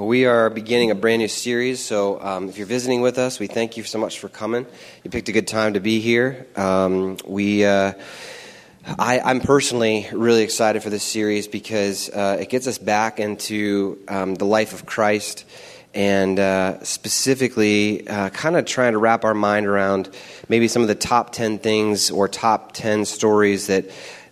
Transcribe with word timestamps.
We 0.00 0.24
are 0.24 0.48
beginning 0.48 0.90
a 0.90 0.94
brand 0.94 1.20
new 1.20 1.28
series, 1.28 1.78
so 1.78 2.18
um, 2.22 2.48
if 2.48 2.56
you're 2.56 2.66
visiting 2.66 3.02
with 3.02 3.18
us, 3.18 3.38
we 3.38 3.48
thank 3.48 3.76
you 3.76 3.84
so 3.84 3.98
much 3.98 4.18
for 4.18 4.30
coming. 4.30 4.64
You 5.04 5.10
picked 5.10 5.28
a 5.28 5.32
good 5.32 5.46
time 5.46 5.74
to 5.74 5.80
be 5.80 6.00
here. 6.00 6.46
Um, 6.56 7.18
we, 7.26 7.66
uh, 7.66 7.92
I, 8.98 9.30
am 9.30 9.40
personally 9.40 10.08
really 10.10 10.42
excited 10.42 10.82
for 10.82 10.88
this 10.88 11.02
series 11.02 11.48
because 11.48 12.08
uh, 12.08 12.38
it 12.40 12.48
gets 12.48 12.66
us 12.66 12.78
back 12.78 13.20
into 13.20 13.98
um, 14.08 14.36
the 14.36 14.46
life 14.46 14.72
of 14.72 14.86
Christ 14.86 15.44
and 15.92 16.40
uh, 16.40 16.82
specifically 16.82 18.08
uh, 18.08 18.30
kind 18.30 18.56
of 18.56 18.64
trying 18.64 18.92
to 18.92 18.98
wrap 18.98 19.24
our 19.26 19.34
mind 19.34 19.66
around 19.66 20.08
maybe 20.48 20.66
some 20.66 20.80
of 20.80 20.88
the 20.88 20.94
top 20.94 21.30
10 21.32 21.58
things 21.58 22.10
or 22.10 22.26
top 22.26 22.72
10 22.72 23.04
stories 23.04 23.66
that 23.66 23.84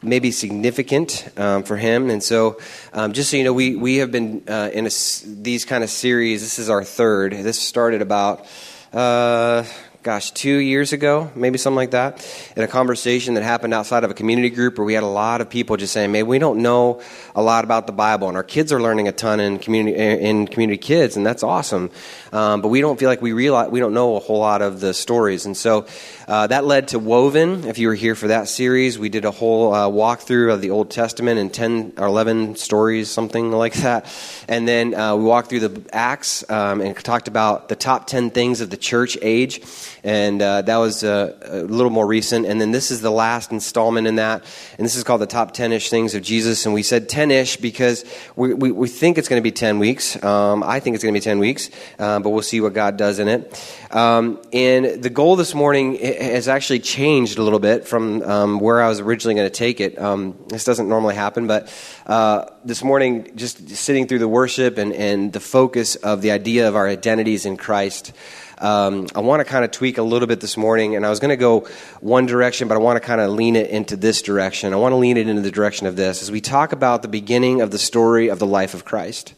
may 0.02 0.18
be 0.18 0.30
significant 0.30 1.28
um, 1.36 1.62
for 1.62 1.76
him. 1.76 2.10
And 2.10 2.22
so, 2.22 2.58
um, 2.92 3.12
just 3.12 3.30
so 3.30 3.36
you 3.36 3.44
know, 3.44 3.52
we, 3.52 3.76
we 3.76 3.96
have 3.96 4.12
been 4.12 4.42
uh, 4.48 4.70
in 4.72 4.86
a, 4.86 4.90
these 5.26 5.64
kind 5.64 5.82
of 5.82 5.90
series. 5.90 6.40
This 6.40 6.58
is 6.58 6.70
our 6.70 6.84
third. 6.84 7.32
This 7.32 7.58
started 7.58 8.02
about. 8.02 8.46
Uh, 8.92 9.64
gosh, 10.02 10.30
two 10.30 10.56
years 10.56 10.94
ago, 10.94 11.30
maybe 11.34 11.58
something 11.58 11.76
like 11.76 11.90
that, 11.90 12.26
in 12.56 12.62
a 12.62 12.66
conversation 12.66 13.34
that 13.34 13.42
happened 13.42 13.74
outside 13.74 14.04
of 14.04 14.10
a 14.10 14.14
community 14.14 14.48
group 14.48 14.78
where 14.78 14.84
we 14.86 14.94
had 14.94 15.02
a 15.02 15.06
lot 15.06 15.40
of 15.40 15.50
people 15.50 15.76
just 15.76 15.92
saying, 15.92 16.12
"Man, 16.12 16.26
we 16.26 16.38
don't 16.38 16.60
know 16.62 17.02
a 17.34 17.42
lot 17.42 17.64
about 17.64 17.86
the 17.86 17.92
Bible, 17.92 18.28
and 18.28 18.36
our 18.36 18.42
kids 18.42 18.72
are 18.72 18.80
learning 18.80 19.08
a 19.08 19.12
ton 19.12 19.40
in 19.40 19.58
community 19.58 19.98
in 19.98 20.46
community 20.46 20.78
kids, 20.78 21.16
and 21.16 21.26
that's 21.26 21.42
awesome." 21.42 21.90
Um, 22.32 22.62
but 22.62 22.68
we 22.68 22.80
don't 22.80 22.98
feel 22.98 23.08
like 23.08 23.20
we 23.20 23.32
realize 23.32 23.70
we 23.70 23.80
don't 23.80 23.92
know 23.92 24.16
a 24.16 24.20
whole 24.20 24.38
lot 24.38 24.62
of 24.62 24.80
the 24.80 24.94
stories, 24.94 25.44
and 25.44 25.56
so 25.56 25.86
uh, 26.28 26.46
that 26.46 26.66
led 26.66 26.88
to 26.88 26.98
Woven. 26.98 27.64
If 27.64 27.78
you 27.78 27.88
were 27.88 27.94
here 27.94 28.14
for 28.14 28.28
that 28.28 28.48
series, 28.48 28.98
we 28.98 29.08
did 29.08 29.24
a 29.24 29.30
whole 29.30 29.72
uh, 29.72 29.88
walkthrough 29.88 30.52
of 30.52 30.60
the 30.60 30.70
Old 30.70 30.90
Testament 30.90 31.40
and 31.40 31.52
ten 31.52 31.94
or 31.96 32.06
eleven 32.06 32.54
stories, 32.54 33.10
something 33.10 33.50
like 33.50 33.72
that, 33.76 34.04
and 34.46 34.68
then 34.68 34.94
uh, 34.94 35.16
we 35.16 35.24
walked 35.24 35.48
through 35.48 35.66
the 35.66 35.82
Acts 35.90 36.48
um, 36.50 36.82
and 36.82 36.94
talked 36.98 37.28
about 37.28 37.70
the 37.70 37.76
top 37.76 38.06
ten 38.06 38.28
things 38.28 38.60
of 38.60 38.68
the 38.68 38.76
church 38.76 39.16
age 39.22 39.62
and 40.04 40.40
uh, 40.40 40.62
that 40.62 40.76
was 40.76 41.04
uh, 41.04 41.36
a 41.42 41.62
little 41.62 41.90
more 41.90 42.06
recent. 42.06 42.46
And 42.46 42.60
then 42.60 42.70
this 42.70 42.90
is 42.90 43.00
the 43.00 43.10
last 43.10 43.52
installment 43.52 44.06
in 44.06 44.16
that, 44.16 44.44
and 44.78 44.84
this 44.84 44.96
is 44.96 45.04
called 45.04 45.20
the 45.20 45.26
top 45.26 45.52
10 45.52 45.72
ish 45.72 45.90
things 45.90 46.14
of 46.14 46.22
Jesus. 46.22 46.64
And 46.64 46.74
we 46.74 46.82
said 46.82 47.08
10 47.08 47.30
ish 47.30 47.56
because 47.56 48.04
we, 48.36 48.54
we, 48.54 48.70
we, 48.72 48.88
think 48.88 49.18
it's 49.18 49.28
going 49.28 49.40
to 49.40 49.44
be 49.44 49.52
10 49.52 49.78
weeks. 49.78 50.22
Um, 50.22 50.62
I 50.62 50.80
think 50.80 50.94
it's 50.94 51.04
going 51.04 51.14
to 51.14 51.20
be 51.20 51.24
10 51.24 51.38
weeks, 51.38 51.70
uh, 51.98 52.20
but 52.20 52.30
we'll 52.30 52.42
see 52.42 52.60
what 52.60 52.72
God 52.72 52.96
does 52.96 53.18
in 53.18 53.28
it. 53.28 53.70
Um, 53.90 54.40
and 54.52 55.02
the 55.02 55.10
goal 55.10 55.36
this 55.36 55.54
morning 55.54 55.96
has 56.18 56.48
actually 56.48 56.80
changed 56.80 57.38
a 57.38 57.42
little 57.42 57.58
bit 57.58 57.86
from 57.86 58.22
um, 58.22 58.60
where 58.60 58.82
I 58.82 58.88
was 58.88 59.00
originally 59.00 59.34
going 59.34 59.46
to 59.46 59.54
take 59.54 59.80
it. 59.80 59.98
Um, 59.98 60.36
this 60.48 60.64
doesn't 60.64 60.88
normally 60.88 61.14
happen, 61.14 61.46
but 61.46 61.72
uh, 62.06 62.46
this 62.64 62.82
morning, 62.82 63.36
just 63.36 63.68
sitting 63.70 64.06
through 64.06 64.18
the 64.18 64.28
worship 64.28 64.78
and, 64.78 64.92
and 64.92 65.32
the 65.32 65.40
focus 65.40 65.96
of 65.96 66.22
the 66.22 66.30
idea 66.30 66.68
of 66.68 66.76
our 66.76 66.88
identities 66.88 67.46
in 67.46 67.56
Christ. 67.56 68.12
Um, 68.58 69.06
I 69.14 69.20
want 69.20 69.40
to 69.40 69.44
kind 69.44 69.64
of 69.64 69.70
tweak 69.70 69.98
a 69.98 70.02
little 70.02 70.26
bit 70.26 70.40
this 70.40 70.56
morning, 70.56 70.96
and 70.96 71.06
I 71.06 71.10
was 71.10 71.20
going 71.20 71.30
to 71.30 71.36
go 71.36 71.68
one 72.00 72.26
direction, 72.26 72.66
but 72.66 72.74
I 72.74 72.78
want 72.78 73.00
to 73.00 73.06
kind 73.06 73.20
of 73.20 73.30
lean 73.30 73.54
it 73.54 73.70
into 73.70 73.96
this 73.96 74.20
direction. 74.20 74.72
I 74.72 74.76
want 74.76 74.92
to 74.92 74.96
lean 74.96 75.16
it 75.16 75.28
into 75.28 75.42
the 75.42 75.50
direction 75.52 75.86
of 75.86 75.94
this 75.94 76.22
as 76.22 76.30
we 76.30 76.40
talk 76.40 76.72
about 76.72 77.02
the 77.02 77.08
beginning 77.08 77.60
of 77.60 77.70
the 77.70 77.78
story 77.78 78.28
of 78.28 78.38
the 78.40 78.46
life 78.46 78.74
of 78.74 78.84
Christ. 78.84 79.34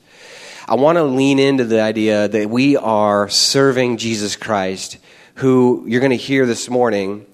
I 0.67 0.77
want 0.77 0.97
to 0.97 1.05
lean 1.05 1.39
into 1.39 1.64
the 1.64 1.81
idea 1.81 2.28
that 2.28 2.48
we 2.48 2.77
are 2.77 3.28
serving 3.28 3.97
Jesus 3.97 4.36
Christ, 4.36 4.98
who 5.36 5.84
you're 5.86 6.00
going 6.00 6.11
to 6.11 6.17
hear 6.17 6.47
this 6.47 6.69
morning 6.69 7.27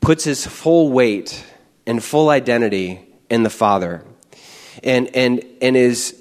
puts 0.00 0.24
his 0.24 0.46
full 0.46 0.90
weight 0.90 1.44
and 1.86 2.02
full 2.02 2.30
identity 2.30 3.00
in 3.30 3.42
the 3.42 3.50
Father 3.50 4.04
and, 4.82 5.14
and, 5.14 5.44
and 5.60 5.76
is 5.76 6.18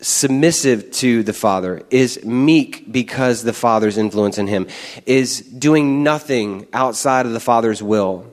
submissive 0.00 0.90
to 0.92 1.22
the 1.22 1.32
Father, 1.32 1.82
is 1.90 2.24
meek 2.24 2.90
because 2.90 3.42
the 3.42 3.52
Father's 3.52 3.98
influence 3.98 4.38
in 4.38 4.46
him, 4.46 4.66
is 5.06 5.40
doing 5.40 6.02
nothing 6.02 6.66
outside 6.72 7.26
of 7.26 7.32
the 7.32 7.40
Father's 7.40 7.82
will. 7.82 8.32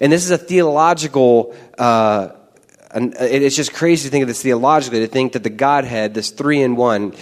And 0.00 0.10
this 0.12 0.24
is 0.24 0.30
a 0.30 0.38
theological, 0.38 1.54
uh, 1.78 2.30
it's 2.94 3.56
just 3.56 3.72
crazy 3.72 4.08
to 4.08 4.10
think 4.10 4.22
of 4.22 4.28
this 4.28 4.42
theologically, 4.42 5.00
to 5.00 5.06
think 5.06 5.32
that 5.32 5.42
the 5.42 5.50
Godhead, 5.50 6.14
this 6.14 6.30
three 6.30 6.62
in 6.62 6.76
one, 6.76 7.14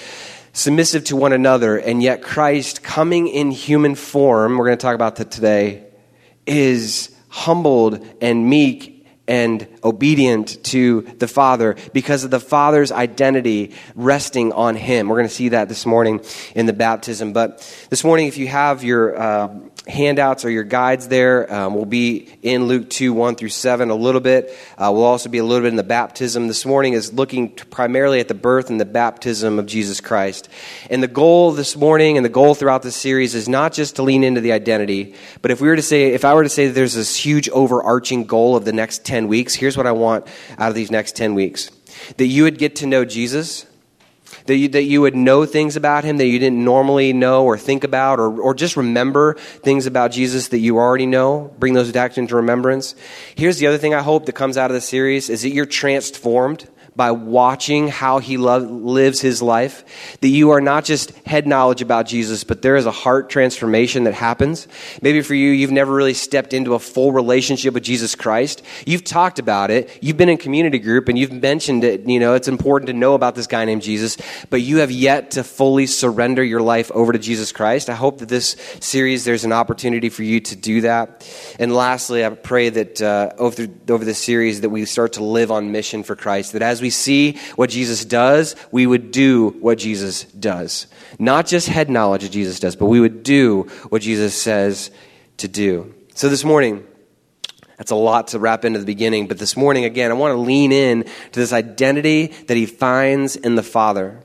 submissive 0.53 1.05
to 1.05 1.16
one 1.16 1.33
another, 1.33 1.77
and 1.77 2.03
yet 2.03 2.22
Christ 2.22 2.83
coming 2.83 3.28
in 3.28 3.50
human 3.50 3.94
form, 3.94 4.59
we're 4.59 4.66
going 4.66 4.78
to 4.78 4.83
talk 4.83 4.94
about 4.94 5.16
that 5.16 5.31
today, 5.31 5.84
is 6.47 7.15
humbled 7.28 8.05
and 8.21 8.49
meek 8.49 9.00
and 9.31 9.65
obedient 9.85 10.63
to 10.65 11.03
the 11.19 11.29
Father 11.29 11.77
because 11.93 12.25
of 12.25 12.33
the 12.33 12.41
Father's 12.41 12.91
identity 12.91 13.73
resting 13.95 14.53
on 14.53 14.75
Him. 14.75 15.09
We're 15.09 15.19
going 15.19 15.29
to 15.29 15.35
see 15.35 15.51
that 15.51 15.69
this 15.69 15.87
morning 15.87 16.21
in 16.57 16.67
the 16.67 16.73
baptism. 16.73 17.33
But 17.33 17.59
this 17.91 18.03
morning, 18.03 18.27
if 18.27 18.39
you 18.39 18.49
have 18.49 18.83
your 18.83 19.17
uh, 19.17 19.55
handouts 19.87 20.45
or 20.45 20.51
your 20.51 20.65
guides 20.65 21.09
there, 21.09 21.53
um, 21.53 21.75
we'll 21.75 21.85
be 21.85 22.29
in 22.43 22.65
Luke 22.65 22.91
2 22.91 23.13
1 23.13 23.37
through 23.37 23.51
7 23.51 23.91
a 23.91 23.95
little 23.95 24.21
bit. 24.21 24.51
Uh, 24.77 24.91
we'll 24.93 25.05
also 25.05 25.29
be 25.29 25.39
a 25.39 25.45
little 25.45 25.62
bit 25.62 25.69
in 25.69 25.77
the 25.77 25.83
baptism. 25.83 26.49
This 26.49 26.67
morning 26.67 26.95
is 26.95 27.12
looking 27.12 27.51
primarily 27.51 28.21
at 28.21 28.29
the 28.29 28.35
birth 28.35 28.69
and 28.69 28.81
the 28.81 28.85
baptism 28.85 29.59
of 29.59 29.67
Jesus 29.67 30.01
Christ. 30.01 30.49
And 30.91 31.03
the 31.03 31.09
goal 31.09 31.53
this 31.53 31.77
morning 31.77 32.17
and 32.17 32.25
the 32.25 32.31
goal 32.31 32.55
throughout 32.55 32.83
this 32.83 32.97
series 32.97 33.35
is 33.35 33.49
not 33.49 33.73
just 33.73 33.97
to 33.97 34.03
lean 34.03 34.25
into 34.25 34.41
the 34.41 34.53
identity, 34.53 35.15
but 35.43 35.51
if 35.51 35.61
we 35.61 35.69
were 35.69 35.77
to 35.77 35.83
say, 35.83 36.09
if 36.09 36.25
I 36.25 36.35
were 36.35 36.43
to 36.43 36.49
say 36.49 36.69
there's 36.69 36.95
this 36.95 37.17
huge 37.17 37.49
overarching 37.51 38.25
goal 38.25 38.57
of 38.57 38.65
the 38.65 38.73
next 38.73 39.05
10 39.05 39.19
weeks, 39.28 39.54
here's 39.54 39.76
what 39.76 39.86
I 39.86 39.92
want 39.92 40.26
out 40.58 40.69
of 40.69 40.75
these 40.75 40.91
next 40.91 41.16
10 41.16 41.34
weeks 41.34 41.70
that 42.16 42.26
you 42.26 42.44
would 42.44 42.58
get 42.58 42.76
to 42.76 42.86
know 42.86 43.04
Jesus, 43.04 43.66
that 44.47 44.56
you, 44.56 44.69
that 44.69 44.84
you 44.84 45.00
would 45.00 45.16
know 45.16 45.44
things 45.44 45.76
about 45.76 46.04
him 46.04 46.19
that 46.19 46.26
you 46.26 46.38
didn't 46.38 46.64
normally 46.64 47.12
know 47.12 47.44
or 47.44 47.58
think 47.58 47.84
about, 47.84 48.20
or, 48.20 48.41
or 48.41 48.54
just 48.54 48.76
remember 48.76 49.34
things 49.34 49.86
about 49.86 50.12
Jesus 50.12 50.48
that 50.48 50.58
you 50.58 50.78
already 50.78 51.06
know. 51.06 51.54
Bring 51.58 51.75
those 51.75 51.92
back 51.92 52.16
into 52.16 52.36
remembrance. 52.36 52.94
Here's 53.34 53.58
the 53.58 53.66
other 53.66 53.78
thing 53.78 53.94
I 53.94 54.03
hope 54.03 54.26
that 54.26 54.34
comes 54.34 54.56
out 54.56 54.70
of 54.70 54.75
the 54.75 54.81
series 54.81 55.31
is 55.31 55.42
that 55.42 55.50
you're 55.50 55.66
transformed 55.66 56.69
by 56.97 57.11
watching 57.11 57.89
how 57.89 58.19
he 58.19 58.37
lo- 58.37 58.59
lives 58.59 59.21
his 59.21 59.41
life, 59.41 59.84
that 60.21 60.28
you 60.28 60.51
are 60.51 60.61
not 60.61 60.84
just 60.84 61.12
head 61.27 61.47
knowledge 61.47 61.83
about 61.83 62.06
Jesus, 62.06 62.45
but 62.45 62.62
there 62.62 62.77
is 62.77 62.87
a 62.87 62.91
heart 62.91 63.31
transformation 63.31 64.05
that 64.05 64.15
happens. 64.15 64.69
Maybe 65.00 65.23
for 65.23 65.34
you, 65.34 65.50
you've 65.50 65.71
never 65.71 65.95
really 65.95 66.15
stepped 66.15 66.53
into 66.53 66.75
a 66.75 66.79
full 66.79 67.12
relationship 67.12 67.75
with 67.75 67.83
Jesus 67.83 68.15
Christ. 68.15 68.62
You've 68.87 69.05
talked 69.05 69.39
about 69.39 69.71
it. 69.71 69.99
You've 70.03 70.17
been 70.17 70.29
in 70.29 70.37
community 70.37 70.79
group 70.79 71.09
and 71.09 71.19
you've 71.19 71.33
mentioned 71.33 71.84
it. 71.84 72.06
You 72.06 72.21
know, 72.21 72.34
it's 72.34 72.49
important 72.49 72.89
to 72.89 72.93
know 72.93 73.15
about 73.15 73.34
this 73.34 73.47
guy 73.47 73.65
named 73.65 73.83
Jesus, 73.83 74.19
but 74.50 74.61
you 74.61 74.79
have 74.79 74.91
yet 74.91 75.33
to 75.33 75.45
fully 75.45 75.87
surrender 75.87 76.43
your 76.43 76.61
life 76.61 76.91
over 76.93 77.12
to 77.12 77.19
Jesus 77.19 77.53
Christ. 77.53 77.89
I 77.89 77.95
hope 77.95 78.19
that 78.19 78.29
this 78.29 78.56
series, 78.81 79.25
there's 79.25 79.45
an 79.45 79.53
opportunity 79.53 80.09
for 80.09 80.23
you 80.23 80.41
to 80.41 80.56
do 80.56 80.83
that. 80.83 81.27
And 81.59 81.75
lastly, 81.75 82.25
I 82.25 82.31
pray 82.31 82.69
that 82.69 83.00
uh, 83.00 83.31
over, 83.39 83.67
over 83.89 84.05
this 84.05 84.19
series 84.19 84.61
that 84.62 84.71
we 84.71 84.84
start 84.84 85.15
to 85.15 85.25
live 85.25 85.50
on 85.50 85.73
mission 85.73 86.03
for 86.03 86.17
Christ, 86.17 86.53
that 86.53 86.62
as 86.62 86.83
we 86.83 86.90
see 86.91 87.39
what 87.56 87.71
Jesus 87.71 88.05
does, 88.05 88.56
we 88.71 88.87
would 88.87 89.11
do 89.11 89.51
what 89.61 89.78
Jesus 89.78 90.25
does. 90.25 90.87
Not 91.19 91.47
just 91.47 91.69
head 91.69 91.91
knowledge 91.91 92.25
of 92.25 92.31
Jesus 92.31 92.61
does, 92.61 92.77
but 92.77 92.87
we 92.87 93.01
would 93.01 93.23
do 93.23 93.62
what 93.89 94.03
Jesus 94.03 94.41
says 94.41 94.91
to 95.39 95.49
do. 95.49 95.95
So 96.15 96.29
this 96.29 96.45
morning, 96.45 96.87
that's 97.77 97.91
a 97.91 97.97
lot 97.97 98.29
to 98.29 98.39
wrap 98.39 98.65
into 98.65 98.79
the 98.79 98.84
beginning, 98.84 99.27
but 99.27 99.39
this 99.39 99.56
morning, 99.56 99.84
again, 99.84 100.11
I 100.11 100.15
want 100.15 100.33
to 100.33 100.41
lean 100.41 100.71
in 100.71 101.05
to 101.05 101.41
this 101.41 101.53
identity 101.53 102.27
that 102.47 102.56
he 102.56 102.67
finds 102.67 103.37
in 103.37 103.55
the 103.55 103.62
Father 103.62 104.21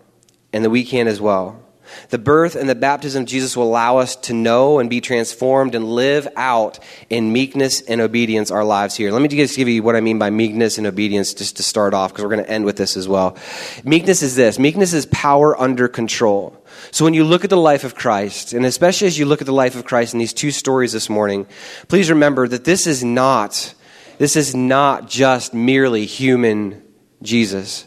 and 0.52 0.64
that 0.66 0.70
we 0.70 0.84
can 0.84 1.08
as 1.08 1.22
well. 1.22 1.65
The 2.09 2.17
birth 2.17 2.56
and 2.56 2.69
the 2.69 2.75
baptism 2.75 3.23
of 3.23 3.29
Jesus 3.29 3.56
will 3.56 3.63
allow 3.63 3.97
us 3.97 4.16
to 4.17 4.33
know 4.33 4.79
and 4.79 4.89
be 4.89 5.01
transformed 5.01 5.75
and 5.75 5.85
live 5.85 6.28
out 6.35 6.79
in 7.09 7.33
meekness 7.33 7.81
and 7.81 8.01
obedience 8.01 8.51
our 8.51 8.63
lives 8.63 8.95
here. 8.95 9.11
Let 9.11 9.22
me 9.22 9.28
just 9.28 9.56
give 9.56 9.67
you 9.67 9.83
what 9.83 9.95
I 9.95 10.01
mean 10.01 10.19
by 10.19 10.29
meekness 10.29 10.78
and 10.78 10.88
obedience 10.88 11.33
just 11.33 11.57
to 11.57 11.63
start 11.63 11.94
off 11.94 12.11
because 12.11 12.23
we're 12.23 12.31
going 12.31 12.45
to 12.45 12.51
end 12.51 12.66
with 12.66 12.78
this 12.78 12.97
as 12.97 13.07
well. 13.07 13.38
Meekness 13.83 14.22
is 14.22 14.35
this 14.35 14.59
meekness 14.59 14.94
is 14.94 15.06
power 15.07 15.59
under 15.59 15.88
control. 15.88 16.62
So 16.92 17.06
when 17.06 17.13
you 17.13 17.24
look 17.24 17.44
at 17.44 17.50
the 17.50 17.57
life 17.57 17.83
of 17.83 17.95
Christ, 17.95 18.53
and 18.53 18.65
especially 18.65 19.07
as 19.07 19.18
you 19.18 19.25
look 19.25 19.41
at 19.41 19.48
the 19.48 19.53
life 19.53 19.75
of 19.75 19.86
Christ 19.86 20.13
in 20.13 20.19
these 20.19 20.33
two 20.33 20.51
stories 20.51 20.91
this 20.91 21.09
morning, 21.09 21.48
please 21.88 22.09
remember 22.09 22.48
that 22.48 22.65
this 22.65 22.88
is 22.88 23.03
not 23.03 23.74
this 24.18 24.36
is 24.36 24.56
not 24.56 25.09
just 25.09 25.53
merely 25.53 26.06
human 26.06 26.81
Jesus. 27.21 27.86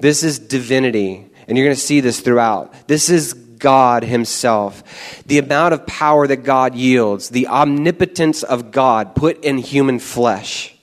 This 0.00 0.22
is 0.22 0.38
divinity. 0.38 1.26
And 1.46 1.56
you're 1.56 1.66
going 1.66 1.76
to 1.76 1.80
see 1.80 2.00
this 2.00 2.20
throughout. 2.20 2.88
This 2.88 3.10
is 3.10 3.34
God 3.60 4.02
Himself. 4.02 5.22
The 5.26 5.38
amount 5.38 5.74
of 5.74 5.86
power 5.86 6.26
that 6.26 6.42
God 6.42 6.74
yields, 6.74 7.28
the 7.28 7.46
omnipotence 7.46 8.42
of 8.42 8.72
God 8.72 9.14
put 9.14 9.44
in 9.44 9.58
human 9.58 10.00
flesh, 10.00 10.74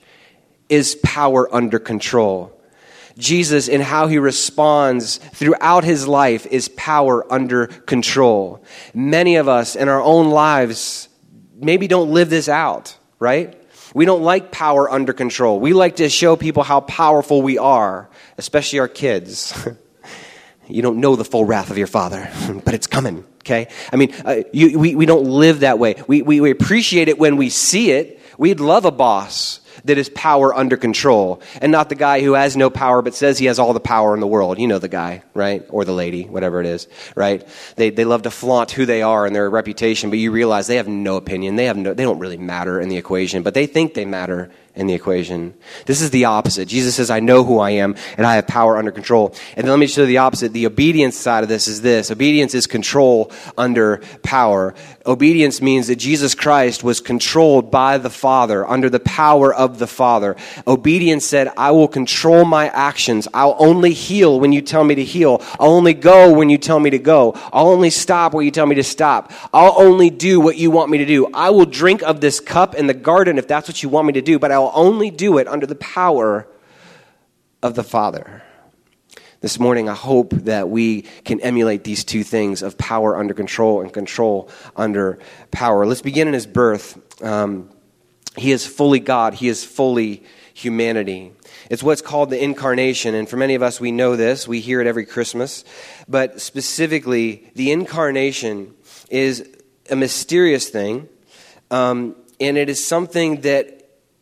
is 0.68 0.94
power 1.02 1.54
under 1.54 1.78
control. 1.78 2.54
Jesus, 3.18 3.66
in 3.66 3.80
how 3.80 4.06
he 4.06 4.18
responds 4.18 5.16
throughout 5.16 5.82
his 5.82 6.06
life, 6.06 6.46
is 6.46 6.68
power 6.68 7.30
under 7.32 7.66
control. 7.66 8.62
Many 8.94 9.36
of 9.36 9.48
us 9.48 9.74
in 9.74 9.88
our 9.88 10.00
own 10.00 10.30
lives 10.30 11.08
maybe 11.56 11.88
don't 11.88 12.12
live 12.12 12.30
this 12.30 12.48
out, 12.48 12.96
right? 13.18 13.60
We 13.92 14.04
don't 14.04 14.22
like 14.22 14.52
power 14.52 14.88
under 14.88 15.12
control. 15.12 15.58
We 15.58 15.72
like 15.72 15.96
to 15.96 16.08
show 16.08 16.36
people 16.36 16.62
how 16.62 16.80
powerful 16.80 17.42
we 17.42 17.58
are, 17.58 18.08
especially 18.36 18.78
our 18.78 18.88
kids. 18.88 19.52
You 20.68 20.82
don't 20.82 20.98
know 20.98 21.16
the 21.16 21.24
full 21.24 21.44
wrath 21.44 21.70
of 21.70 21.78
your 21.78 21.86
Father, 21.86 22.30
but 22.64 22.74
it's 22.74 22.86
coming, 22.86 23.24
okay? 23.40 23.68
I 23.92 23.96
mean, 23.96 24.14
uh, 24.24 24.42
you, 24.52 24.78
we, 24.78 24.94
we 24.94 25.06
don't 25.06 25.24
live 25.24 25.60
that 25.60 25.78
way. 25.78 25.96
We, 26.06 26.22
we, 26.22 26.40
we 26.40 26.50
appreciate 26.50 27.08
it 27.08 27.18
when 27.18 27.36
we 27.36 27.48
see 27.48 27.90
it. 27.90 28.20
We'd 28.36 28.60
love 28.60 28.84
a 28.84 28.92
boss 28.92 29.60
that 29.84 29.98
is 29.98 30.08
power 30.10 30.54
under 30.54 30.76
control 30.76 31.40
and 31.60 31.72
not 31.72 31.88
the 31.88 31.94
guy 31.94 32.20
who 32.20 32.34
has 32.34 32.56
no 32.56 32.70
power 32.70 33.02
but 33.02 33.14
says 33.14 33.38
he 33.38 33.46
has 33.46 33.58
all 33.58 33.72
the 33.72 33.80
power 33.80 34.14
in 34.14 34.20
the 34.20 34.26
world. 34.26 34.58
You 34.58 34.68
know 34.68 34.78
the 34.78 34.88
guy, 34.88 35.22
right? 35.34 35.64
Or 35.70 35.84
the 35.84 35.92
lady, 35.92 36.24
whatever 36.24 36.60
it 36.60 36.66
is, 36.66 36.88
right? 37.14 37.46
They, 37.76 37.90
they 37.90 38.04
love 38.04 38.22
to 38.22 38.30
flaunt 38.30 38.70
who 38.70 38.86
they 38.86 39.02
are 39.02 39.26
and 39.26 39.34
their 39.34 39.48
reputation, 39.48 40.10
but 40.10 40.18
you 40.18 40.30
realize 40.30 40.66
they 40.66 40.76
have 40.76 40.88
no 40.88 41.16
opinion. 41.16 41.56
They, 41.56 41.66
have 41.66 41.76
no, 41.76 41.94
they 41.94 42.04
don't 42.04 42.18
really 42.18 42.36
matter 42.36 42.80
in 42.80 42.88
the 42.88 42.96
equation, 42.96 43.42
but 43.42 43.54
they 43.54 43.66
think 43.66 43.94
they 43.94 44.04
matter 44.04 44.50
in 44.78 44.86
the 44.86 44.94
equation. 44.94 45.54
This 45.86 46.00
is 46.00 46.10
the 46.10 46.26
opposite. 46.26 46.68
Jesus 46.68 46.94
says, 46.94 47.10
I 47.10 47.18
know 47.18 47.42
who 47.42 47.58
I 47.58 47.70
am 47.70 47.96
and 48.16 48.24
I 48.24 48.36
have 48.36 48.46
power 48.46 48.76
under 48.76 48.92
control. 48.92 49.34
And 49.56 49.64
then 49.64 49.70
let 49.70 49.78
me 49.80 49.88
show 49.88 50.02
you 50.02 50.06
the 50.06 50.18
opposite. 50.18 50.52
The 50.52 50.66
obedience 50.66 51.16
side 51.16 51.42
of 51.42 51.48
this 51.48 51.66
is 51.66 51.82
this 51.82 52.12
obedience 52.12 52.54
is 52.54 52.68
control 52.68 53.32
under 53.58 53.98
power. 54.22 54.74
Obedience 55.04 55.60
means 55.60 55.88
that 55.88 55.96
Jesus 55.96 56.36
Christ 56.36 56.84
was 56.84 57.00
controlled 57.00 57.72
by 57.72 57.98
the 57.98 58.10
Father, 58.10 58.64
under 58.66 58.88
the 58.88 59.00
power 59.00 59.52
of 59.52 59.80
the 59.80 59.88
Father. 59.88 60.36
Obedience 60.66 61.26
said, 61.26 61.50
I 61.56 61.72
will 61.72 61.88
control 61.88 62.44
my 62.44 62.68
actions. 62.68 63.26
I'll 63.34 63.56
only 63.58 63.92
heal 63.92 64.38
when 64.38 64.52
you 64.52 64.62
tell 64.62 64.84
me 64.84 64.94
to 64.94 65.04
heal. 65.04 65.42
I'll 65.58 65.72
only 65.72 65.94
go 65.94 66.32
when 66.32 66.50
you 66.50 66.58
tell 66.58 66.78
me 66.78 66.90
to 66.90 66.98
go. 66.98 67.32
I'll 67.52 67.68
only 67.68 67.90
stop 67.90 68.32
when 68.32 68.44
you 68.44 68.52
tell 68.52 68.66
me 68.66 68.76
to 68.76 68.84
stop. 68.84 69.32
I'll 69.52 69.74
only 69.76 70.10
do 70.10 70.38
what 70.38 70.56
you 70.56 70.70
want 70.70 70.90
me 70.90 70.98
to 70.98 71.06
do. 71.06 71.26
I 71.34 71.50
will 71.50 71.66
drink 71.66 72.02
of 72.02 72.20
this 72.20 72.38
cup 72.38 72.76
in 72.76 72.86
the 72.86 72.94
garden 72.94 73.38
if 73.38 73.48
that's 73.48 73.66
what 73.66 73.82
you 73.82 73.88
want 73.88 74.06
me 74.06 74.12
to 74.12 74.22
do, 74.22 74.38
but 74.38 74.52
I'll 74.52 74.67
only 74.74 75.10
do 75.10 75.38
it 75.38 75.48
under 75.48 75.66
the 75.66 75.74
power 75.74 76.46
of 77.62 77.74
the 77.74 77.84
Father. 77.84 78.42
This 79.40 79.60
morning, 79.60 79.88
I 79.88 79.94
hope 79.94 80.30
that 80.30 80.68
we 80.68 81.02
can 81.24 81.40
emulate 81.40 81.84
these 81.84 82.02
two 82.04 82.24
things 82.24 82.62
of 82.62 82.76
power 82.76 83.16
under 83.16 83.34
control 83.34 83.80
and 83.80 83.92
control 83.92 84.50
under 84.74 85.20
power. 85.52 85.86
Let's 85.86 86.02
begin 86.02 86.26
in 86.26 86.34
his 86.34 86.46
birth. 86.46 87.22
Um, 87.22 87.70
he 88.36 88.50
is 88.50 88.66
fully 88.66 88.98
God, 88.98 89.34
he 89.34 89.48
is 89.48 89.64
fully 89.64 90.24
humanity. 90.54 91.32
It's 91.70 91.84
what's 91.84 92.02
called 92.02 92.30
the 92.30 92.42
incarnation, 92.42 93.14
and 93.14 93.28
for 93.28 93.36
many 93.36 93.54
of 93.54 93.62
us, 93.62 93.80
we 93.80 93.92
know 93.92 94.16
this. 94.16 94.48
We 94.48 94.60
hear 94.60 94.80
it 94.80 94.88
every 94.88 95.06
Christmas. 95.06 95.64
But 96.08 96.40
specifically, 96.40 97.50
the 97.54 97.70
incarnation 97.70 98.74
is 99.08 99.48
a 99.88 99.94
mysterious 99.94 100.68
thing, 100.68 101.08
um, 101.70 102.16
and 102.40 102.58
it 102.58 102.68
is 102.68 102.84
something 102.84 103.42
that 103.42 103.77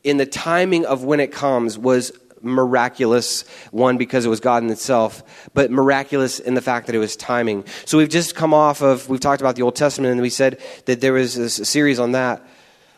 in 0.06 0.19
the 0.19 0.25
timing 0.25 0.87
of 0.87 1.03
when 1.03 1.19
it 1.19 1.32
comes 1.32 1.76
was 1.76 2.12
miraculous 2.41 3.43
one 3.73 3.97
because 3.97 4.25
it 4.25 4.29
was 4.29 4.38
god 4.38 4.62
in 4.62 4.70
itself 4.70 5.49
but 5.53 5.69
miraculous 5.70 6.38
in 6.38 6.55
the 6.55 6.62
fact 6.62 6.87
that 6.87 6.94
it 6.94 6.99
was 6.99 7.17
timing. 7.17 7.64
So 7.87 7.99
we've 7.99 8.08
just 8.08 8.37
come 8.37 8.55
off 8.55 8.82
of 8.82 9.08
we've 9.08 9.20
talked 9.20 9.41
about 9.41 9.56
the 9.56 9.62
old 9.62 9.75
testament 9.75 10.12
and 10.12 10.23
we 10.23 10.31
said 10.31 10.61
that 10.85 11.00
there 11.00 11.12
was 11.12 11.37
a 11.37 11.50
series 11.50 11.99
on 11.99 12.12
that 12.12 12.41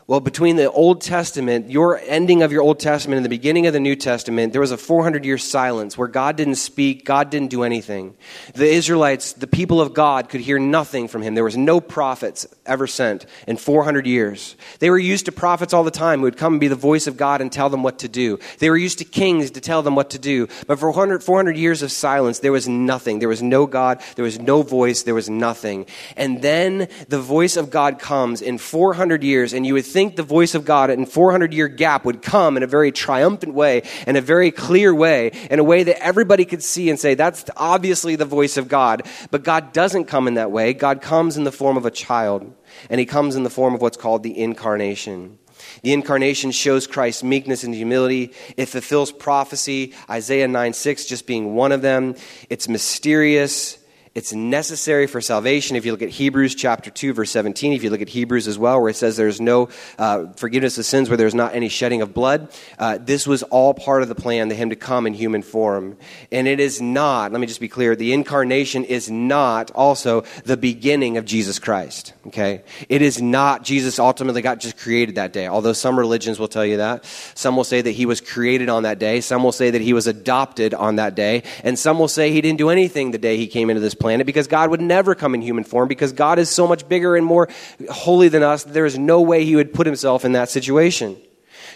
well, 0.08 0.20
between 0.20 0.56
the 0.56 0.70
Old 0.70 1.02
Testament, 1.02 1.70
your 1.70 2.00
ending 2.06 2.42
of 2.42 2.50
your 2.50 2.62
Old 2.62 2.80
Testament 2.80 3.18
and 3.18 3.26
the 3.26 3.28
beginning 3.28 3.66
of 3.66 3.74
the 3.74 3.78
New 3.78 3.94
Testament, 3.94 4.54
there 4.54 4.60
was 4.62 4.70
a 4.70 4.78
400 4.78 5.22
year 5.22 5.36
silence 5.36 5.98
where 5.98 6.08
God 6.08 6.34
didn't 6.34 6.54
speak, 6.54 7.04
God 7.04 7.28
didn't 7.28 7.50
do 7.50 7.62
anything. 7.62 8.16
The 8.54 8.66
Israelites, 8.66 9.34
the 9.34 9.46
people 9.46 9.82
of 9.82 9.92
God, 9.92 10.30
could 10.30 10.40
hear 10.40 10.58
nothing 10.58 11.08
from 11.08 11.20
him. 11.20 11.34
There 11.34 11.44
was 11.44 11.58
no 11.58 11.78
prophets 11.78 12.46
ever 12.64 12.86
sent 12.86 13.26
in 13.46 13.58
400 13.58 14.06
years. 14.06 14.56
They 14.78 14.88
were 14.88 14.98
used 14.98 15.26
to 15.26 15.32
prophets 15.32 15.74
all 15.74 15.84
the 15.84 15.90
time 15.90 16.20
who 16.20 16.22
would 16.22 16.38
come 16.38 16.54
and 16.54 16.60
be 16.60 16.68
the 16.68 16.74
voice 16.74 17.06
of 17.06 17.18
God 17.18 17.42
and 17.42 17.52
tell 17.52 17.68
them 17.68 17.82
what 17.82 17.98
to 17.98 18.08
do. 18.08 18.38
They 18.60 18.70
were 18.70 18.78
used 18.78 19.00
to 19.00 19.04
kings 19.04 19.50
to 19.50 19.60
tell 19.60 19.82
them 19.82 19.94
what 19.94 20.08
to 20.10 20.18
do. 20.18 20.48
But 20.66 20.78
for 20.78 20.90
400, 20.90 21.22
400 21.22 21.58
years 21.58 21.82
of 21.82 21.92
silence, 21.92 22.38
there 22.38 22.50
was 22.50 22.66
nothing. 22.66 23.18
There 23.18 23.28
was 23.28 23.42
no 23.42 23.66
God, 23.66 24.00
there 24.16 24.24
was 24.24 24.38
no 24.38 24.62
voice, 24.62 25.02
there 25.02 25.14
was 25.14 25.28
nothing. 25.28 25.84
And 26.16 26.40
then 26.40 26.88
the 27.08 27.20
voice 27.20 27.58
of 27.58 27.68
God 27.68 27.98
comes 27.98 28.40
in 28.40 28.56
400 28.56 29.22
years, 29.22 29.52
and 29.52 29.66
you 29.66 29.74
would 29.74 29.84
think 29.84 29.97
think 29.98 30.14
the 30.14 30.22
voice 30.22 30.54
of 30.54 30.64
God 30.64 30.90
in 30.90 31.06
400 31.06 31.52
year 31.52 31.66
gap 31.66 32.04
would 32.04 32.22
come 32.22 32.56
in 32.56 32.62
a 32.62 32.68
very 32.68 32.92
triumphant 32.92 33.52
way, 33.52 33.82
in 34.06 34.14
a 34.14 34.20
very 34.20 34.52
clear 34.52 34.94
way, 34.94 35.32
in 35.50 35.58
a 35.58 35.64
way 35.64 35.82
that 35.82 36.00
everybody 36.00 36.44
could 36.44 36.62
see 36.62 36.88
and 36.88 37.00
say, 37.00 37.14
that's 37.14 37.44
obviously 37.56 38.14
the 38.14 38.24
voice 38.24 38.56
of 38.56 38.68
God. 38.68 39.02
But 39.32 39.42
God 39.42 39.72
doesn't 39.72 40.04
come 40.04 40.28
in 40.28 40.34
that 40.34 40.52
way. 40.52 40.72
God 40.72 41.02
comes 41.02 41.36
in 41.36 41.42
the 41.42 41.50
form 41.50 41.76
of 41.76 41.84
a 41.84 41.90
child, 41.90 42.54
and 42.88 43.00
he 43.00 43.06
comes 43.06 43.34
in 43.34 43.42
the 43.42 43.50
form 43.50 43.74
of 43.74 43.80
what's 43.80 43.96
called 43.96 44.22
the 44.22 44.38
incarnation. 44.38 45.36
The 45.82 45.92
incarnation 45.92 46.52
shows 46.52 46.86
Christ's 46.86 47.24
meekness 47.24 47.64
and 47.64 47.74
humility. 47.74 48.32
It 48.56 48.66
fulfills 48.66 49.10
prophecy, 49.10 49.94
Isaiah 50.08 50.46
9 50.46 50.74
6 50.74 51.06
just 51.06 51.26
being 51.26 51.56
one 51.56 51.72
of 51.72 51.82
them. 51.82 52.14
It's 52.48 52.68
mysterious. 52.68 53.77
It's 54.18 54.32
necessary 54.32 55.06
for 55.06 55.20
salvation. 55.20 55.76
If 55.76 55.86
you 55.86 55.92
look 55.92 56.02
at 56.02 56.08
Hebrews 56.08 56.56
chapter 56.56 56.90
2, 56.90 57.12
verse 57.12 57.30
17, 57.30 57.72
if 57.72 57.84
you 57.84 57.90
look 57.90 58.00
at 58.00 58.08
Hebrews 58.08 58.48
as 58.48 58.58
well, 58.58 58.80
where 58.80 58.90
it 58.90 58.96
says 58.96 59.16
there's 59.16 59.40
no 59.40 59.68
uh, 59.96 60.32
forgiveness 60.32 60.76
of 60.76 60.86
sins, 60.86 61.08
where 61.08 61.16
there's 61.16 61.36
not 61.36 61.54
any 61.54 61.68
shedding 61.68 62.02
of 62.02 62.12
blood, 62.12 62.50
uh, 62.80 62.98
this 63.00 63.28
was 63.28 63.44
all 63.44 63.74
part 63.74 64.02
of 64.02 64.08
the 64.08 64.16
plan, 64.16 64.48
the 64.48 64.56
Him 64.56 64.70
to 64.70 64.76
come 64.76 65.06
in 65.06 65.14
human 65.14 65.42
form. 65.42 65.96
And 66.32 66.48
it 66.48 66.58
is 66.58 66.80
not, 66.80 67.30
let 67.30 67.40
me 67.40 67.46
just 67.46 67.60
be 67.60 67.68
clear, 67.68 67.94
the 67.94 68.12
incarnation 68.12 68.82
is 68.82 69.08
not 69.08 69.70
also 69.70 70.22
the 70.42 70.56
beginning 70.56 71.16
of 71.16 71.24
Jesus 71.24 71.60
Christ. 71.60 72.12
Okay? 72.26 72.64
It 72.88 73.02
is 73.02 73.22
not 73.22 73.62
Jesus 73.62 74.00
ultimately 74.00 74.42
got 74.42 74.58
just 74.58 74.78
created 74.78 75.14
that 75.14 75.32
day, 75.32 75.46
although 75.46 75.72
some 75.72 75.96
religions 75.96 76.40
will 76.40 76.48
tell 76.48 76.66
you 76.66 76.78
that. 76.78 77.04
Some 77.36 77.54
will 77.54 77.62
say 77.62 77.82
that 77.82 77.92
he 77.92 78.04
was 78.04 78.20
created 78.20 78.68
on 78.68 78.82
that 78.82 78.98
day. 78.98 79.20
Some 79.20 79.44
will 79.44 79.52
say 79.52 79.70
that 79.70 79.80
he 79.80 79.92
was 79.92 80.08
adopted 80.08 80.74
on 80.74 80.96
that 80.96 81.14
day. 81.14 81.44
And 81.62 81.78
some 81.78 82.00
will 82.00 82.08
say 82.08 82.32
he 82.32 82.40
didn't 82.40 82.58
do 82.58 82.70
anything 82.70 83.12
the 83.12 83.18
day 83.18 83.36
he 83.36 83.46
came 83.46 83.70
into 83.70 83.80
this 83.80 83.94
planet 83.94 84.07
planet 84.08 84.26
because 84.26 84.46
God 84.46 84.70
would 84.70 84.80
never 84.80 85.14
come 85.14 85.34
in 85.34 85.42
human 85.42 85.64
form 85.64 85.86
because 85.86 86.14
God 86.14 86.38
is 86.38 86.48
so 86.48 86.66
much 86.66 86.88
bigger 86.88 87.14
and 87.14 87.26
more 87.26 87.46
holy 87.90 88.28
than 88.28 88.42
us. 88.42 88.64
There 88.64 88.86
is 88.86 88.98
no 88.98 89.20
way 89.20 89.44
he 89.44 89.54
would 89.54 89.74
put 89.74 89.86
himself 89.86 90.24
in 90.24 90.32
that 90.32 90.48
situation. 90.48 91.20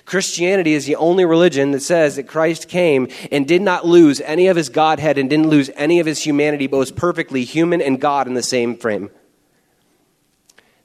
Christianity 0.07 0.73
is 0.73 0.87
the 0.87 0.97
only 0.97 1.27
religion 1.27 1.73
that 1.73 1.83
says 1.83 2.17
that 2.17 2.23
Christ 2.23 2.71
came 2.71 3.09
and 3.31 3.47
did 3.47 3.61
not 3.61 3.87
lose 3.87 4.23
any 4.23 4.47
of 4.47 4.57
his 4.57 4.71
Godhead 4.71 5.19
and 5.19 5.29
didn't 5.29 5.51
lose 5.51 5.69
any 5.77 6.01
of 6.01 6.07
his 6.07 6.23
humanity, 6.23 6.69
but 6.69 6.79
was 6.79 6.91
perfectly 6.91 7.45
human 7.45 7.83
and 7.83 8.01
God 8.01 8.27
in 8.27 8.33
the 8.33 8.43
same 8.43 8.79
frame. 8.79 9.11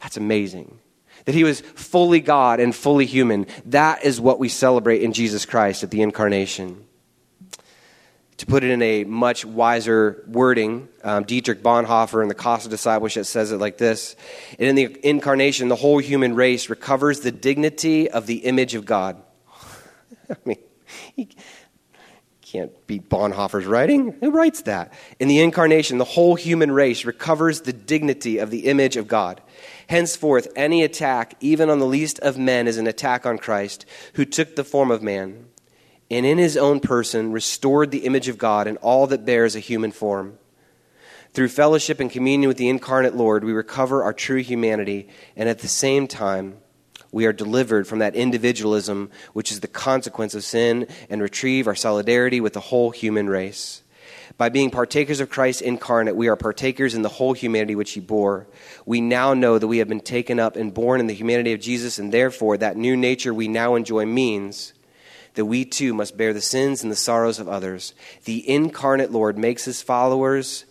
That's 0.02 0.18
amazing. 0.18 0.80
That 1.24 1.34
he 1.34 1.46
was 1.46 1.62
fully 1.62 2.20
God 2.20 2.60
and 2.60 2.76
fully 2.76 3.06
human. 3.06 3.48
That 3.68 4.04
is 4.04 4.20
what 4.20 4.38
we 4.38 4.50
celebrate 4.50 5.02
in 5.02 5.14
Jesus 5.14 5.46
Christ 5.46 5.82
at 5.82 5.92
the 5.92 6.02
incarnation. 6.02 6.87
To 8.38 8.46
put 8.46 8.64
it 8.64 8.70
in 8.70 8.84
a 8.84 9.04
much 9.04 9.46
wiser 9.46 10.24
wording, 10.28 10.90
um, 11.04 11.24
Dietrich 11.24 11.64
Bonhoeffer 11.64 12.22
in 12.22 12.28
the 12.28 12.36
Cost 12.36 12.66
of 12.66 12.72
Discipleship 12.72 13.26
says 13.26 13.52
it 13.52 13.58
like 13.58 13.80
this 13.80 14.16
In 14.60 14.76
the 14.76 14.96
incarnation, 15.04 15.70
the 15.70 15.76
whole 15.76 15.98
human 15.98 16.36
race 16.36 16.70
recovers 16.70 17.22
the 17.22 17.32
dignity 17.32 18.10
of 18.10 18.28
the 18.28 18.38
image 18.46 18.76
of 18.76 18.86
God. 18.86 19.20
I 20.30 20.36
mean, 20.46 20.58
he 21.16 21.30
can't 22.42 22.72
beat 22.86 23.10
Bonhoeffer's 23.10 23.66
writing. 23.66 24.16
Who 24.22 24.30
writes 24.30 24.62
that? 24.62 24.94
In 25.20 25.28
the 25.28 25.40
incarnation, 25.40 25.98
the 25.98 26.06
whole 26.06 26.36
human 26.36 26.72
race 26.72 27.06
recovers 27.06 27.62
the 27.62 27.74
dignity 27.74 28.38
of 28.38 28.52
the 28.52 28.68
image 28.68 28.98
of 28.98 29.08
God. 29.08 29.42
Henceforth, 29.90 30.48
any 30.56 30.84
attack, 30.84 31.36
even 31.40 31.72
on 31.72 31.80
the 31.80 31.86
least 31.86 32.20
of 32.20 32.38
men, 32.38 32.68
is 32.68 32.78
an 32.78 32.88
attack 32.88 33.26
on 33.26 33.40
Christ, 33.40 33.86
who 34.14 34.26
took 34.26 34.56
the 34.56 34.64
form 34.64 34.92
of 34.92 35.02
man 35.02 35.48
and 36.10 36.26
in 36.26 36.38
his 36.38 36.58
own 36.58 36.80
person 36.80 37.32
restored 37.32 37.92
the 37.92 38.06
image 38.06 38.28
of 38.28 38.38
God 38.38 38.68
in 38.68 38.78
all 38.78 39.08
that 39.08 39.26
bears 39.26 39.56
a 39.56 39.60
human 39.60 39.92
form. 39.92 40.38
Through 41.34 41.50
fellowship 41.50 42.00
and 42.00 42.10
communion 42.10 42.48
with 42.48 42.58
the 42.58 42.70
incarnate 42.70 43.16
Lord, 43.16 43.44
we 43.44 43.52
recover 43.52 44.04
our 44.04 44.14
true 44.14 44.42
humanity, 44.42 45.10
and 45.36 45.48
at 45.50 45.60
the 45.60 45.68
same 45.68 46.08
time, 46.08 46.58
we 47.12 47.26
are 47.26 47.34
delivered 47.34 47.88
from 47.88 48.00
that 48.00 48.16
individualism 48.16 49.10
which 49.34 49.52
is 49.52 49.60
the 49.60 49.68
consequence 49.68 50.34
of 50.34 50.44
sin 50.44 50.88
and 51.10 51.22
retrieve 51.22 51.68
our 51.68 51.76
solidarity 51.76 52.42
with 52.42 52.54
the 52.54 52.60
whole 52.60 52.92
human 52.92 53.30
race. 53.30 53.84
By 54.38 54.50
being 54.50 54.70
partakers 54.70 55.20
of 55.20 55.30
Christ 55.30 55.62
incarnate, 55.62 56.16
we 56.16 56.28
are 56.28 56.36
partakers 56.36 56.94
in 56.94 57.02
the 57.02 57.10
whole 57.10 57.34
humanity 57.34 57.76
which 57.76 57.92
he 57.92 58.00
bore. 58.00 58.48
We 58.86 59.02
now 59.02 59.34
know 59.34 59.58
that 59.58 59.68
we 59.68 59.80
have 59.80 59.88
been 59.88 60.00
taken 60.00 60.40
up 60.40 60.56
and 60.56 60.74
born 60.74 61.00
in 61.00 61.08
the 61.08 61.14
humanity 61.14 61.54
of 61.54 61.60
Jesus, 61.60 61.98
and 61.98 62.12
therefore 62.12 62.58
that 62.58 62.78
new 62.78 62.96
nature 62.96 63.34
we 63.34 63.48
now 63.48 63.76
enjoy 63.76 64.06
means 64.06 64.74
that 65.38 65.46
we 65.46 65.64
too 65.64 65.94
must 65.94 66.18
bear 66.18 66.34
the 66.34 66.42
sins 66.42 66.82
and 66.82 66.92
the 66.92 66.96
sorrows 66.96 67.38
of 67.38 67.48
others. 67.48 67.94
The 68.26 68.50
incarnate 68.50 69.12
Lord 69.12 69.38
makes 69.38 69.66
his 69.66 69.84
followers 69.84 70.66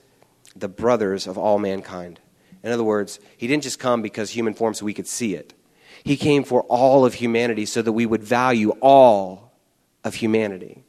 the 0.57 0.67
brothers 0.67 1.29
of 1.29 1.39
all 1.39 1.61
mankind. 1.61 2.19
In 2.65 2.73
other 2.73 2.83
words, 2.83 3.21
he 3.37 3.47
didn't 3.47 3.63
just 3.63 3.79
come 3.79 4.03
because 4.03 4.31
human 4.31 4.55
form 4.55 4.75
so 4.75 4.85
we 4.85 4.93
could 4.93 5.07
see 5.07 5.37
it. 5.37 5.55
He 6.03 6.17
came 6.17 6.43
for 6.43 6.63
all 6.63 7.05
of 7.05 7.15
humanity 7.15 7.65
so 7.65 7.81
that 7.81 7.93
we 7.93 8.07
would 8.07 8.25
value 8.25 8.71
all 8.81 9.53
of 10.03 10.17
humanity. 10.17 10.83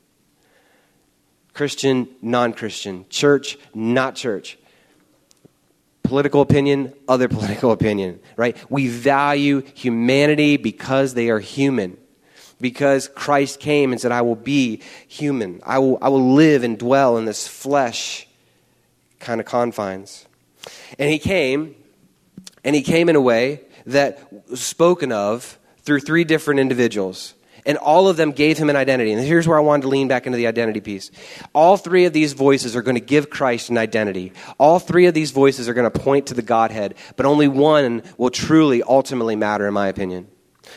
Christian, 1.54 2.10
non 2.20 2.54
Christian, 2.54 3.06
church, 3.12 3.60
not 3.76 4.16
church. 4.16 4.58
Political 6.02 6.42
opinion, 6.42 6.94
other 7.08 7.28
political 7.28 7.72
opinion, 7.72 8.22
right? 8.38 8.58
We 8.72 8.88
value 8.88 9.62
humanity 9.76 10.58
because 10.58 11.14
they 11.14 11.30
are 11.30 11.40
human 11.40 11.98
because 12.60 13.08
Christ 13.10 13.60
came 13.60 13.92
and 13.92 14.02
said, 14.02 14.12
I 14.12 14.22
will 14.22 14.36
be 14.36 14.82
human. 15.08 15.62
I 15.66 15.80
will, 15.80 15.98
I 16.02 16.10
will 16.10 16.34
live 16.34 16.64
and 16.64 16.78
dwell 16.78 17.18
in 17.18 17.26
this 17.26 17.48
flesh 17.48 18.28
kind 19.20 19.40
of 19.40 19.46
confines. 19.46 20.26
And 20.98 21.10
he 21.10 21.20
came, 21.20 21.76
and 22.64 22.76
he 22.76 22.82
came 22.82 23.10
in 23.10 23.16
a 23.16 23.22
way 23.22 23.62
that 23.86 24.50
was 24.50 24.62
spoken 24.62 25.12
of 25.12 25.58
through 25.84 26.02
three 26.02 26.24
different 26.24 26.60
individuals. 26.60 27.34
And 27.66 27.78
all 27.78 28.08
of 28.08 28.16
them 28.16 28.32
gave 28.32 28.58
him 28.58 28.70
an 28.70 28.78
identity. 28.78 29.12
And 29.12 29.22
here's 29.22 29.46
where 29.46 29.58
I 29.58 29.62
wanted 29.62 29.84
to 29.84 29.88
lean 29.90 30.08
back 30.08 30.26
into 30.26 30.38
the 30.38 30.48
identity 30.48 30.80
piece. 30.80 31.12
All 31.54 31.76
three 31.76 32.06
of 32.06 32.14
these 32.14 32.32
voices 32.32 32.78
are 32.78 32.82
going 32.82 32.96
to 32.96 33.02
give 33.02 33.30
Christ 33.30 33.70
an 33.70 33.78
identity. 33.78 34.32
All 34.58 34.80
three 34.80 35.06
of 35.06 35.14
these 35.14 35.32
voices 35.32 35.68
are 35.68 35.74
going 35.74 35.90
to 35.90 36.00
point 36.00 36.28
to 36.28 36.34
the 36.34 36.42
Godhead, 36.42 36.96
but 37.18 37.26
only 37.26 37.50
one 37.50 38.04
will 38.18 38.30
truly, 38.30 38.84
ultimately 38.84 39.36
matter, 39.36 39.68
in 39.68 39.74
my 39.74 39.90
opinion. 39.90 40.28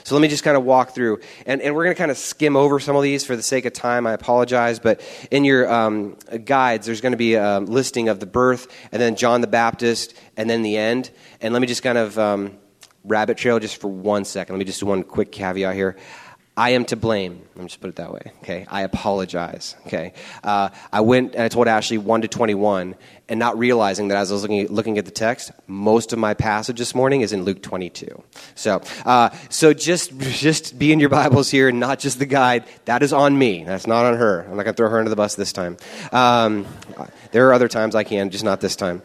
So 0.04 0.14
let 0.14 0.22
me 0.22 0.28
just 0.28 0.44
kind 0.44 0.56
of 0.56 0.64
walk 0.64 0.94
through. 0.94 1.20
And, 1.46 1.60
and 1.60 1.74
we're 1.74 1.84
going 1.84 1.94
to 1.94 1.98
kind 1.98 2.10
of 2.10 2.18
skim 2.18 2.56
over 2.56 2.80
some 2.80 2.96
of 2.96 3.02
these 3.02 3.24
for 3.24 3.36
the 3.36 3.42
sake 3.42 3.64
of 3.64 3.72
time. 3.72 4.06
I 4.06 4.12
apologize. 4.12 4.78
But 4.78 5.00
in 5.30 5.44
your 5.44 5.70
um, 5.72 6.16
guides, 6.44 6.86
there's 6.86 7.00
going 7.00 7.12
to 7.12 7.18
be 7.18 7.34
a 7.34 7.60
listing 7.60 8.08
of 8.08 8.20
the 8.20 8.26
birth, 8.26 8.66
and 8.92 9.00
then 9.00 9.16
John 9.16 9.40
the 9.40 9.46
Baptist, 9.46 10.14
and 10.36 10.48
then 10.48 10.62
the 10.62 10.76
end. 10.76 11.10
And 11.40 11.52
let 11.52 11.60
me 11.60 11.66
just 11.66 11.82
kind 11.82 11.98
of 11.98 12.18
um, 12.18 12.58
rabbit 13.04 13.36
trail 13.36 13.58
just 13.58 13.80
for 13.80 13.88
one 13.88 14.24
second. 14.24 14.54
Let 14.54 14.58
me 14.58 14.64
just 14.64 14.80
do 14.80 14.86
one 14.86 15.02
quick 15.02 15.32
caveat 15.32 15.74
here. 15.74 15.96
I 16.60 16.70
am 16.70 16.84
to 16.86 16.96
blame. 16.96 17.40
Let 17.54 17.62
me 17.62 17.68
just 17.68 17.80
put 17.80 17.88
it 17.88 17.96
that 17.96 18.12
way. 18.12 18.32
Okay, 18.42 18.66
I 18.68 18.82
apologize. 18.82 19.76
Okay, 19.86 20.12
uh, 20.44 20.68
I 20.92 21.00
went 21.00 21.34
and 21.34 21.42
I 21.42 21.48
told 21.48 21.68
Ashley 21.68 21.96
one 21.96 22.20
to 22.20 22.28
twenty-one, 22.28 22.96
and 23.30 23.40
not 23.40 23.58
realizing 23.58 24.08
that 24.08 24.18
as 24.18 24.30
I 24.30 24.34
was 24.34 24.42
looking, 24.42 24.66
looking 24.68 24.98
at 24.98 25.06
the 25.06 25.10
text, 25.10 25.52
most 25.66 26.12
of 26.12 26.18
my 26.18 26.34
passage 26.34 26.78
this 26.78 26.94
morning 26.94 27.22
is 27.22 27.32
in 27.32 27.44
Luke 27.44 27.62
twenty-two. 27.62 28.22
So, 28.56 28.82
uh, 29.06 29.30
so 29.48 29.72
just 29.72 30.18
just 30.18 30.78
be 30.78 30.92
in 30.92 31.00
your 31.00 31.08
Bibles 31.08 31.50
here, 31.50 31.70
and 31.70 31.80
not 31.80 31.98
just 31.98 32.18
the 32.18 32.26
guide. 32.26 32.64
That 32.84 33.02
is 33.02 33.14
on 33.14 33.38
me. 33.38 33.64
That's 33.64 33.86
not 33.86 34.04
on 34.04 34.18
her. 34.18 34.42
I'm 34.42 34.56
not 34.58 34.64
going 34.64 34.74
to 34.74 34.76
throw 34.76 34.90
her 34.90 34.98
under 34.98 35.08
the 35.08 35.16
bus 35.16 35.36
this 35.36 35.54
time. 35.54 35.78
Um, 36.12 36.66
there 37.32 37.48
are 37.48 37.54
other 37.54 37.68
times 37.68 37.94
I 37.94 38.04
can, 38.04 38.28
just 38.28 38.44
not 38.44 38.60
this 38.60 38.76
time. 38.76 39.00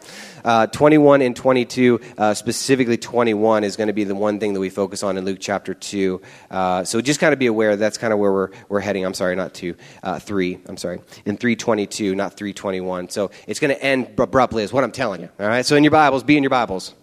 Uh, 0.46 0.66
21 0.68 1.22
and 1.22 1.34
22, 1.34 2.00
uh, 2.16 2.32
specifically 2.32 2.96
21, 2.96 3.64
is 3.64 3.74
going 3.74 3.88
to 3.88 3.92
be 3.92 4.04
the 4.04 4.14
one 4.14 4.38
thing 4.38 4.54
that 4.54 4.60
we 4.60 4.70
focus 4.70 5.02
on 5.02 5.16
in 5.18 5.24
Luke 5.24 5.38
chapter 5.40 5.74
2. 5.74 6.22
Uh, 6.50 6.84
so 6.84 7.00
just 7.00 7.18
kind 7.18 7.32
of 7.32 7.38
be 7.40 7.46
aware 7.46 7.74
that's 7.74 7.98
kind 7.98 8.12
of 8.12 8.20
where 8.20 8.32
we're, 8.32 8.50
we're 8.68 8.80
heading. 8.80 9.04
I'm 9.04 9.12
sorry, 9.12 9.34
not 9.34 9.54
2, 9.54 9.74
uh, 10.04 10.20
3. 10.20 10.60
I'm 10.66 10.76
sorry. 10.76 11.00
In 11.24 11.36
322, 11.36 12.14
not 12.14 12.34
321. 12.34 13.08
So 13.08 13.32
it's 13.48 13.58
going 13.58 13.74
to 13.74 13.82
end 13.82 14.18
abruptly, 14.18 14.62
is 14.62 14.72
what 14.72 14.84
I'm 14.84 14.92
telling 14.92 15.20
you. 15.20 15.28
All 15.40 15.48
right? 15.48 15.66
So 15.66 15.74
in 15.74 15.82
your 15.82 15.90
Bibles, 15.90 16.22
be 16.22 16.36
in 16.36 16.44
your 16.44 16.50
Bibles. 16.50 16.94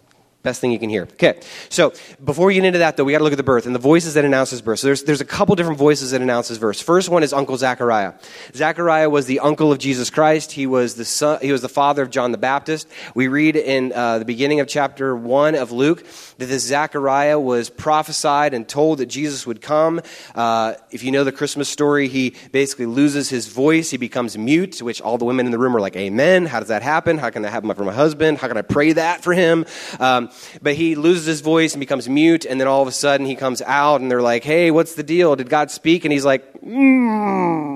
Best 0.43 0.59
thing 0.59 0.73
you 0.73 0.79
can 0.79 0.89
hear. 0.89 1.03
Okay, 1.03 1.39
so 1.69 1.93
before 2.21 2.47
we 2.47 2.55
get 2.55 2.65
into 2.65 2.79
that, 2.79 2.97
though, 2.97 3.05
we 3.05 3.13
got 3.13 3.19
to 3.19 3.23
look 3.23 3.31
at 3.31 3.37
the 3.37 3.43
birth 3.43 3.65
and 3.65 3.73
the 3.73 3.79
voices 3.79 4.15
that 4.15 4.25
announce 4.25 4.49
his 4.49 4.61
birth. 4.61 4.79
So 4.79 4.87
there's, 4.87 5.03
there's 5.03 5.21
a 5.21 5.25
couple 5.25 5.55
different 5.55 5.79
voices 5.79 6.11
that 6.11 6.21
announce 6.21 6.49
his 6.49 6.59
birth. 6.59 6.81
First 6.81 7.07
one 7.07 7.23
is 7.23 7.31
Uncle 7.31 7.55
Zachariah. 7.55 8.11
Zachariah 8.53 9.09
was 9.09 9.25
the 9.25 9.39
uncle 9.39 9.71
of 9.71 9.79
Jesus 9.79 10.09
Christ. 10.09 10.51
He 10.51 10.67
was 10.67 10.95
the 10.95 11.05
son, 11.05 11.39
he 11.41 11.53
was 11.53 11.61
the 11.61 11.69
father 11.69 12.01
of 12.03 12.09
John 12.09 12.33
the 12.33 12.37
Baptist. 12.37 12.89
We 13.15 13.29
read 13.29 13.55
in 13.55 13.93
uh, 13.93 14.19
the 14.19 14.25
beginning 14.25 14.59
of 14.59 14.67
chapter 14.67 15.15
one 15.15 15.55
of 15.55 15.71
Luke 15.71 16.05
that 16.39 16.47
this 16.47 16.63
Zachariah 16.63 17.39
was 17.39 17.69
prophesied 17.69 18.53
and 18.53 18.67
told 18.67 18.97
that 18.97 19.05
Jesus 19.05 19.47
would 19.47 19.61
come. 19.61 20.01
Uh, 20.35 20.73
if 20.91 21.03
you 21.05 21.11
know 21.11 21.23
the 21.23 21.31
Christmas 21.31 21.69
story, 21.69 22.09
he 22.09 22.35
basically 22.51 22.87
loses 22.87 23.29
his 23.29 23.47
voice. 23.47 23.91
He 23.91 23.97
becomes 23.97 24.37
mute, 24.37 24.81
which 24.81 24.99
all 24.99 25.17
the 25.17 25.23
women 25.23 25.45
in 25.45 25.53
the 25.53 25.57
room 25.57 25.73
are 25.73 25.79
like, 25.81 25.95
"Amen." 25.95 26.47
How 26.47 26.59
does 26.59 26.67
that 26.67 26.81
happen? 26.81 27.17
How 27.17 27.29
can 27.29 27.43
that 27.43 27.51
happen 27.51 27.73
for 27.73 27.85
my 27.85 27.93
husband? 27.93 28.39
How 28.39 28.49
can 28.49 28.57
I 28.57 28.61
pray 28.61 28.91
that 28.91 29.23
for 29.23 29.31
him? 29.31 29.65
Um, 30.01 30.31
but 30.61 30.75
he 30.75 30.95
loses 30.95 31.25
his 31.25 31.41
voice 31.41 31.73
and 31.73 31.79
becomes 31.79 32.07
mute, 32.07 32.45
and 32.45 32.59
then 32.59 32.67
all 32.67 32.81
of 32.81 32.87
a 32.87 32.91
sudden 32.91 33.25
he 33.25 33.35
comes 33.35 33.61
out, 33.61 34.01
and 34.01 34.09
they're 34.09 34.21
like, 34.21 34.43
"Hey, 34.43 34.71
what's 34.71 34.95
the 34.95 35.03
deal? 35.03 35.35
Did 35.35 35.49
God 35.49 35.71
speak?" 35.71 36.05
And 36.05 36.11
he's 36.11 36.25
like, 36.25 36.53
mm. 36.61 37.73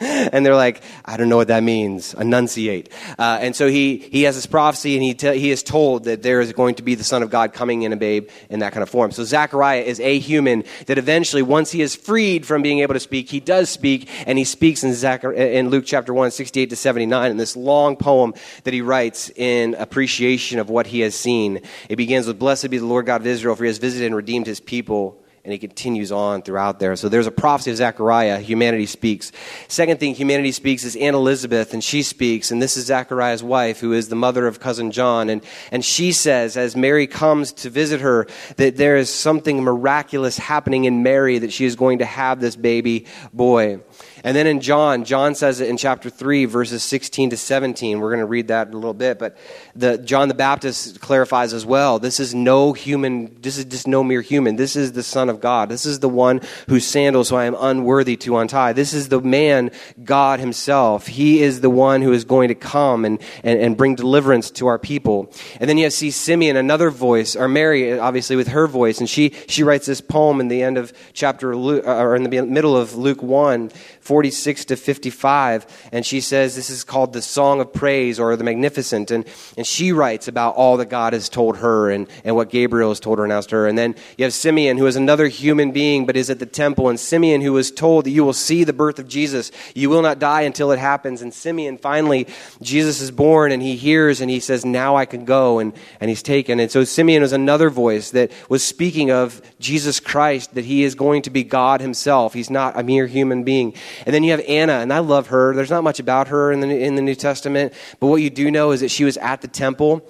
and 0.00 0.44
they're 0.44 0.54
like, 0.54 0.82
"I 1.04 1.16
don't 1.16 1.28
know 1.28 1.36
what 1.36 1.48
that 1.48 1.62
means. 1.62 2.14
Enunciate." 2.14 2.90
Uh, 3.18 3.38
and 3.40 3.54
so 3.54 3.68
he 3.68 3.98
he 3.98 4.22
has 4.22 4.36
this 4.36 4.46
prophecy, 4.46 4.94
and 4.94 5.02
he 5.02 5.14
te- 5.14 5.38
he 5.38 5.50
is 5.50 5.62
told 5.62 6.04
that 6.04 6.22
there 6.22 6.40
is 6.40 6.52
going 6.52 6.76
to 6.76 6.82
be 6.82 6.94
the 6.94 7.04
Son 7.04 7.22
of 7.22 7.30
God 7.30 7.52
coming 7.52 7.82
in 7.82 7.92
a 7.92 7.96
babe 7.96 8.28
in 8.48 8.60
that 8.60 8.72
kind 8.72 8.82
of 8.82 8.90
form. 8.90 9.10
So 9.10 9.24
Zechariah 9.24 9.82
is 9.82 10.00
a 10.00 10.18
human 10.18 10.64
that 10.86 10.98
eventually, 10.98 11.42
once 11.42 11.70
he 11.70 11.82
is 11.82 11.94
freed 11.94 12.46
from 12.46 12.62
being 12.62 12.80
able 12.80 12.94
to 12.94 13.00
speak, 13.00 13.28
he 13.28 13.40
does 13.40 13.68
speak, 13.68 14.08
and 14.26 14.38
he 14.38 14.44
speaks 14.44 14.84
in 14.84 14.94
Zachar- 14.94 15.32
in 15.32 15.70
Luke 15.70 15.84
chapter 15.86 16.14
1, 16.14 16.30
68 16.30 16.70
to 16.70 16.76
79, 16.76 17.30
in 17.30 17.36
this 17.36 17.56
long 17.56 17.96
poem 17.96 18.34
that 18.64 18.74
he 18.74 18.80
writes 18.80 19.30
in 19.36 19.74
appreciation 19.74 20.58
of 20.58 20.70
what 20.70 20.86
he 20.86 21.00
has 21.00 21.14
seen. 21.14 21.60
It 21.88 21.96
begins 21.96 22.26
with, 22.26 22.38
Blessed 22.38 22.70
be 22.70 22.78
the 22.78 22.86
Lord 22.86 23.06
God 23.06 23.20
of 23.20 23.26
Israel, 23.26 23.56
for 23.56 23.64
he 23.64 23.68
has 23.68 23.78
visited 23.78 24.06
and 24.06 24.16
redeemed 24.16 24.46
his 24.46 24.60
people. 24.60 25.16
And 25.42 25.54
he 25.54 25.58
continues 25.58 26.12
on 26.12 26.42
throughout 26.42 26.80
there. 26.80 26.94
So 26.96 27.08
there's 27.08 27.26
a 27.26 27.30
prophecy 27.30 27.70
of 27.70 27.78
Zechariah. 27.78 28.40
Humanity 28.40 28.84
speaks. 28.84 29.32
Second 29.68 29.98
thing 29.98 30.14
humanity 30.14 30.52
speaks 30.52 30.84
is 30.84 30.96
Aunt 30.96 31.16
Elizabeth, 31.16 31.72
and 31.72 31.82
she 31.82 32.02
speaks. 32.02 32.50
And 32.50 32.60
this 32.60 32.76
is 32.76 32.84
Zechariah's 32.84 33.42
wife, 33.42 33.80
who 33.80 33.94
is 33.94 34.10
the 34.10 34.16
mother 34.16 34.46
of 34.46 34.60
cousin 34.60 34.90
John. 34.90 35.30
And, 35.30 35.42
and 35.72 35.82
she 35.82 36.12
says, 36.12 36.58
as 36.58 36.76
Mary 36.76 37.06
comes 37.06 37.52
to 37.54 37.70
visit 37.70 38.02
her, 38.02 38.26
that 38.56 38.76
there 38.76 38.98
is 38.98 39.08
something 39.08 39.62
miraculous 39.62 40.36
happening 40.36 40.84
in 40.84 41.02
Mary, 41.02 41.38
that 41.38 41.54
she 41.54 41.64
is 41.64 41.74
going 41.74 42.00
to 42.00 42.04
have 42.04 42.38
this 42.38 42.54
baby 42.54 43.06
boy. 43.32 43.80
And 44.24 44.36
then 44.36 44.46
in 44.46 44.60
John, 44.60 45.04
John 45.04 45.34
says 45.34 45.60
it 45.60 45.68
in 45.68 45.76
chapter 45.76 46.10
3, 46.10 46.44
verses 46.44 46.82
16 46.82 47.30
to 47.30 47.36
17. 47.36 48.00
We're 48.00 48.10
going 48.10 48.20
to 48.20 48.26
read 48.26 48.48
that 48.48 48.68
in 48.68 48.74
a 48.74 48.76
little 48.76 48.94
bit. 48.94 49.18
But 49.18 49.36
the, 49.74 49.98
John 49.98 50.28
the 50.28 50.34
Baptist 50.34 51.00
clarifies 51.00 51.54
as 51.54 51.64
well 51.64 51.98
this 51.98 52.20
is 52.20 52.34
no 52.34 52.72
human, 52.72 53.40
this 53.40 53.58
is 53.58 53.64
just 53.64 53.86
no 53.86 54.04
mere 54.04 54.20
human. 54.20 54.56
This 54.56 54.76
is 54.76 54.92
the 54.92 55.02
Son 55.02 55.28
of 55.28 55.40
God. 55.40 55.68
This 55.68 55.86
is 55.86 56.00
the 56.00 56.08
one 56.08 56.40
whose 56.68 56.86
sandals 56.86 57.32
I 57.32 57.44
am 57.44 57.56
unworthy 57.58 58.16
to 58.18 58.38
untie. 58.38 58.72
This 58.72 58.92
is 58.92 59.08
the 59.08 59.20
man, 59.20 59.70
God 60.04 60.40
himself. 60.40 61.06
He 61.06 61.42
is 61.42 61.60
the 61.60 61.70
one 61.70 62.02
who 62.02 62.12
is 62.12 62.24
going 62.24 62.48
to 62.48 62.54
come 62.54 63.04
and, 63.04 63.20
and, 63.42 63.58
and 63.60 63.76
bring 63.76 63.94
deliverance 63.94 64.50
to 64.52 64.66
our 64.66 64.78
people. 64.78 65.32
And 65.58 65.68
then 65.68 65.78
you 65.78 65.90
see 65.90 66.10
Simeon, 66.10 66.56
another 66.56 66.90
voice, 66.90 67.36
or 67.36 67.48
Mary, 67.48 67.98
obviously, 67.98 68.36
with 68.36 68.48
her 68.48 68.66
voice. 68.66 68.98
And 68.98 69.08
she, 69.08 69.30
she 69.48 69.62
writes 69.62 69.86
this 69.86 70.00
poem 70.00 70.40
in 70.40 70.48
the 70.48 70.62
end 70.62 70.76
of 70.78 70.92
chapter, 71.12 71.52
uh, 71.52 72.02
or 72.02 72.16
in 72.16 72.22
the 72.22 72.42
middle 72.42 72.76
of 72.76 72.94
Luke 72.94 73.22
1 73.22 73.70
46 74.10 74.64
to 74.64 74.76
55. 74.76 75.88
And 75.92 76.04
she 76.04 76.20
says 76.20 76.56
this 76.56 76.68
is 76.68 76.82
called 76.82 77.12
the 77.12 77.22
Song 77.22 77.60
of 77.60 77.72
Praise 77.72 78.18
or 78.18 78.34
the 78.34 78.42
Magnificat. 78.42 79.12
And, 79.12 79.24
and 79.56 79.64
she 79.64 79.92
writes 79.92 80.26
about 80.26 80.56
all 80.56 80.78
that 80.78 80.86
God 80.86 81.12
has 81.12 81.28
told 81.28 81.58
her 81.58 81.92
and, 81.92 82.08
and 82.24 82.34
what 82.34 82.50
Gabriel 82.50 82.88
has 82.88 82.98
told 82.98 83.18
her, 83.18 83.24
and 83.24 83.32
asked 83.32 83.52
her. 83.52 83.68
And 83.68 83.78
then 83.78 83.94
you 84.18 84.24
have 84.24 84.34
Simeon, 84.34 84.78
who 84.78 84.86
is 84.88 84.96
another 84.96 85.28
human 85.28 85.70
being 85.70 86.06
but 86.06 86.16
is 86.16 86.28
at 86.28 86.40
the 86.40 86.46
temple. 86.46 86.88
And 86.88 86.98
Simeon, 86.98 87.40
who 87.40 87.52
was 87.52 87.70
told 87.70 88.04
that 88.04 88.10
you 88.10 88.24
will 88.24 88.32
see 88.32 88.64
the 88.64 88.72
birth 88.72 88.98
of 88.98 89.06
Jesus. 89.06 89.52
You 89.76 89.88
will 89.90 90.02
not 90.02 90.18
die 90.18 90.40
until 90.40 90.72
it 90.72 90.80
happens. 90.80 91.22
And 91.22 91.32
Simeon, 91.32 91.78
finally, 91.78 92.26
Jesus 92.60 93.00
is 93.00 93.12
born 93.12 93.52
and 93.52 93.62
he 93.62 93.76
hears 93.76 94.20
and 94.20 94.28
he 94.28 94.40
says, 94.40 94.64
Now 94.64 94.96
I 94.96 95.06
can 95.06 95.24
go. 95.24 95.60
And, 95.60 95.72
and 96.00 96.08
he's 96.08 96.24
taken. 96.24 96.58
And 96.58 96.68
so 96.68 96.82
Simeon 96.82 97.22
was 97.22 97.32
another 97.32 97.70
voice 97.70 98.10
that 98.10 98.32
was 98.48 98.64
speaking 98.64 99.12
of 99.12 99.40
Jesus 99.60 100.00
Christ, 100.00 100.56
that 100.56 100.64
he 100.64 100.82
is 100.82 100.96
going 100.96 101.22
to 101.22 101.30
be 101.30 101.44
God 101.44 101.80
himself. 101.80 102.34
He's 102.34 102.50
not 102.50 102.76
a 102.76 102.82
mere 102.82 103.06
human 103.06 103.44
being. 103.44 103.72
And 104.06 104.14
then 104.14 104.22
you 104.24 104.30
have 104.32 104.42
Anna, 104.46 104.74
and 104.74 104.92
I 104.92 104.98
love 104.98 105.28
her. 105.28 105.54
There's 105.54 105.70
not 105.70 105.84
much 105.84 106.00
about 106.00 106.28
her 106.28 106.52
in 106.52 106.60
the, 106.60 106.68
in 106.68 106.94
the 106.94 107.02
New 107.02 107.14
Testament, 107.14 107.72
but 107.98 108.08
what 108.08 108.16
you 108.16 108.30
do 108.30 108.50
know 108.50 108.72
is 108.72 108.80
that 108.80 108.90
she 108.90 109.04
was 109.04 109.16
at 109.16 109.40
the 109.40 109.48
temple 109.48 110.06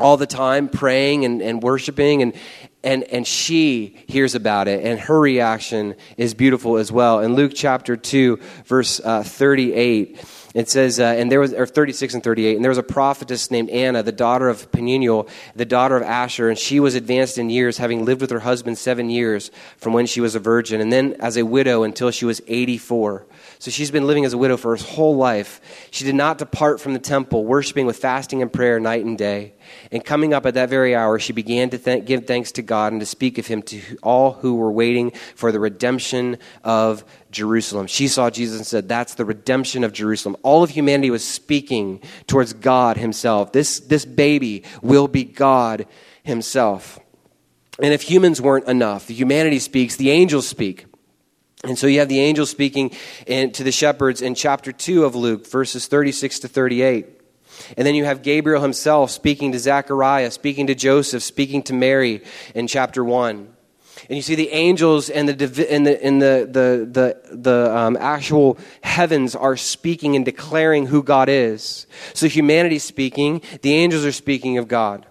all 0.00 0.16
the 0.16 0.26
time 0.26 0.68
praying 0.68 1.24
and, 1.24 1.42
and 1.42 1.62
worshiping 1.62 2.22
and, 2.22 2.32
and, 2.82 3.04
and 3.04 3.26
she 3.26 4.02
hears 4.08 4.34
about 4.34 4.66
it 4.66 4.84
and 4.84 4.98
her 4.98 5.20
reaction 5.20 5.94
is 6.16 6.32
beautiful 6.32 6.78
as 6.78 6.90
well 6.90 7.20
in 7.20 7.34
luke 7.34 7.52
chapter 7.54 7.96
2 7.96 8.38
verse 8.64 9.00
uh, 9.04 9.22
38 9.22 10.16
it 10.52 10.68
says, 10.68 10.98
uh, 10.98 11.04
and 11.04 11.30
there 11.30 11.38
was, 11.38 11.54
or 11.54 11.64
36 11.64 12.14
and 12.14 12.24
38, 12.24 12.56
and 12.56 12.64
there 12.64 12.70
was 12.70 12.78
a 12.78 12.82
prophetess 12.82 13.52
named 13.52 13.70
Anna, 13.70 14.02
the 14.02 14.10
daughter 14.10 14.48
of 14.48 14.62
Phanuel, 14.72 15.28
the 15.54 15.64
daughter 15.64 15.96
of 15.96 16.02
Asher, 16.02 16.48
and 16.48 16.58
she 16.58 16.80
was 16.80 16.96
advanced 16.96 17.38
in 17.38 17.50
years, 17.50 17.78
having 17.78 18.04
lived 18.04 18.20
with 18.20 18.30
her 18.30 18.40
husband 18.40 18.76
seven 18.76 19.10
years 19.10 19.52
from 19.76 19.92
when 19.92 20.06
she 20.06 20.20
was 20.20 20.34
a 20.34 20.40
virgin, 20.40 20.80
and 20.80 20.92
then 20.92 21.14
as 21.20 21.36
a 21.36 21.44
widow 21.44 21.84
until 21.84 22.10
she 22.10 22.24
was 22.24 22.42
84. 22.48 23.26
So 23.60 23.70
she's 23.70 23.92
been 23.92 24.08
living 24.08 24.24
as 24.24 24.32
a 24.32 24.38
widow 24.38 24.56
for 24.56 24.76
her 24.76 24.82
whole 24.82 25.16
life. 25.16 25.60
She 25.92 26.04
did 26.04 26.16
not 26.16 26.38
depart 26.38 26.80
from 26.80 26.94
the 26.94 26.98
temple, 26.98 27.44
worshiping 27.44 27.86
with 27.86 27.98
fasting 27.98 28.42
and 28.42 28.52
prayer 28.52 28.80
night 28.80 29.04
and 29.04 29.16
day. 29.16 29.54
And 29.92 30.04
coming 30.04 30.32
up 30.32 30.46
at 30.46 30.54
that 30.54 30.68
very 30.68 30.94
hour, 30.94 31.18
she 31.18 31.32
began 31.32 31.70
to 31.70 32.00
give 32.00 32.26
thanks 32.26 32.52
to 32.52 32.62
God 32.62 32.92
and 32.92 33.00
to 33.00 33.06
speak 33.06 33.38
of 33.38 33.46
him 33.46 33.62
to 33.62 33.80
all 34.02 34.32
who 34.32 34.56
were 34.56 34.70
waiting 34.70 35.12
for 35.34 35.52
the 35.52 35.60
redemption 35.60 36.38
of 36.64 37.04
Jerusalem. 37.30 37.86
She 37.86 38.08
saw 38.08 38.30
Jesus 38.30 38.56
and 38.56 38.66
said, 38.66 38.88
That's 38.88 39.14
the 39.14 39.24
redemption 39.24 39.84
of 39.84 39.92
Jerusalem. 39.92 40.36
All 40.42 40.62
of 40.62 40.70
humanity 40.70 41.10
was 41.10 41.26
speaking 41.26 42.00
towards 42.26 42.52
God 42.52 42.96
Himself. 42.96 43.52
This, 43.52 43.80
this 43.80 44.04
baby 44.04 44.64
will 44.82 45.08
be 45.08 45.24
God 45.24 45.86
Himself. 46.22 46.98
And 47.82 47.94
if 47.94 48.02
humans 48.02 48.40
weren't 48.40 48.68
enough, 48.68 49.08
humanity 49.08 49.58
speaks, 49.58 49.96
the 49.96 50.10
angels 50.10 50.46
speak. 50.46 50.86
And 51.64 51.78
so 51.78 51.86
you 51.86 51.98
have 51.98 52.08
the 52.08 52.20
angel 52.20 52.46
speaking 52.46 52.90
in, 53.26 53.52
to 53.52 53.64
the 53.64 53.72
shepherds 53.72 54.22
in 54.22 54.34
chapter 54.34 54.72
2 54.72 55.04
of 55.04 55.14
Luke, 55.14 55.46
verses 55.46 55.86
36 55.86 56.40
to 56.40 56.48
38. 56.48 57.19
And 57.76 57.86
then 57.86 57.94
you 57.94 58.04
have 58.04 58.22
Gabriel 58.22 58.62
himself 58.62 59.10
speaking 59.10 59.52
to 59.52 59.58
Zechariah, 59.58 60.30
speaking 60.30 60.66
to 60.68 60.74
Joseph, 60.74 61.22
speaking 61.22 61.62
to 61.64 61.72
Mary 61.72 62.22
in 62.54 62.66
chapter 62.66 63.04
1. 63.04 63.48
and 64.08 64.16
you 64.16 64.22
see 64.22 64.34
the 64.34 64.50
angels 64.50 65.10
and 65.10 65.28
the 65.28 65.66
and 65.70 65.86
the 65.86 66.04
and 66.04 66.22
the 66.22 66.48
the 66.50 66.88
the, 66.90 67.36
the 67.36 67.76
um, 67.76 67.96
actual 68.00 68.58
heavens 68.82 69.34
are 69.34 69.56
speaking 69.56 70.16
and 70.16 70.24
declaring 70.24 70.86
who 70.86 71.02
God 71.02 71.28
is. 71.28 71.86
So 72.14 72.28
humanity's 72.28 72.84
speaking, 72.84 73.42
the 73.62 73.74
angels 73.74 74.04
are 74.04 74.12
speaking 74.12 74.58
of 74.58 74.68
God. 74.68 75.06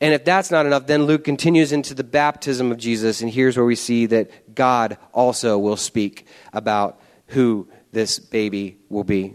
And 0.00 0.14
if 0.14 0.24
that's 0.24 0.50
not 0.50 0.66
enough, 0.66 0.86
then 0.86 1.04
Luke 1.04 1.24
continues 1.24 1.72
into 1.72 1.94
the 1.94 2.04
baptism 2.04 2.72
of 2.72 2.78
Jesus, 2.78 3.20
and 3.20 3.30
here's 3.30 3.56
where 3.56 3.66
we 3.66 3.76
see 3.76 4.06
that 4.06 4.54
God 4.54 4.98
also 5.12 5.58
will 5.58 5.76
speak 5.76 6.26
about 6.52 7.00
who 7.28 7.68
this 7.92 8.18
baby 8.18 8.78
will 8.88 9.04
be. 9.04 9.34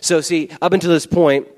So, 0.00 0.20
see, 0.20 0.50
up 0.62 0.72
until 0.72 0.90
this 0.90 1.06
point, 1.06 1.48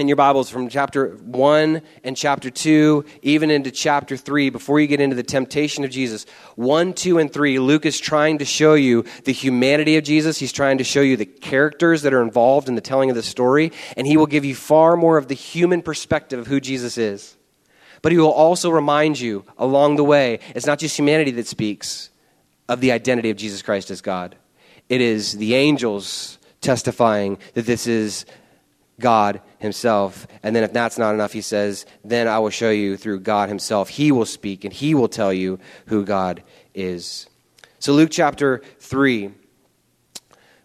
in 0.00 0.08
your 0.08 0.16
Bibles 0.16 0.48
from 0.48 0.68
chapter 0.68 1.10
1 1.16 1.82
and 2.04 2.16
chapter 2.16 2.50
2, 2.50 3.04
even 3.22 3.50
into 3.50 3.70
chapter 3.70 4.16
3, 4.16 4.48
before 4.48 4.80
you 4.80 4.86
get 4.86 5.00
into 5.00 5.14
the 5.14 5.22
temptation 5.22 5.84
of 5.84 5.90
Jesus. 5.90 6.24
1, 6.56 6.94
2, 6.94 7.18
and 7.18 7.32
3, 7.32 7.58
Luke 7.58 7.84
is 7.84 8.00
trying 8.00 8.38
to 8.38 8.44
show 8.44 8.74
you 8.74 9.04
the 9.24 9.32
humanity 9.32 9.96
of 9.96 10.04
Jesus. 10.04 10.38
He's 10.38 10.52
trying 10.52 10.78
to 10.78 10.84
show 10.84 11.02
you 11.02 11.16
the 11.16 11.26
characters 11.26 12.02
that 12.02 12.14
are 12.14 12.22
involved 12.22 12.68
in 12.68 12.76
the 12.76 12.80
telling 12.80 13.10
of 13.10 13.16
the 13.16 13.22
story, 13.22 13.72
and 13.96 14.06
he 14.06 14.16
will 14.16 14.26
give 14.26 14.44
you 14.44 14.54
far 14.54 14.96
more 14.96 15.18
of 15.18 15.28
the 15.28 15.34
human 15.34 15.82
perspective 15.82 16.38
of 16.38 16.46
who 16.46 16.60
Jesus 16.60 16.96
is. 16.96 17.36
But 18.00 18.12
he 18.12 18.18
will 18.18 18.32
also 18.32 18.70
remind 18.70 19.20
you 19.20 19.44
along 19.58 19.96
the 19.96 20.04
way, 20.04 20.40
it's 20.54 20.66
not 20.66 20.78
just 20.78 20.96
humanity 20.96 21.32
that 21.32 21.46
speaks 21.46 22.08
of 22.68 22.80
the 22.80 22.92
identity 22.92 23.28
of 23.28 23.36
Jesus 23.36 23.60
Christ 23.60 23.90
as 23.90 24.00
God, 24.00 24.36
it 24.88 25.00
is 25.00 25.36
the 25.36 25.54
angels 25.54 26.38
testifying 26.60 27.38
that 27.54 27.66
this 27.66 27.86
is 27.86 28.24
God 29.00 29.40
Himself. 29.58 30.26
And 30.42 30.54
then, 30.54 30.62
if 30.62 30.72
that's 30.72 30.98
not 30.98 31.14
enough, 31.14 31.32
He 31.32 31.40
says, 31.40 31.86
Then 32.04 32.28
I 32.28 32.38
will 32.38 32.50
show 32.50 32.70
you 32.70 32.96
through 32.96 33.20
God 33.20 33.48
Himself. 33.48 33.88
He 33.88 34.12
will 34.12 34.26
speak 34.26 34.64
and 34.64 34.72
He 34.72 34.94
will 34.94 35.08
tell 35.08 35.32
you 35.32 35.58
who 35.86 36.04
God 36.04 36.42
is. 36.74 37.26
So, 37.78 37.92
Luke 37.92 38.10
chapter 38.12 38.62
3. 38.78 39.32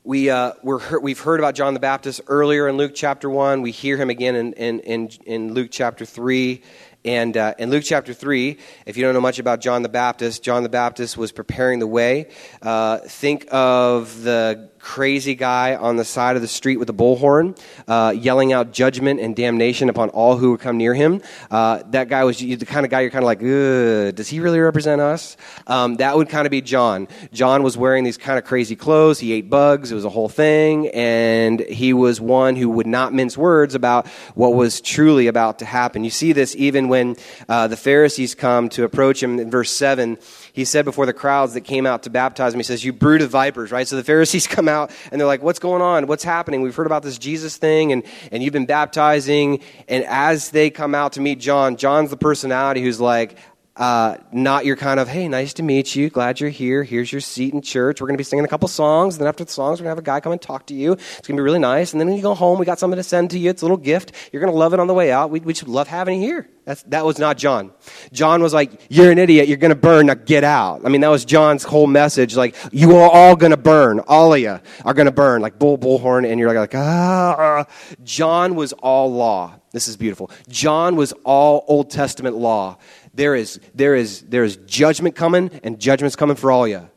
We, 0.03 0.29
uh, 0.29 0.51
we're, 0.61 0.99
we've 0.99 1.19
heard 1.19 1.39
about 1.39 1.55
John 1.55 1.73
the 1.73 1.79
Baptist 1.79 2.21
earlier 2.27 2.67
in 2.67 2.77
Luke 2.77 2.91
chapter 2.93 3.27
1. 3.27 3.63
We 3.63 3.71
hear 3.71 3.97
him 3.97 4.11
again 4.11 4.35
in, 4.35 4.53
in, 4.53 4.79
in, 4.81 5.09
in 5.25 5.53
Luke 5.55 5.69
chapter 5.71 6.05
3. 6.05 6.61
And 7.05 7.37
uh, 7.37 7.53
in 7.57 7.69
Luke 7.69 7.83
chapter 7.85 8.13
3, 8.13 8.57
if 8.85 8.97
you 8.97 9.03
don't 9.03 9.13
know 9.13 9.21
much 9.21 9.37
about 9.39 9.61
John 9.61 9.81
the 9.81 9.89
Baptist, 9.89 10.43
John 10.43 10.61
the 10.61 10.69
Baptist 10.69 11.17
was 11.17 11.31
preparing 11.31 11.79
the 11.79 11.87
way. 11.87 12.29
Uh, 12.61 12.97
think 12.99 13.47
of 13.51 14.23
the 14.23 14.69
crazy 14.85 15.33
guy 15.33 15.75
on 15.75 15.95
the 15.95 16.05
side 16.05 16.35
of 16.35 16.43
the 16.43 16.47
street 16.47 16.77
with 16.77 16.87
a 16.91 16.93
bullhorn, 16.93 17.59
uh, 17.87 18.13
yelling 18.15 18.53
out 18.53 18.71
judgment 18.71 19.19
and 19.19 19.35
damnation 19.35 19.89
upon 19.89 20.09
all 20.09 20.37
who 20.37 20.51
would 20.51 20.59
come 20.59 20.77
near 20.77 20.93
him. 20.93 21.23
Uh, 21.49 21.81
that 21.87 22.07
guy 22.07 22.23
was 22.23 22.37
the 22.37 22.55
kind 22.57 22.85
of 22.85 22.91
guy 22.91 23.01
you're 23.01 23.09
kind 23.09 23.23
of 23.23 23.25
like, 23.25 23.39
does 23.39 24.27
he 24.27 24.39
really 24.39 24.59
represent 24.59 25.01
us? 25.01 25.37
Um, 25.65 25.95
that 25.95 26.15
would 26.15 26.29
kind 26.29 26.45
of 26.45 26.51
be 26.51 26.61
John. 26.61 27.07
John 27.33 27.63
was 27.63 27.75
wearing 27.75 28.03
these 28.03 28.15
kind 28.15 28.37
of 28.37 28.45
crazy 28.45 28.75
clothes. 28.75 29.19
He 29.19 29.33
ate 29.33 29.49
bugs. 29.49 29.91
It 29.91 29.95
was 29.95 30.05
a 30.05 30.09
whole 30.09 30.29
thing. 30.29 30.89
And 30.89 31.61
he 31.61 31.91
was 31.91 32.21
one 32.21 32.55
who 32.55 32.69
would 32.69 32.87
not 32.87 33.11
mince 33.11 33.35
words 33.35 33.73
about 33.73 34.07
what 34.35 34.53
was 34.53 34.81
truly 34.81 35.25
about 35.25 35.59
to 35.59 35.65
happen. 35.65 36.03
You 36.03 36.11
see 36.11 36.31
this 36.31 36.55
even 36.55 36.89
when 36.89 37.15
uh, 37.49 37.67
the 37.67 37.77
Pharisees 37.77 38.35
come 38.35 38.69
to 38.69 38.83
approach 38.83 39.21
him 39.23 39.39
in 39.39 39.49
verse 39.49 39.71
7 39.71 40.19
he 40.55 40.63
said 40.63 40.85
before 40.85 41.05
the 41.05 41.11
crowds 41.11 41.53
that 41.55 41.61
came 41.65 41.85
out 41.85 42.03
to 42.03 42.09
baptize 42.09 42.53
him, 42.53 42.61
he 42.61 42.63
says, 42.63 42.81
You 42.81 42.93
brood 42.93 43.21
of 43.21 43.29
vipers, 43.29 43.73
right? 43.73 43.85
So 43.85 43.97
the 43.97 44.05
Pharisees 44.05 44.47
come 44.55 44.69
out 44.69 44.74
and 45.11 45.19
they're 45.19 45.27
like, 45.27 45.41
What's 45.41 45.59
going 45.59 45.81
on? 45.81 46.07
What's 46.07 46.23
happening? 46.23 46.61
We've 46.61 46.75
heard 46.75 46.85
about 46.85 47.03
this 47.03 47.17
Jesus 47.17 47.57
thing 47.57 47.91
and, 47.91 48.03
and 48.31 48.43
you've 48.43 48.53
been 48.53 48.65
baptizing. 48.65 49.61
And 49.87 50.03
as 50.05 50.51
they 50.51 50.69
come 50.69 50.93
out 50.93 51.13
to 51.13 51.21
meet 51.21 51.39
John, 51.39 51.77
John's 51.77 52.09
the 52.09 52.17
personality 52.17 52.81
who's 52.81 52.99
like, 53.01 53.37
uh, 53.77 54.15
not 54.31 54.65
your 54.65 54.77
kind 54.77 55.01
of, 55.01 55.09
hey, 55.09 55.27
nice 55.27 55.53
to 55.53 55.63
meet 55.63 55.95
you. 55.95 56.09
Glad 56.09 56.39
you're 56.39 56.49
here. 56.49 56.83
Here's 56.83 57.11
your 57.11 57.19
seat 57.19 57.53
in 57.53 57.61
church. 57.61 57.99
We're 57.99 58.07
going 58.07 58.15
to 58.15 58.17
be 58.17 58.23
singing 58.23 58.45
a 58.45 58.47
couple 58.47 58.69
songs. 58.69 59.15
And 59.15 59.21
then 59.21 59.27
after 59.27 59.43
the 59.43 59.51
songs, 59.51 59.79
we're 59.79 59.85
going 59.85 59.95
to 59.95 59.97
have 59.97 59.99
a 59.99 60.01
guy 60.01 60.21
come 60.21 60.31
and 60.31 60.41
talk 60.41 60.67
to 60.67 60.73
you. 60.73 60.93
It's 60.93 61.27
going 61.27 61.35
to 61.35 61.41
be 61.41 61.41
really 61.41 61.59
nice. 61.59 61.91
And 61.91 61.99
then 61.99 62.07
when 62.07 62.15
you 62.15 62.23
go 62.23 62.33
home, 62.33 62.57
we 62.57 62.65
got 62.65 62.79
something 62.79 62.95
to 62.95 63.03
send 63.03 63.31
to 63.31 63.39
you. 63.39 63.49
It's 63.49 63.63
a 63.63 63.65
little 63.65 63.75
gift. 63.75 64.13
You're 64.31 64.39
going 64.39 64.53
to 64.53 64.57
love 64.57 64.73
it 64.73 64.79
on 64.79 64.87
the 64.87 64.93
way 64.93 65.11
out. 65.11 65.29
We, 65.29 65.41
we 65.41 65.51
just 65.51 65.67
love 65.67 65.89
having 65.89 66.21
you 66.21 66.27
here. 66.27 66.49
That's, 66.63 66.83
that 66.83 67.05
was 67.05 67.19
not 67.19 67.37
John. 67.37 67.71
John 68.13 68.41
was 68.41 68.53
like, 68.53 68.81
you're 68.89 69.11
an 69.11 69.17
idiot. 69.17 69.49
You're 69.49 69.57
going 69.57 69.69
to 69.69 69.75
burn. 69.75 70.05
Now 70.05 70.13
get 70.13 70.45
out. 70.45 70.81
I 70.85 70.89
mean, 70.89 71.01
that 71.01 71.09
was 71.09 71.25
John's 71.25 71.63
whole 71.63 71.85
message. 71.85 72.35
Like, 72.35 72.55
you 72.71 72.95
are 72.95 73.09
all 73.09 73.35
going 73.35 73.51
to 73.51 73.57
burn. 73.57 73.99
All 74.07 74.33
of 74.33 74.39
you 74.39 74.59
are 74.85 74.93
going 74.93 75.05
to 75.05 75.11
burn. 75.11 75.41
Like 75.41 75.59
bull, 75.59 75.77
bullhorn. 75.77 76.29
And 76.29 76.39
you're 76.39 76.47
like, 76.47 76.73
like 76.73 76.75
ah. 76.75 77.67
John 78.03 78.55
was 78.55 78.71
all 78.71 79.13
law. 79.13 79.59
This 79.73 79.89
is 79.89 79.97
beautiful. 79.97 80.31
John 80.47 80.95
was 80.95 81.11
all 81.25 81.65
Old 81.67 81.89
Testament 81.89 82.37
law 82.37 82.77
there 83.15 83.35
is, 83.35 83.59
there 83.73 83.95
is, 83.95 84.21
there 84.21 84.43
is 84.43 84.57
judgment 84.57 85.15
coming, 85.15 85.49
and 85.63 85.79
judgment's 85.79 86.15
coming 86.15 86.35
for 86.35 86.51
all 86.51 86.67
you. 86.67 86.89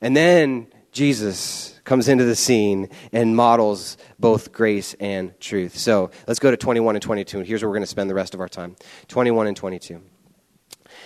And 0.00 0.16
then 0.16 0.66
Jesus 0.92 1.80
comes 1.84 2.08
into 2.08 2.24
the 2.24 2.36
scene 2.36 2.88
and 3.12 3.36
models 3.36 3.96
both 4.18 4.52
grace 4.52 4.94
and 5.00 5.38
truth. 5.40 5.76
So 5.76 6.10
let's 6.26 6.40
go 6.40 6.50
to 6.50 6.56
21 6.56 6.96
and 6.96 7.02
22. 7.02 7.38
And 7.38 7.46
here's 7.46 7.62
where 7.62 7.68
we're 7.68 7.76
going 7.76 7.82
to 7.82 7.88
spend 7.88 8.08
the 8.08 8.14
rest 8.14 8.34
of 8.34 8.40
our 8.40 8.48
time 8.48 8.76
21 9.08 9.46
and 9.46 9.56
22. 9.56 10.00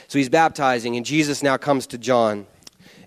So 0.09 0.19
he's 0.19 0.29
baptizing, 0.29 0.97
and 0.97 1.05
Jesus 1.05 1.43
now 1.43 1.57
comes 1.57 1.87
to 1.89 1.99
John. 1.99 2.47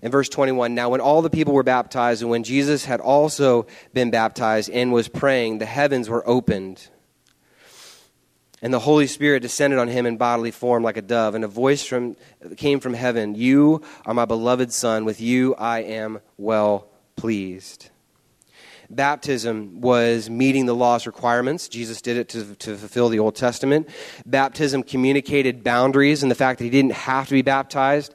In 0.02 0.10
verse 0.10 0.28
21, 0.28 0.74
now 0.74 0.88
when 0.88 1.00
all 1.00 1.22
the 1.22 1.30
people 1.30 1.54
were 1.54 1.62
baptized, 1.62 2.22
and 2.22 2.30
when 2.30 2.42
Jesus 2.42 2.84
had 2.84 3.00
also 3.00 3.66
been 3.92 4.10
baptized 4.10 4.68
and 4.70 4.92
was 4.92 5.06
praying, 5.06 5.58
the 5.58 5.66
heavens 5.66 6.08
were 6.08 6.28
opened 6.28 6.88
and 8.62 8.72
the 8.72 8.78
Holy 8.78 9.08
Spirit 9.08 9.40
descended 9.40 9.78
on 9.78 9.88
him 9.88 10.06
in 10.06 10.16
bodily 10.16 10.52
form 10.52 10.84
like 10.84 10.96
a 10.96 11.02
dove, 11.02 11.34
and 11.34 11.44
a 11.44 11.48
voice 11.48 11.84
from, 11.84 12.16
came 12.56 12.80
from 12.80 12.94
heaven 12.94 13.34
You 13.34 13.82
are 14.06 14.14
my 14.14 14.24
beloved 14.24 14.72
Son, 14.72 15.04
with 15.04 15.20
you 15.20 15.54
I 15.56 15.80
am 15.80 16.20
well 16.38 16.88
pleased. 17.16 17.90
Baptism 18.88 19.80
was 19.80 20.28
meeting 20.28 20.66
the 20.66 20.74
law's 20.74 21.06
requirements. 21.06 21.66
Jesus 21.66 22.02
did 22.02 22.18
it 22.18 22.28
to, 22.30 22.54
to 22.56 22.76
fulfill 22.76 23.08
the 23.08 23.18
Old 23.18 23.34
Testament. 23.34 23.88
Baptism 24.26 24.82
communicated 24.82 25.64
boundaries 25.64 26.22
and 26.22 26.30
the 26.30 26.36
fact 26.36 26.58
that 26.58 26.64
he 26.64 26.70
didn't 26.70 26.92
have 26.92 27.26
to 27.28 27.32
be 27.32 27.42
baptized 27.42 28.14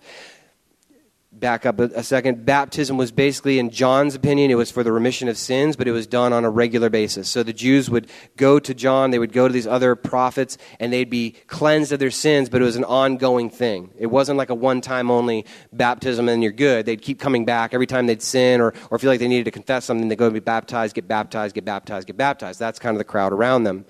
back 1.39 1.65
up 1.65 1.79
a, 1.79 2.03
second. 2.03 2.45
Baptism 2.45 2.97
was 2.97 3.11
basically, 3.11 3.59
in 3.59 3.69
John's 3.69 4.15
opinion, 4.15 4.51
it 4.51 4.55
was 4.55 4.71
for 4.71 4.83
the 4.83 4.91
remission 4.91 5.27
of 5.27 5.37
sins, 5.37 5.75
but 5.75 5.87
it 5.87 5.91
was 5.91 6.07
done 6.07 6.33
on 6.33 6.45
a 6.45 6.49
regular 6.49 6.89
basis. 6.89 7.29
So 7.29 7.43
the 7.43 7.53
Jews 7.53 7.89
would 7.89 8.07
go 8.37 8.59
to 8.59 8.73
John, 8.73 9.11
they 9.11 9.19
would 9.19 9.33
go 9.33 9.47
to 9.47 9.53
these 9.53 9.67
other 9.67 9.95
prophets, 9.95 10.57
and 10.79 10.91
they'd 10.91 11.09
be 11.09 11.35
cleansed 11.47 11.91
of 11.91 11.99
their 11.99 12.11
sins, 12.11 12.49
but 12.49 12.61
it 12.61 12.65
was 12.65 12.75
an 12.75 12.83
ongoing 12.83 13.49
thing. 13.49 13.91
It 13.97 14.07
wasn't 14.07 14.37
like 14.37 14.49
a 14.49 14.55
one 14.55 14.81
time 14.81 15.11
only 15.11 15.45
baptism 15.73 16.29
and 16.29 16.41
you're 16.41 16.51
good. 16.51 16.85
They'd 16.85 17.01
keep 17.01 17.19
coming 17.19 17.45
back 17.45 17.73
every 17.73 17.87
time 17.87 18.07
they'd 18.07 18.21
sin 18.21 18.61
or, 18.61 18.73
or 18.89 18.99
feel 18.99 19.09
like 19.09 19.19
they 19.19 19.27
needed 19.27 19.45
to 19.45 19.51
confess 19.51 19.85
something, 19.85 20.07
they'd 20.07 20.17
go 20.17 20.25
and 20.25 20.33
be 20.33 20.39
baptized, 20.39 20.95
get 20.95 21.07
baptized, 21.07 21.55
get 21.55 21.65
baptized, 21.65 22.07
get 22.07 22.17
baptized. 22.17 22.59
That's 22.59 22.79
kind 22.79 22.95
of 22.95 22.99
the 22.99 23.05
crowd 23.05 23.33
around 23.33 23.63
them. 23.63 23.85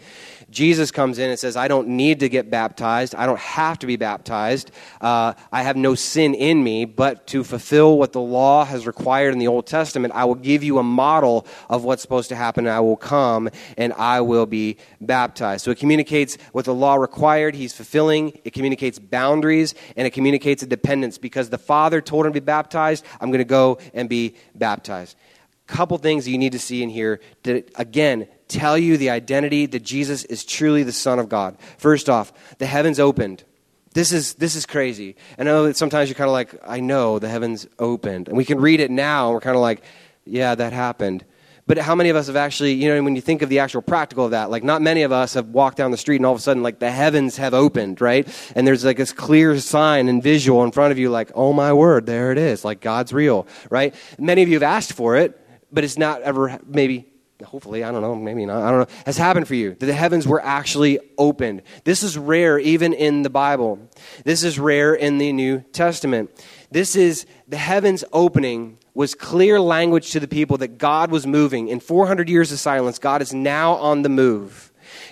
Jesus 0.49 0.91
comes 0.91 1.19
in 1.19 1.29
and 1.29 1.37
says, 1.37 1.57
I 1.57 1.67
don't 1.67 1.89
need 1.89 2.21
to 2.21 2.29
get 2.29 2.49
baptized. 2.49 3.13
I 3.15 3.25
don't 3.25 3.39
have 3.39 3.79
to 3.79 3.87
be 3.87 3.97
baptized. 3.97 4.71
Uh, 5.01 5.33
I 5.51 5.63
have 5.63 5.75
no 5.75 5.93
sin 5.93 6.33
in 6.33 6.63
me, 6.63 6.85
but 6.85 7.27
to 7.27 7.43
fulfill 7.43 7.97
what 7.97 8.13
the 8.13 8.21
law 8.21 8.63
has 8.63 8.87
required 8.87 9.33
in 9.33 9.39
the 9.39 9.47
Old 9.47 9.67
Testament, 9.67 10.13
I 10.15 10.23
will 10.23 10.35
give 10.35 10.63
you 10.63 10.77
a 10.77 10.83
model 10.83 11.45
of 11.69 11.83
what's 11.83 12.01
supposed 12.01 12.29
to 12.29 12.35
happen. 12.35 12.65
And 12.65 12.73
I 12.73 12.79
will 12.79 12.95
come 12.95 13.49
and 13.75 13.91
I 13.93 14.21
will 14.21 14.45
be 14.45 14.77
baptized. 15.01 15.65
So 15.65 15.71
it 15.71 15.79
communicates 15.79 16.37
what 16.53 16.63
the 16.63 16.73
law 16.73 16.95
required, 16.95 17.53
he's 17.53 17.73
fulfilling. 17.73 18.39
It 18.45 18.53
communicates 18.53 18.99
boundaries 18.99 19.75
and 19.97 20.07
it 20.07 20.11
communicates 20.11 20.63
a 20.63 20.67
dependence 20.67 21.17
because 21.17 21.49
the 21.49 21.57
Father 21.57 21.99
told 21.99 22.25
him 22.25 22.31
to 22.31 22.39
be 22.39 22.45
baptized. 22.45 23.03
I'm 23.19 23.31
going 23.31 23.39
to 23.39 23.45
go 23.45 23.79
and 23.93 24.07
be 24.07 24.35
baptized 24.55 25.17
couple 25.67 25.97
things 25.97 26.25
you 26.25 26.37
need 26.37 26.53
to 26.53 26.59
see 26.59 26.81
in 26.81 26.89
here 26.89 27.19
that 27.43 27.69
again 27.75 28.25
tell 28.47 28.77
you 28.77 28.97
the 28.97 29.09
identity 29.09 29.65
that 29.65 29.83
Jesus 29.83 30.23
is 30.25 30.45
truly 30.45 30.83
the 30.83 30.91
Son 30.91 31.19
of 31.19 31.29
God. 31.29 31.57
First 31.77 32.09
off, 32.09 32.31
the 32.57 32.65
heavens 32.65 32.99
opened. 32.99 33.43
This 33.93 34.11
is, 34.11 34.35
this 34.35 34.55
is 34.55 34.65
crazy. 34.65 35.15
I 35.39 35.43
know 35.43 35.65
that 35.65 35.77
sometimes 35.77 36.09
you're 36.09 36.15
kind 36.15 36.27
of 36.27 36.33
like, 36.33 36.53
I 36.65 36.79
know 36.79 37.19
the 37.19 37.29
heavens 37.29 37.67
opened. 37.79 38.27
And 38.27 38.37
we 38.37 38.45
can 38.45 38.59
read 38.59 38.79
it 38.79 38.91
now, 38.91 39.27
and 39.27 39.33
we're 39.33 39.41
kind 39.41 39.55
of 39.55 39.61
like, 39.61 39.83
yeah, 40.25 40.53
that 40.53 40.73
happened. 40.73 41.25
But 41.67 41.77
how 41.77 41.95
many 41.95 42.09
of 42.09 42.15
us 42.15 42.27
have 42.27 42.37
actually, 42.37 42.73
you 42.73 42.87
know, 42.87 43.03
when 43.03 43.15
you 43.15 43.21
think 43.21 43.41
of 43.41 43.49
the 43.49 43.59
actual 43.59 43.81
practical 43.81 44.23
of 44.23 44.31
that, 44.31 44.49
like 44.49 44.63
not 44.63 44.81
many 44.81 45.01
of 45.01 45.11
us 45.11 45.33
have 45.33 45.49
walked 45.49 45.77
down 45.77 45.91
the 45.91 45.97
street 45.97 46.15
and 46.15 46.25
all 46.25 46.31
of 46.31 46.39
a 46.39 46.41
sudden, 46.41 46.63
like 46.63 46.79
the 46.79 46.89
heavens 46.89 47.35
have 47.37 47.53
opened, 47.53 47.99
right? 47.99 48.25
And 48.55 48.65
there's 48.65 48.85
like 48.85 48.95
this 48.95 49.11
clear 49.11 49.59
sign 49.59 50.07
and 50.07 50.23
visual 50.23 50.63
in 50.63 50.71
front 50.71 50.93
of 50.93 50.97
you, 50.97 51.09
like, 51.09 51.29
oh 51.35 51.51
my 51.51 51.73
word, 51.73 52.05
there 52.05 52.31
it 52.31 52.37
is, 52.37 52.63
like 52.63 52.79
God's 52.79 53.11
real, 53.11 53.47
right? 53.69 53.93
Many 54.17 54.43
of 54.43 54.47
you 54.47 54.55
have 54.55 54.63
asked 54.63 54.93
for 54.93 55.17
it, 55.17 55.37
but 55.69 55.83
it's 55.83 55.97
not 55.97 56.21
ever 56.21 56.57
maybe 56.65 57.05
hopefully, 57.43 57.83
I 57.83 57.91
don't 57.91 58.01
know, 58.01 58.15
maybe 58.15 58.45
not, 58.45 58.63
I 58.63 58.71
don't 58.71 58.79
know, 58.81 58.95
has 59.05 59.17
happened 59.17 59.47
for 59.47 59.55
you. 59.55 59.75
That 59.75 59.85
the 59.85 59.93
heavens 59.93 60.27
were 60.27 60.43
actually 60.43 60.99
opened. 61.17 61.61
This 61.83 62.03
is 62.03 62.17
rare 62.17 62.57
even 62.59 62.93
in 62.93 63.21
the 63.21 63.29
Bible. 63.29 63.79
This 64.23 64.43
is 64.43 64.59
rare 64.59 64.93
in 64.93 65.17
the 65.17 65.31
New 65.31 65.61
Testament. 65.71 66.31
This 66.71 66.95
is 66.95 67.25
the 67.47 67.57
heavens 67.57 68.03
opening 68.11 68.77
was 68.93 69.13
clear 69.13 69.61
language 69.61 70.11
to 70.11 70.19
the 70.19 70.27
people 70.27 70.57
that 70.57 70.79
God 70.79 71.11
was 71.11 71.27
moving. 71.27 71.67
In 71.67 71.79
400 71.79 72.29
years 72.29 72.51
of 72.51 72.59
silence, 72.59 72.97
God 72.97 73.21
is 73.21 73.33
now 73.33 73.73
on 73.73 74.01
the 74.01 74.09
move. 74.09 74.66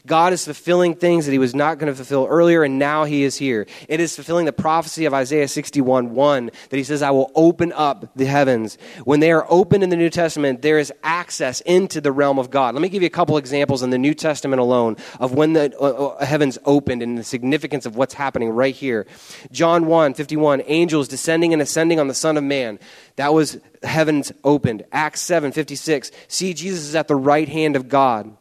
God 0.05 0.33
is 0.33 0.45
fulfilling 0.45 0.95
things 0.95 1.25
that 1.25 1.31
he 1.31 1.39
was 1.39 1.55
not 1.55 1.79
going 1.79 1.91
to 1.91 1.95
fulfill 1.95 2.27
earlier, 2.29 2.63
and 2.63 2.77
now 2.77 3.05
he 3.05 3.23
is 3.23 3.37
here. 3.37 3.65
It 3.89 3.99
is 3.99 4.15
fulfilling 4.15 4.45
the 4.45 4.53
prophecy 4.53 5.05
of 5.05 5.13
Isaiah 5.13 5.47
61 5.47 6.13
1 6.13 6.51
that 6.69 6.77
he 6.77 6.83
says, 6.83 7.01
I 7.01 7.11
will 7.11 7.31
open 7.35 7.71
up 7.73 8.09
the 8.15 8.25
heavens. 8.25 8.77
When 9.03 9.19
they 9.19 9.31
are 9.31 9.45
opened 9.49 9.83
in 9.83 9.89
the 9.89 9.95
New 9.95 10.09
Testament, 10.09 10.61
there 10.61 10.77
is 10.77 10.93
access 11.03 11.61
into 11.61 12.01
the 12.01 12.11
realm 12.11 12.37
of 12.37 12.49
God. 12.49 12.75
Let 12.75 12.81
me 12.81 12.89
give 12.89 13.01
you 13.01 13.07
a 13.07 13.09
couple 13.09 13.37
examples 13.37 13.81
in 13.81 13.89
the 13.89 13.97
New 13.97 14.13
Testament 14.13 14.59
alone 14.59 14.97
of 15.19 15.33
when 15.33 15.53
the 15.53 15.75
uh, 15.79 15.85
uh 15.85 16.25
heavens 16.25 16.57
opened 16.65 17.01
and 17.01 17.17
the 17.17 17.23
significance 17.23 17.85
of 17.85 17.95
what's 17.95 18.13
happening 18.13 18.49
right 18.49 18.75
here. 18.75 19.07
John 19.51 19.87
1 19.87 20.13
51, 20.13 20.63
angels 20.65 21.07
descending 21.07 21.53
and 21.53 21.61
ascending 21.61 21.99
on 21.99 22.07
the 22.07 22.13
Son 22.13 22.37
of 22.37 22.43
Man. 22.43 22.79
That 23.15 23.33
was 23.33 23.59
heavens 23.83 24.31
opened. 24.43 24.83
Acts 24.91 25.21
7 25.21 25.51
56, 25.51 26.11
see 26.27 26.53
Jesus 26.53 26.81
is 26.81 26.95
at 26.95 27.07
the 27.07 27.15
right 27.15 27.49
hand 27.49 27.75
of 27.75 27.89
God. 27.89 28.35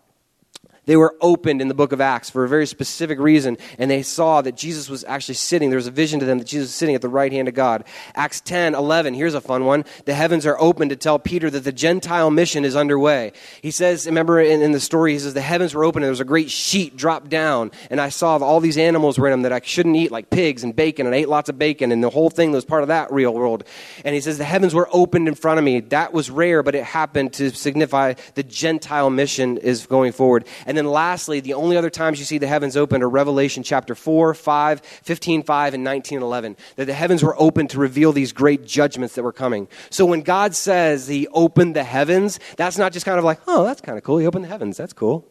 They 0.86 0.96
were 0.96 1.16
opened 1.20 1.60
in 1.60 1.68
the 1.68 1.74
book 1.74 1.92
of 1.92 2.00
Acts 2.00 2.30
for 2.30 2.44
a 2.44 2.48
very 2.48 2.66
specific 2.66 3.18
reason, 3.18 3.58
and 3.78 3.90
they 3.90 4.02
saw 4.02 4.42
that 4.42 4.56
Jesus 4.56 4.88
was 4.88 5.04
actually 5.04 5.34
sitting. 5.34 5.70
There 5.70 5.76
was 5.76 5.86
a 5.86 5.92
vision 5.92 6.20
to 6.20 6.26
them 6.26 6.38
that 6.38 6.46
Jesus 6.46 6.68
was 6.68 6.74
sitting 6.74 6.94
at 6.94 7.02
the 7.02 7.08
right 7.08 7.32
hand 7.32 7.48
of 7.48 7.54
God. 7.54 7.84
Acts 8.14 8.40
10, 8.40 8.74
11, 8.74 9.14
here's 9.14 9.34
a 9.34 9.40
fun 9.40 9.64
one. 9.64 9.84
The 10.04 10.14
heavens 10.14 10.46
are 10.46 10.60
open 10.60 10.88
to 10.90 10.96
tell 10.96 11.18
Peter 11.18 11.50
that 11.50 11.64
the 11.64 11.72
Gentile 11.72 12.30
mission 12.30 12.64
is 12.64 12.76
underway. 12.76 13.32
He 13.62 13.70
says, 13.70 14.06
remember 14.06 14.40
in, 14.40 14.62
in 14.62 14.72
the 14.72 14.80
story, 14.80 15.12
he 15.12 15.18
says, 15.18 15.34
the 15.34 15.40
heavens 15.40 15.74
were 15.74 15.84
open 15.84 16.02
and 16.02 16.04
there 16.04 16.10
was 16.10 16.20
a 16.20 16.24
great 16.24 16.50
sheet 16.50 16.96
dropped 16.96 17.28
down, 17.30 17.70
and 17.90 18.00
I 18.00 18.08
saw 18.08 18.36
all 18.38 18.60
these 18.60 18.78
animals 18.78 19.18
were 19.18 19.28
in 19.28 19.32
them 19.32 19.42
that 19.42 19.52
I 19.52 19.60
shouldn't 19.64 19.96
eat, 19.96 20.10
like 20.10 20.30
pigs 20.30 20.64
and 20.64 20.74
bacon, 20.74 21.06
and 21.06 21.14
I 21.14 21.18
ate 21.18 21.28
lots 21.28 21.48
of 21.48 21.58
bacon, 21.58 21.92
and 21.92 22.02
the 22.02 22.10
whole 22.10 22.30
thing 22.30 22.52
was 22.52 22.64
part 22.64 22.82
of 22.82 22.88
that 22.88 23.12
real 23.12 23.32
world. 23.32 23.64
And 24.04 24.14
he 24.14 24.20
says, 24.20 24.38
the 24.38 24.44
heavens 24.44 24.74
were 24.74 24.88
opened 24.92 25.28
in 25.28 25.34
front 25.34 25.58
of 25.58 25.64
me. 25.64 25.80
That 25.80 26.12
was 26.12 26.30
rare, 26.30 26.62
but 26.62 26.74
it 26.74 26.84
happened 26.84 27.32
to 27.34 27.50
signify 27.50 28.14
the 28.34 28.42
Gentile 28.42 29.10
mission 29.10 29.56
is 29.58 29.86
going 29.86 30.12
forward. 30.12 30.46
And 30.66 30.73
and 30.74 30.78
then 30.88 30.92
lastly, 30.92 31.38
the 31.38 31.54
only 31.54 31.76
other 31.76 31.88
times 31.88 32.18
you 32.18 32.24
see 32.24 32.38
the 32.38 32.48
heavens 32.48 32.76
open 32.76 33.00
are 33.00 33.08
Revelation 33.08 33.62
chapter 33.62 33.94
4, 33.94 34.34
5, 34.34 34.80
15, 34.80 35.44
5, 35.44 35.74
and 35.74 35.84
19, 35.84 36.20
11. 36.20 36.56
That 36.74 36.86
the 36.86 36.94
heavens 36.94 37.22
were 37.22 37.40
open 37.40 37.68
to 37.68 37.78
reveal 37.78 38.10
these 38.10 38.32
great 38.32 38.66
judgments 38.66 39.14
that 39.14 39.22
were 39.22 39.32
coming. 39.32 39.68
So 39.90 40.04
when 40.04 40.22
God 40.22 40.56
says 40.56 41.06
he 41.06 41.28
opened 41.28 41.76
the 41.76 41.84
heavens, 41.84 42.40
that's 42.56 42.76
not 42.76 42.92
just 42.92 43.06
kind 43.06 43.20
of 43.20 43.24
like, 43.24 43.38
oh, 43.46 43.62
that's 43.62 43.80
kind 43.80 43.96
of 43.96 44.02
cool. 44.02 44.18
He 44.18 44.26
opened 44.26 44.46
the 44.46 44.48
heavens. 44.48 44.76
That's 44.76 44.92
cool. 44.92 45.24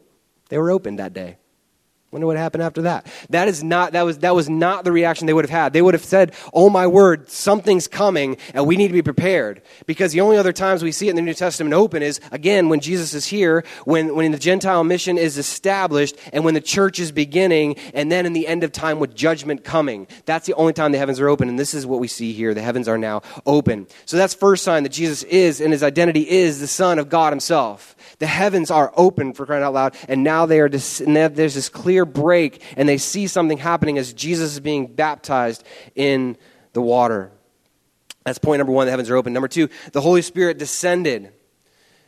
They 0.48 0.56
were 0.56 0.70
opened 0.70 0.98
that 0.98 1.12
day. 1.12 1.36
Wonder 2.14 2.28
what 2.28 2.36
happened 2.36 2.62
after 2.62 2.82
that. 2.82 3.08
That 3.30 3.48
is 3.48 3.64
not 3.64 3.90
that 3.90 4.02
was 4.02 4.18
that 4.18 4.36
was 4.36 4.48
not 4.48 4.84
the 4.84 4.92
reaction 4.92 5.26
they 5.26 5.32
would 5.32 5.44
have 5.44 5.50
had. 5.50 5.72
They 5.72 5.82
would 5.82 5.94
have 5.94 6.04
said, 6.04 6.32
"Oh 6.52 6.70
my 6.70 6.86
word, 6.86 7.28
something's 7.28 7.88
coming, 7.88 8.36
and 8.54 8.68
we 8.68 8.76
need 8.76 8.86
to 8.86 8.92
be 8.92 9.02
prepared." 9.02 9.62
Because 9.86 10.12
the 10.12 10.20
only 10.20 10.36
other 10.36 10.52
times 10.52 10.84
we 10.84 10.92
see 10.92 11.08
it 11.08 11.10
in 11.10 11.16
the 11.16 11.22
New 11.22 11.34
Testament 11.34 11.74
open 11.74 12.04
is 12.04 12.20
again 12.30 12.68
when 12.68 12.78
Jesus 12.78 13.14
is 13.14 13.26
here, 13.26 13.64
when 13.84 14.14
when 14.14 14.30
the 14.30 14.38
Gentile 14.38 14.84
mission 14.84 15.18
is 15.18 15.38
established, 15.38 16.16
and 16.32 16.44
when 16.44 16.54
the 16.54 16.60
church 16.60 17.00
is 17.00 17.10
beginning, 17.10 17.74
and 17.94 18.12
then 18.12 18.26
in 18.26 18.32
the 18.32 18.46
end 18.46 18.62
of 18.62 18.70
time 18.70 19.00
with 19.00 19.16
judgment 19.16 19.64
coming. 19.64 20.06
That's 20.24 20.46
the 20.46 20.54
only 20.54 20.72
time 20.72 20.92
the 20.92 20.98
heavens 20.98 21.18
are 21.18 21.28
open, 21.28 21.48
and 21.48 21.58
this 21.58 21.74
is 21.74 21.84
what 21.84 21.98
we 21.98 22.06
see 22.06 22.32
here. 22.32 22.54
The 22.54 22.62
heavens 22.62 22.86
are 22.86 22.96
now 22.96 23.22
open. 23.44 23.88
So 24.06 24.16
that's 24.16 24.34
first 24.34 24.62
sign 24.62 24.84
that 24.84 24.92
Jesus 24.92 25.24
is 25.24 25.60
and 25.60 25.72
his 25.72 25.82
identity 25.82 26.30
is 26.30 26.60
the 26.60 26.68
Son 26.68 27.00
of 27.00 27.08
God 27.08 27.32
Himself. 27.32 27.96
The 28.20 28.28
heavens 28.28 28.70
are 28.70 28.92
open 28.96 29.32
for 29.32 29.46
crying 29.46 29.64
out 29.64 29.74
loud, 29.74 29.96
and 30.08 30.22
now 30.22 30.46
they 30.46 30.60
are. 30.60 30.68
Dis- 30.68 31.00
and 31.00 31.16
there's 31.16 31.54
this 31.54 31.68
clear 31.68 32.03
break, 32.06 32.62
and 32.76 32.88
they 32.88 32.98
see 32.98 33.26
something 33.26 33.58
happening 33.58 33.98
as 33.98 34.12
Jesus 34.12 34.52
is 34.54 34.60
being 34.60 34.86
baptized 34.86 35.64
in 35.94 36.36
the 36.72 36.80
water. 36.80 37.30
That's 38.24 38.38
point 38.38 38.58
number 38.58 38.72
one. 38.72 38.86
The 38.86 38.90
heavens 38.90 39.10
are 39.10 39.16
open. 39.16 39.32
Number 39.32 39.48
two, 39.48 39.68
the 39.92 40.00
Holy 40.00 40.22
Spirit 40.22 40.58
descended. 40.58 41.32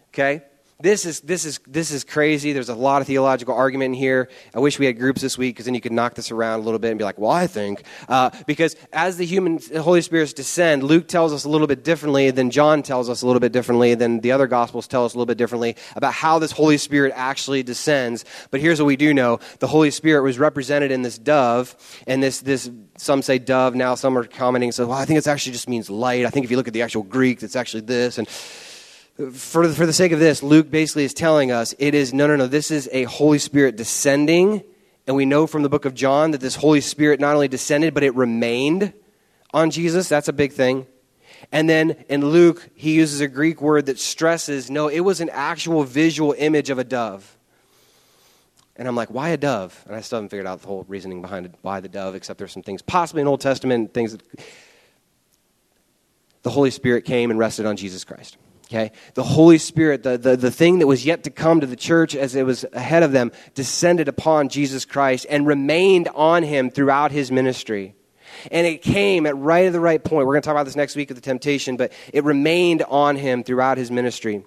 Okay, 0.09 0.43
this 0.79 1.07
is, 1.07 1.21
this, 1.21 1.47
is, 1.47 1.59
this 1.67 1.91
is 1.91 2.05
crazy. 2.05 2.53
There's 2.53 2.69
a 2.69 2.75
lot 2.75 3.01
of 3.01 3.07
theological 3.07 3.55
argument 3.55 3.95
in 3.95 3.95
here. 3.95 4.29
I 4.55 4.59
wish 4.59 4.79
we 4.79 4.85
had 4.85 4.99
groups 4.99 5.23
this 5.23 5.39
week 5.39 5.55
because 5.55 5.65
then 5.65 5.75
you 5.75 5.81
could 5.81 5.93
knock 5.93 6.15
this 6.15 6.31
around 6.31 6.61
a 6.61 6.63
little 6.65 6.79
bit 6.79 6.91
and 6.91 6.99
be 6.99 7.05
like, 7.05 7.19
well, 7.19 7.31
I 7.31 7.47
think. 7.47 7.83
Uh, 8.09 8.29
because 8.47 8.77
as 8.93 9.17
the 9.17 9.25
human 9.25 9.59
the 9.73 9.83
Holy 9.83 10.03
Spirits 10.03 10.35
descend, 10.35 10.83
Luke 10.83 11.09
tells 11.09 11.33
us 11.33 11.45
a 11.45 11.49
little 11.49 11.67
bit 11.67 11.83
differently 11.83 12.31
than 12.31 12.51
John 12.51 12.83
tells 12.83 13.09
us 13.09 13.23
a 13.23 13.27
little 13.27 13.41
bit 13.41 13.53
differently 13.53 13.95
than 13.95 14.21
the 14.21 14.33
other 14.33 14.47
Gospels 14.47 14.87
tell 14.87 15.07
us 15.07 15.15
a 15.15 15.17
little 15.17 15.27
bit 15.27 15.39
differently 15.39 15.77
about 15.95 16.13
how 16.13 16.39
this 16.39 16.53
Holy 16.53 16.77
Spirit 16.77 17.13
actually 17.17 17.63
descends. 17.63 18.27
But 18.51 18.61
here's 18.61 18.79
what 18.79 18.87
we 18.87 18.97
do 18.97 19.15
know 19.15 19.41
the 19.61 19.67
Holy 19.67 19.91
Spirit 19.91 20.25
was 20.25 20.39
represented 20.39 20.91
in 20.91 21.01
this 21.01 21.17
dove, 21.17 21.75
and 22.07 22.23
this, 22.23 22.41
this 22.41 22.71
some 22.99 23.23
say 23.23 23.39
dove 23.39 23.75
now, 23.75 23.95
some 23.95 24.17
are 24.19 24.25
commenting, 24.25 24.73
so 24.73 24.87
well, 24.87 24.99
I 24.99 25.07
think 25.07 25.19
it 25.19 25.27
actually 25.27 25.53
just 25.53 25.71
means 25.71 25.89
light. 25.89 26.27
I 26.27 26.31
think 26.31 26.45
if 26.45 26.51
you 26.51 26.59
look 26.59 26.69
at 26.69 26.75
the 26.75 26.83
actual 26.83 27.03
Greek, 27.03 27.43
it's 27.43 27.57
actually 27.57 27.83
this. 27.83 28.19
And 28.19 28.29
for, 29.17 29.69
for 29.73 29.87
the 29.87 29.93
sake 29.93 30.13
of 30.13 30.19
this, 30.19 30.43
Luke 30.43 30.71
basically 30.71 31.05
is 31.05 31.15
telling 31.15 31.51
us 31.51 31.75
it 31.79 31.95
is 31.95 32.13
no, 32.13 32.27
no, 32.27 32.37
no, 32.37 32.47
this 32.47 32.71
is 32.71 32.89
a 32.93 33.05
Holy 33.05 33.39
Spirit 33.39 33.77
descending. 33.77 34.63
And 35.07 35.17
we 35.17 35.25
know 35.25 35.47
from 35.47 35.63
the 35.63 35.69
book 35.69 35.85
of 35.85 35.95
John 35.95 36.33
that 36.33 36.41
this 36.41 36.57
Holy 36.57 36.81
Spirit 36.81 37.21
not 37.21 37.35
only 37.35 37.49
descended, 37.49 37.95
but 37.95 38.03
it 38.03 38.15
remained 38.15 38.93
on 39.55 39.71
Jesus. 39.71 40.09
That's 40.09 40.29
a 40.29 40.33
big 40.33 40.53
thing. 40.53 40.87
And 41.53 41.71
then 41.71 42.05
in 42.09 42.27
Luke, 42.27 42.69
he 42.75 42.95
uses 42.95 43.21
a 43.21 43.29
Greek 43.29 43.63
word 43.63 43.87
that 43.87 43.99
stresses 43.99 44.71
no, 44.71 44.89
it 44.89 45.01
was 45.01 45.21
an 45.21 45.31
actual 45.31 45.85
visual 45.85 46.35
image 46.37 46.71
of 46.71 46.79
a 46.79 46.85
dove. 46.85 47.37
And 48.75 48.87
I'm 48.87 48.97
like, 48.97 49.11
why 49.11 49.31
a 49.31 49.37
dove? 49.39 49.83
And 49.87 49.97
I 49.97 50.03
still 50.03 50.19
haven't 50.19 50.29
figured 50.29 50.47
out 50.47 50.61
the 50.61 50.67
whole 50.67 50.85
reasoning 50.89 51.23
behind 51.23 51.47
it, 51.47 51.55
why 51.63 51.81
the 51.81 51.89
dove, 51.89 52.15
except 52.15 52.39
there's 52.39 52.53
some 52.53 52.63
things, 52.63 52.83
possibly 52.83 53.23
in 53.23 53.29
Old 53.29 53.41
Testament, 53.41 53.95
things 53.95 54.13
that 54.13 54.23
the 56.43 56.51
Holy 56.51 56.71
Spirit 56.71 57.07
came 57.07 57.31
and 57.31 57.39
rested 57.39 57.65
on 57.65 57.77
Jesus 57.77 58.05
Christ. 58.05 58.37
Okay? 58.69 58.93
The 59.15 59.23
Holy 59.23 59.59
Spirit, 59.59 60.03
the, 60.03 60.19
the, 60.19 60.37
the 60.37 60.51
thing 60.51 60.81
that 60.81 60.87
was 60.87 61.07
yet 61.07 61.25
to 61.25 61.31
come 61.31 61.61
to 61.61 61.67
the 61.67 61.77
church 61.77 62.17
as 62.17 62.35
it 62.35 62.45
was 62.45 62.65
ahead 62.73 63.03
of 63.03 63.13
them, 63.13 63.31
descended 63.55 64.09
upon 64.09 64.49
Jesus 64.49 64.85
Christ 64.85 65.27
and 65.31 65.47
remained 65.47 66.09
on 66.15 66.43
him 66.43 66.71
throughout 66.71 67.13
his 67.13 67.31
ministry. 67.31 67.95
And 68.51 68.67
it 68.67 68.83
came 68.83 69.25
at 69.25 69.37
right 69.37 69.67
at 69.67 69.73
the 69.73 69.81
right 69.81 70.03
point. 70.03 70.27
We're 70.27 70.35
going 70.35 70.43
to 70.43 70.47
talk 70.47 70.55
about 70.55 70.67
this 70.67 70.77
next 70.77 70.97
week 70.97 71.11
of 71.11 71.17
the 71.17 71.23
temptation, 71.23 71.77
but 71.77 71.93
it 72.13 72.25
remained 72.25 72.83
on 72.83 73.17
him 73.17 73.45
throughout 73.45 73.79
his 73.79 73.91
ministry 73.91 74.45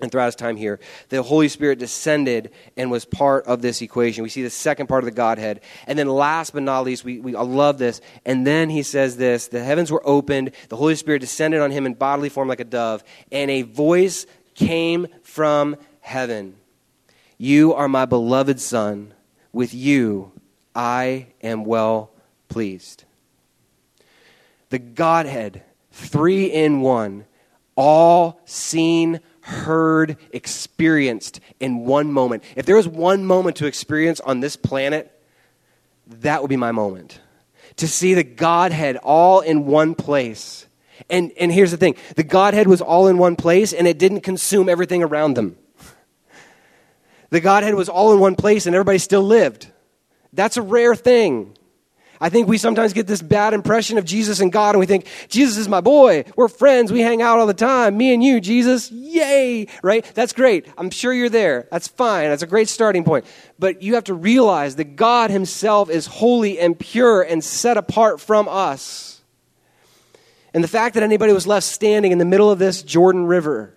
and 0.00 0.10
throughout 0.10 0.26
his 0.26 0.34
time 0.34 0.56
here, 0.56 0.80
the 1.08 1.22
Holy 1.22 1.48
Spirit 1.48 1.78
descended 1.78 2.50
and 2.76 2.90
was 2.90 3.04
part 3.04 3.46
of 3.46 3.62
this 3.62 3.80
equation. 3.80 4.24
We 4.24 4.28
see 4.28 4.42
the 4.42 4.50
second 4.50 4.88
part 4.88 5.04
of 5.04 5.06
the 5.06 5.14
Godhead. 5.14 5.60
And 5.86 5.96
then 5.96 6.08
last 6.08 6.52
but 6.52 6.64
not 6.64 6.84
least, 6.84 7.04
we, 7.04 7.20
we 7.20 7.36
I 7.36 7.42
love 7.42 7.78
this. 7.78 8.00
And 8.24 8.44
then 8.44 8.70
he 8.70 8.82
says 8.82 9.16
this 9.16 9.46
the 9.48 9.62
heavens 9.62 9.92
were 9.92 10.02
opened, 10.04 10.50
the 10.68 10.76
Holy 10.76 10.96
Spirit 10.96 11.20
descended 11.20 11.60
on 11.60 11.70
him 11.70 11.86
in 11.86 11.94
bodily 11.94 12.28
form 12.28 12.48
like 12.48 12.60
a 12.60 12.64
dove, 12.64 13.04
and 13.30 13.50
a 13.50 13.62
voice 13.62 14.26
came 14.54 15.06
from 15.22 15.76
heaven 16.00 16.56
You 17.38 17.74
are 17.74 17.88
my 17.88 18.04
beloved 18.04 18.60
Son. 18.60 19.14
With 19.52 19.72
you 19.72 20.32
I 20.74 21.28
am 21.40 21.64
well 21.64 22.10
pleased. 22.48 23.04
The 24.70 24.80
Godhead, 24.80 25.62
three 25.92 26.46
in 26.46 26.80
one, 26.80 27.26
all 27.76 28.40
seen 28.44 29.20
heard, 29.44 30.16
experienced 30.32 31.38
in 31.60 31.84
one 31.84 32.10
moment. 32.10 32.42
If 32.56 32.64
there 32.64 32.76
was 32.76 32.88
one 32.88 33.26
moment 33.26 33.56
to 33.56 33.66
experience 33.66 34.18
on 34.20 34.40
this 34.40 34.56
planet, 34.56 35.10
that 36.06 36.40
would 36.40 36.48
be 36.48 36.56
my 36.56 36.72
moment. 36.72 37.20
To 37.76 37.88
see 37.88 38.14
the 38.14 38.24
Godhead 38.24 38.96
all 38.96 39.40
in 39.40 39.66
one 39.66 39.94
place. 39.94 40.66
And, 41.10 41.30
and 41.38 41.52
here's 41.52 41.70
the 41.70 41.76
thing 41.76 41.96
the 42.16 42.22
Godhead 42.22 42.66
was 42.66 42.80
all 42.80 43.06
in 43.06 43.18
one 43.18 43.36
place 43.36 43.72
and 43.72 43.86
it 43.86 43.98
didn't 43.98 44.22
consume 44.22 44.68
everything 44.68 45.02
around 45.02 45.34
them. 45.34 45.56
The 47.30 47.40
Godhead 47.40 47.74
was 47.74 47.88
all 47.88 48.12
in 48.12 48.20
one 48.20 48.36
place 48.36 48.66
and 48.66 48.74
everybody 48.74 48.98
still 48.98 49.22
lived. 49.22 49.66
That's 50.32 50.56
a 50.56 50.62
rare 50.62 50.94
thing. 50.94 51.56
I 52.20 52.28
think 52.28 52.48
we 52.48 52.58
sometimes 52.58 52.92
get 52.92 53.06
this 53.06 53.22
bad 53.22 53.54
impression 53.54 53.98
of 53.98 54.04
Jesus 54.04 54.40
and 54.40 54.52
God, 54.52 54.74
and 54.74 54.80
we 54.80 54.86
think, 54.86 55.06
Jesus 55.28 55.56
is 55.56 55.68
my 55.68 55.80
boy. 55.80 56.24
We're 56.36 56.48
friends. 56.48 56.92
We 56.92 57.00
hang 57.00 57.22
out 57.22 57.38
all 57.38 57.46
the 57.46 57.54
time. 57.54 57.96
Me 57.96 58.14
and 58.14 58.22
you, 58.22 58.40
Jesus. 58.40 58.90
Yay! 58.90 59.66
Right? 59.82 60.04
That's 60.14 60.32
great. 60.32 60.66
I'm 60.78 60.90
sure 60.90 61.12
you're 61.12 61.28
there. 61.28 61.66
That's 61.70 61.88
fine. 61.88 62.30
That's 62.30 62.42
a 62.42 62.46
great 62.46 62.68
starting 62.68 63.04
point. 63.04 63.26
But 63.58 63.82
you 63.82 63.94
have 63.94 64.04
to 64.04 64.14
realize 64.14 64.76
that 64.76 64.96
God 64.96 65.30
Himself 65.30 65.90
is 65.90 66.06
holy 66.06 66.58
and 66.58 66.78
pure 66.78 67.22
and 67.22 67.42
set 67.42 67.76
apart 67.76 68.20
from 68.20 68.48
us. 68.48 69.22
And 70.52 70.62
the 70.62 70.68
fact 70.68 70.94
that 70.94 71.02
anybody 71.02 71.32
was 71.32 71.46
left 71.46 71.66
standing 71.66 72.12
in 72.12 72.18
the 72.18 72.24
middle 72.24 72.50
of 72.50 72.58
this 72.58 72.82
Jordan 72.82 73.26
River 73.26 73.74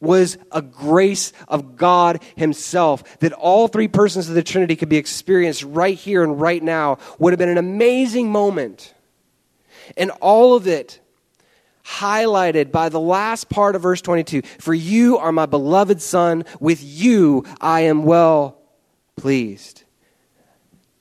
was 0.00 0.38
a 0.52 0.62
grace 0.62 1.32
of 1.48 1.76
God 1.76 2.22
Himself. 2.36 3.18
That 3.20 3.32
all 3.32 3.68
three 3.68 3.88
persons 3.88 4.28
of 4.28 4.34
the 4.34 4.42
Trinity 4.42 4.76
could 4.76 4.88
be 4.88 4.96
experienced 4.96 5.62
right 5.62 5.96
here 5.96 6.22
and 6.22 6.40
right 6.40 6.62
now 6.62 6.98
would 7.18 7.32
have 7.32 7.38
been 7.38 7.48
an 7.48 7.58
amazing 7.58 8.30
moment. 8.30 8.94
And 9.96 10.10
all 10.20 10.54
of 10.54 10.66
it 10.66 11.00
highlighted 11.84 12.72
by 12.72 12.88
the 12.88 13.00
last 13.00 13.48
part 13.48 13.76
of 13.76 13.82
verse 13.82 14.00
22 14.00 14.42
For 14.58 14.74
you 14.74 15.18
are 15.18 15.32
my 15.32 15.46
beloved 15.46 16.02
Son, 16.02 16.44
with 16.60 16.82
you 16.82 17.44
I 17.60 17.82
am 17.82 18.04
well 18.04 18.58
pleased. 19.16 19.84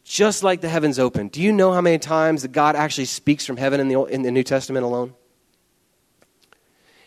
Just 0.03 0.43
like 0.43 0.61
the 0.61 0.69
heavens 0.69 0.99
open. 0.99 1.29
Do 1.29 1.41
you 1.41 1.51
know 1.51 1.73
how 1.73 1.81
many 1.81 1.97
times 1.97 2.43
that 2.43 2.51
God 2.51 2.75
actually 2.75 3.05
speaks 3.05 3.43
from 3.45 3.57
heaven 3.57 3.79
in 3.79 3.87
the, 3.87 4.03
in 4.03 4.21
the 4.21 4.31
New 4.31 4.43
Testament 4.43 4.85
alone? 4.85 5.15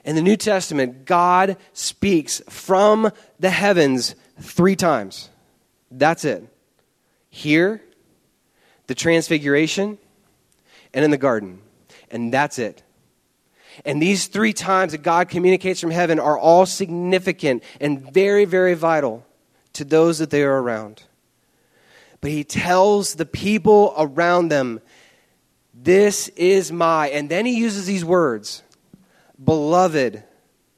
In 0.05 0.17
the 0.17 0.23
New 0.23 0.37
Testament, 0.37 1.05
God 1.05 1.57
speaks 1.73 2.41
from 2.49 3.11
the 3.39 3.51
heavens 3.51 4.15
three 4.41 4.77
times. 4.77 5.31
That's 5.91 6.25
it. 6.25 6.45
here, 7.31 7.83
the 8.87 8.95
transfiguration, 8.95 9.99
and 10.95 11.05
in 11.05 11.11
the 11.11 11.19
garden. 11.19 11.61
And 12.11 12.33
that's 12.33 12.59
it. 12.59 12.83
And 13.85 14.03
these 14.03 14.27
three 14.27 14.53
times 14.53 14.93
that 14.93 15.03
God 15.03 15.29
communicates 15.29 15.81
from 15.81 15.91
heaven 15.91 16.19
are 16.19 16.39
all 16.39 16.67
significant 16.67 17.63
and 17.81 18.13
very, 18.13 18.45
very 18.45 18.75
vital 18.75 19.25
to 19.75 19.85
those 19.85 20.19
that 20.19 20.31
they 20.31 20.43
are 20.43 20.61
around. 20.61 21.03
But 22.21 22.31
he 22.31 22.43
tells 22.43 23.15
the 23.15 23.27
people 23.27 23.95
around 23.97 24.49
them, 24.49 24.81
This 25.73 26.29
is 26.29 26.73
my. 26.73 27.09
And 27.11 27.29
then 27.29 27.47
he 27.47 27.57
uses 27.57 27.87
these 27.87 28.05
words 28.05 28.63
Beloved 29.43 30.25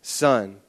Son. 0.03 0.61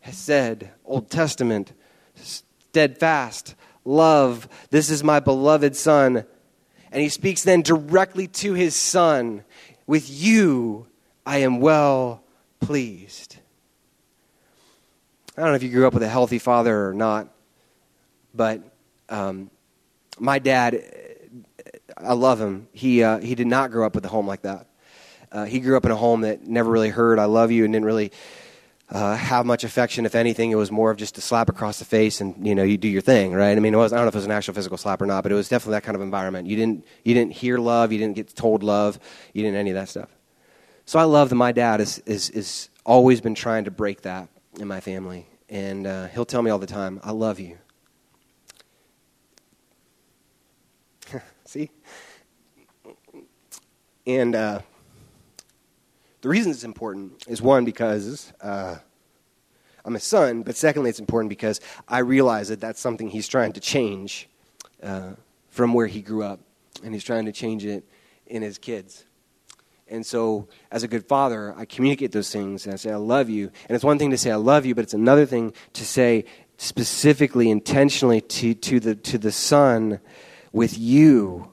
has 0.00 0.16
said, 0.16 0.70
Old 0.84 1.10
Testament, 1.10 1.72
steadfast, 2.14 3.54
love. 3.84 4.48
This 4.70 4.90
is 4.90 5.04
my 5.04 5.20
beloved 5.20 5.76
Son. 5.76 6.24
And 6.90 7.02
he 7.02 7.08
speaks 7.08 7.42
then 7.42 7.62
directly 7.62 8.28
to 8.28 8.54
his 8.54 8.76
Son 8.76 9.44
With 9.86 10.08
you 10.08 10.86
I 11.26 11.38
am 11.38 11.60
well 11.60 12.22
pleased. 12.60 13.36
I 15.36 15.40
don't 15.40 15.50
know 15.50 15.56
if 15.56 15.62
you 15.62 15.70
grew 15.70 15.86
up 15.86 15.94
with 15.94 16.02
a 16.02 16.08
healthy 16.08 16.38
father 16.38 16.88
or 16.88 16.94
not, 16.94 17.28
but 18.34 18.62
um, 19.08 19.50
my 20.18 20.38
dad, 20.38 20.82
I 21.96 22.12
love 22.12 22.40
him. 22.40 22.68
He, 22.72 23.02
uh, 23.02 23.18
he 23.18 23.34
did 23.34 23.48
not 23.48 23.70
grow 23.70 23.86
up 23.86 23.94
with 23.94 24.04
a 24.04 24.08
home 24.08 24.26
like 24.26 24.42
that. 24.42 24.68
Uh, 25.34 25.44
he 25.44 25.58
grew 25.58 25.76
up 25.76 25.84
in 25.84 25.90
a 25.90 25.96
home 25.96 26.20
that 26.20 26.46
never 26.46 26.70
really 26.70 26.90
heard 26.90 27.18
"I 27.18 27.24
love 27.24 27.50
you" 27.50 27.64
and 27.64 27.72
didn't 27.72 27.86
really 27.86 28.12
uh, 28.88 29.16
have 29.16 29.44
much 29.44 29.64
affection. 29.64 30.06
If 30.06 30.14
anything, 30.14 30.52
it 30.52 30.54
was 30.54 30.70
more 30.70 30.92
of 30.92 30.96
just 30.96 31.18
a 31.18 31.20
slap 31.20 31.48
across 31.48 31.80
the 31.80 31.84
face, 31.84 32.20
and 32.20 32.46
you 32.46 32.54
know, 32.54 32.62
you 32.62 32.76
do 32.76 32.86
your 32.86 33.02
thing, 33.02 33.32
right? 33.32 33.56
I 33.56 33.60
mean, 33.60 33.74
it 33.74 33.76
was 33.76 33.92
I 33.92 33.96
don't 33.96 34.04
know 34.04 34.08
if 34.10 34.14
it 34.14 34.18
was 34.18 34.26
an 34.26 34.30
actual 34.30 34.54
physical 34.54 34.78
slap 34.78 35.02
or 35.02 35.06
not, 35.06 35.24
but 35.24 35.32
it 35.32 35.34
was 35.34 35.48
definitely 35.48 35.72
that 35.72 35.82
kind 35.82 35.96
of 35.96 36.02
environment. 36.02 36.46
You 36.46 36.54
didn't 36.54 36.84
you 37.02 37.14
didn't 37.14 37.32
hear 37.32 37.58
love, 37.58 37.90
you 37.90 37.98
didn't 37.98 38.14
get 38.14 38.34
told 38.36 38.62
love, 38.62 39.00
you 39.32 39.42
didn't 39.42 39.56
any 39.56 39.70
of 39.70 39.74
that 39.74 39.88
stuff. 39.88 40.10
So 40.86 41.00
I 41.00 41.04
love 41.04 41.30
that 41.30 41.34
my 41.34 41.50
dad 41.50 41.80
is 41.80 41.98
is 42.06 42.30
is 42.30 42.68
always 42.86 43.20
been 43.20 43.34
trying 43.34 43.64
to 43.64 43.72
break 43.72 44.02
that 44.02 44.28
in 44.60 44.68
my 44.68 44.78
family, 44.80 45.26
and 45.48 45.84
uh, 45.84 46.06
he'll 46.06 46.24
tell 46.24 46.42
me 46.42 46.52
all 46.52 46.60
the 46.60 46.66
time, 46.66 47.00
"I 47.02 47.10
love 47.10 47.40
you." 47.40 47.58
See, 51.44 51.72
and. 54.06 54.36
Uh, 54.36 54.60
the 56.24 56.30
reason 56.30 56.50
it's 56.50 56.64
important 56.64 57.22
is 57.28 57.42
one, 57.42 57.66
because 57.66 58.32
uh, 58.40 58.76
I'm 59.84 59.94
a 59.94 60.00
son, 60.00 60.42
but 60.42 60.56
secondly, 60.56 60.88
it's 60.88 60.98
important 60.98 61.28
because 61.28 61.60
I 61.86 61.98
realize 61.98 62.48
that 62.48 62.62
that's 62.62 62.80
something 62.80 63.10
he's 63.10 63.28
trying 63.28 63.52
to 63.52 63.60
change 63.60 64.26
uh, 64.82 65.10
from 65.50 65.74
where 65.74 65.86
he 65.86 66.00
grew 66.00 66.22
up, 66.22 66.40
and 66.82 66.94
he's 66.94 67.04
trying 67.04 67.26
to 67.26 67.32
change 67.32 67.66
it 67.66 67.84
in 68.24 68.40
his 68.40 68.56
kids. 68.56 69.04
And 69.86 70.06
so, 70.06 70.48
as 70.70 70.82
a 70.82 70.88
good 70.88 71.04
father, 71.04 71.54
I 71.58 71.66
communicate 71.66 72.12
those 72.12 72.32
things 72.32 72.64
and 72.64 72.72
I 72.72 72.78
say, 72.78 72.90
I 72.90 72.96
love 72.96 73.28
you. 73.28 73.50
And 73.68 73.76
it's 73.76 73.84
one 73.84 73.98
thing 73.98 74.10
to 74.10 74.16
say, 74.16 74.30
I 74.30 74.36
love 74.36 74.64
you, 74.64 74.74
but 74.74 74.84
it's 74.84 74.94
another 74.94 75.26
thing 75.26 75.52
to 75.74 75.84
say 75.84 76.24
specifically, 76.56 77.50
intentionally 77.50 78.22
to, 78.22 78.54
to, 78.54 78.80
the, 78.80 78.94
to 78.94 79.18
the 79.18 79.30
son, 79.30 80.00
with 80.52 80.78
you, 80.78 81.52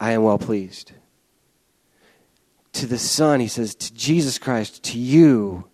I 0.00 0.12
am 0.12 0.22
well 0.22 0.38
pleased 0.38 0.92
to 2.74 2.86
the 2.86 2.98
Son, 2.98 3.40
he 3.40 3.48
says, 3.48 3.74
to 3.74 3.94
Jesus 3.94 4.38
Christ, 4.38 4.82
to 4.84 4.98
you, 4.98 5.68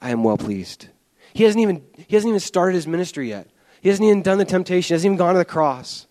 I 0.00 0.10
am 0.10 0.24
well 0.24 0.36
pleased. 0.36 0.88
He 1.32 1.44
hasn't 1.44 1.62
even, 1.62 1.82
he 1.96 2.14
hasn't 2.14 2.28
even 2.28 2.40
started 2.40 2.74
his 2.74 2.86
ministry 2.86 3.28
yet. 3.28 3.48
He 3.80 3.88
hasn't 3.88 4.06
even 4.06 4.22
done 4.22 4.38
the 4.38 4.44
temptation, 4.44 4.88
he 4.88 4.94
hasn't 4.94 5.06
even 5.06 5.16
gone 5.16 5.34
to 5.34 5.38
the 5.38 5.44
cross. 5.44 6.06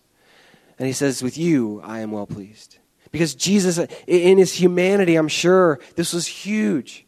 And 0.78 0.86
he 0.86 0.92
says, 0.92 1.22
With 1.22 1.38
you, 1.38 1.80
I 1.84 2.00
am 2.00 2.10
well 2.10 2.26
pleased. 2.26 2.78
Because 3.12 3.34
Jesus, 3.34 3.78
in 4.06 4.38
his 4.38 4.54
humanity, 4.54 5.16
I'm 5.16 5.28
sure 5.28 5.78
this 5.96 6.14
was 6.14 6.26
huge. 6.26 7.06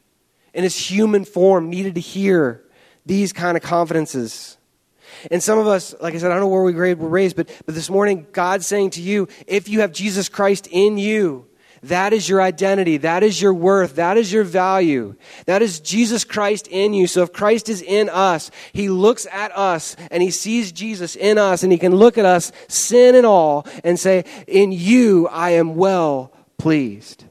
In 0.53 0.63
his 0.63 0.77
human 0.77 1.25
form, 1.25 1.71
needed 1.71 1.95
to 1.95 2.01
hear 2.01 2.63
these 3.07 3.33
kind 3.33 3.57
of 3.57 3.63
confidences. 3.63 4.59
And 5.31 5.43
some 5.43 5.59
of 5.59 5.67
us, 5.67 5.95
like 6.01 6.15
I 6.15 6.19
said, 6.19 6.31
I 6.31 6.35
don't 6.35 6.43
know 6.43 6.49
where 6.49 6.63
we 6.63 6.75
were 6.75 7.09
raised, 7.09 7.37
but, 7.37 7.49
but 7.65 7.75
this 7.75 7.89
morning, 7.89 8.27
God's 8.33 8.67
saying 8.67 8.91
to 8.91 9.03
you, 9.03 9.29
if 9.47 9.69
you 9.69 9.81
have 9.81 9.93
Jesus 9.93 10.29
Christ 10.29 10.69
in 10.71 10.99
you, 10.99 11.47
that 11.89 12.13
is 12.13 12.29
your 12.29 12.41
identity. 12.41 12.99
That 12.99 13.23
is 13.23 13.41
your 13.41 13.55
worth. 13.55 13.97
That 13.97 14.17
is 14.17 14.33
your 14.33 14.45
value. 14.45 15.15
That 15.47 15.63
is 15.63 15.81
Jesus 15.81 16.25
Christ 16.25 16.67
in 16.69 16.95
you. 16.95 17.07
So 17.07 17.23
if 17.23 17.33
Christ 17.33 17.69
is 17.69 17.83
in 17.83 18.09
us, 18.09 18.51
he 18.73 18.89
looks 18.89 19.27
at 19.31 19.57
us 19.57 19.97
and 20.11 20.23
he 20.23 20.31
sees 20.31 20.73
Jesus 20.73 21.17
in 21.17 21.39
us 21.39 21.63
and 21.63 21.71
he 21.73 21.79
can 21.79 21.95
look 21.95 22.19
at 22.19 22.25
us, 22.25 22.53
sin 22.69 23.15
and 23.15 23.27
all, 23.27 23.67
and 23.83 23.99
say, 23.99 24.25
In 24.47 24.73
you 24.73 25.29
I 25.29 25.51
am 25.51 25.77
well 25.77 26.33
pleased. 26.59 27.25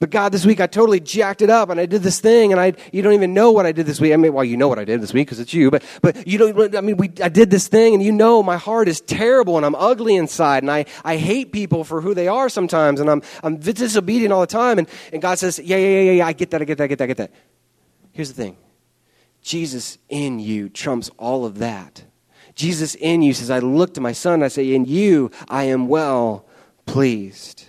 But 0.00 0.10
God, 0.10 0.30
this 0.30 0.46
week 0.46 0.60
I 0.60 0.68
totally 0.68 1.00
jacked 1.00 1.42
it 1.42 1.50
up 1.50 1.70
and 1.70 1.80
I 1.80 1.86
did 1.86 2.04
this 2.04 2.20
thing 2.20 2.52
and 2.52 2.60
I, 2.60 2.74
you 2.92 3.02
don't 3.02 3.14
even 3.14 3.34
know 3.34 3.50
what 3.50 3.66
I 3.66 3.72
did 3.72 3.84
this 3.84 4.00
week. 4.00 4.12
I 4.12 4.16
mean, 4.16 4.32
well, 4.32 4.44
you 4.44 4.56
know 4.56 4.68
what 4.68 4.78
I 4.78 4.84
did 4.84 5.00
this 5.00 5.12
week 5.12 5.26
because 5.26 5.40
it's 5.40 5.52
you, 5.52 5.72
but, 5.72 5.82
but 6.02 6.24
you 6.24 6.38
don't, 6.38 6.76
I 6.76 6.80
mean, 6.80 6.96
we, 6.96 7.10
I 7.20 7.28
did 7.28 7.50
this 7.50 7.66
thing 7.66 7.94
and 7.94 8.02
you 8.02 8.12
know 8.12 8.40
my 8.40 8.56
heart 8.56 8.86
is 8.86 9.00
terrible 9.00 9.56
and 9.56 9.66
I'm 9.66 9.74
ugly 9.74 10.14
inside 10.14 10.62
and 10.62 10.70
I, 10.70 10.84
I 11.04 11.16
hate 11.16 11.50
people 11.50 11.82
for 11.82 12.00
who 12.00 12.14
they 12.14 12.28
are 12.28 12.48
sometimes 12.48 13.00
and 13.00 13.10
I'm, 13.10 13.22
I'm 13.42 13.56
disobedient 13.56 14.32
all 14.32 14.40
the 14.40 14.46
time. 14.46 14.78
And, 14.78 14.88
and 15.12 15.20
God 15.20 15.40
says, 15.40 15.58
yeah, 15.58 15.76
yeah, 15.76 16.00
yeah, 16.00 16.12
yeah, 16.12 16.26
I 16.26 16.32
get 16.32 16.50
that, 16.50 16.62
I 16.62 16.64
get 16.64 16.78
that, 16.78 16.84
I 16.84 16.86
get 16.86 16.98
that, 16.98 17.04
I 17.04 17.08
get 17.08 17.16
that. 17.16 17.32
Here's 18.12 18.32
the 18.32 18.40
thing. 18.40 18.56
Jesus 19.42 19.98
in 20.08 20.38
you 20.38 20.68
trumps 20.68 21.10
all 21.18 21.44
of 21.44 21.58
that. 21.58 22.04
Jesus 22.54 22.94
in 22.94 23.22
you 23.22 23.34
says, 23.34 23.50
I 23.50 23.58
look 23.58 23.94
to 23.94 24.00
my 24.00 24.12
son, 24.12 24.44
I 24.44 24.48
say, 24.48 24.74
in 24.74 24.84
you 24.84 25.32
I 25.48 25.64
am 25.64 25.88
well 25.88 26.46
pleased. 26.86 27.67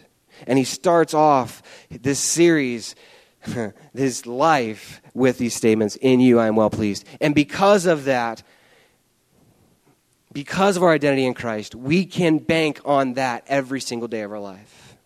And 0.50 0.58
he 0.58 0.66
starts 0.66 1.14
off 1.14 1.62
this 1.92 2.20
series, 2.20 2.96
his 3.94 4.26
life, 4.26 5.00
with 5.14 5.38
these 5.38 5.54
statements 5.54 5.96
In 5.98 6.20
you 6.20 6.40
I 6.40 6.48
am 6.48 6.56
well 6.56 6.72
pleased. 6.72 7.06
And 7.22 7.36
because 7.36 7.86
of 7.86 8.06
that, 8.06 8.42
because 10.34 10.76
of 10.76 10.82
our 10.82 10.92
identity 10.92 11.26
in 11.26 11.36
Christ, 11.36 11.76
we 11.76 12.04
can 12.04 12.40
bank 12.40 12.82
on 12.84 13.14
that 13.14 13.44
every 13.48 13.80
single 13.80 14.08
day 14.08 14.22
of 14.22 14.32
our 14.32 14.40
life. 14.40 14.98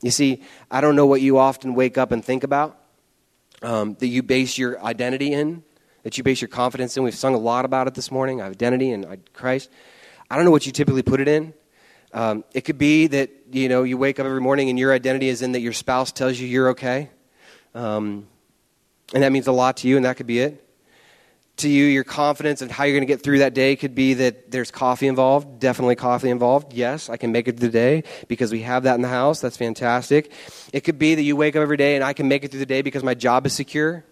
You 0.00 0.12
see, 0.12 0.42
I 0.70 0.80
don't 0.80 0.94
know 0.94 1.06
what 1.06 1.20
you 1.20 1.36
often 1.38 1.74
wake 1.74 1.98
up 1.98 2.12
and 2.12 2.24
think 2.24 2.44
about 2.44 2.78
um, 3.60 3.94
that 3.94 4.06
you 4.06 4.22
base 4.22 4.56
your 4.56 4.80
identity 4.84 5.32
in, 5.32 5.64
that 6.04 6.16
you 6.16 6.22
base 6.22 6.40
your 6.40 6.48
confidence 6.48 6.96
in. 6.96 7.02
We've 7.02 7.12
sung 7.12 7.34
a 7.34 7.38
lot 7.38 7.64
about 7.64 7.88
it 7.88 7.94
this 7.94 8.12
morning 8.12 8.40
identity 8.40 8.92
in 8.92 9.20
Christ. 9.32 9.68
I 10.30 10.36
don't 10.36 10.44
know 10.44 10.52
what 10.52 10.64
you 10.64 10.70
typically 10.70 11.02
put 11.02 11.20
it 11.20 11.26
in. 11.26 11.54
Um, 12.14 12.44
it 12.54 12.60
could 12.60 12.78
be 12.78 13.08
that 13.08 13.30
you 13.50 13.68
know 13.68 13.82
you 13.82 13.98
wake 13.98 14.20
up 14.20 14.26
every 14.26 14.40
morning 14.40 14.70
and 14.70 14.78
your 14.78 14.92
identity 14.92 15.28
is 15.28 15.42
in 15.42 15.52
that 15.52 15.60
your 15.60 15.72
spouse 15.72 16.12
tells 16.12 16.38
you 16.38 16.46
you're 16.46 16.70
okay, 16.70 17.10
um, 17.74 18.28
and 19.12 19.24
that 19.24 19.32
means 19.32 19.48
a 19.48 19.52
lot 19.52 19.78
to 19.78 19.88
you, 19.88 19.96
and 19.96 20.04
that 20.04 20.16
could 20.16 20.28
be 20.28 20.38
it. 20.38 20.60
To 21.58 21.68
you, 21.68 21.84
your 21.84 22.04
confidence 22.04 22.62
and 22.62 22.70
how 22.70 22.84
you're 22.84 22.96
going 22.96 23.06
to 23.06 23.12
get 23.12 23.22
through 23.22 23.38
that 23.38 23.52
day 23.52 23.76
could 23.76 23.94
be 23.94 24.14
that 24.14 24.50
there's 24.50 24.70
coffee 24.70 25.08
involved. 25.08 25.60
Definitely 25.60 25.96
coffee 25.96 26.30
involved. 26.30 26.72
Yes, 26.72 27.08
I 27.08 27.16
can 27.16 27.32
make 27.32 27.46
it 27.46 27.58
through 27.58 27.68
the 27.68 27.72
day 27.72 28.04
because 28.26 28.50
we 28.50 28.62
have 28.62 28.84
that 28.84 28.94
in 28.94 29.02
the 29.02 29.08
house. 29.08 29.40
That's 29.40 29.56
fantastic. 29.56 30.32
It 30.72 30.80
could 30.80 30.98
be 30.98 31.14
that 31.14 31.22
you 31.22 31.36
wake 31.36 31.54
up 31.54 31.62
every 31.62 31.76
day 31.76 31.94
and 31.94 32.02
I 32.02 32.12
can 32.12 32.26
make 32.26 32.42
it 32.44 32.50
through 32.50 32.60
the 32.60 32.66
day 32.66 32.82
because 32.82 33.04
my 33.04 33.14
job 33.14 33.46
is 33.46 33.52
secure 33.52 34.04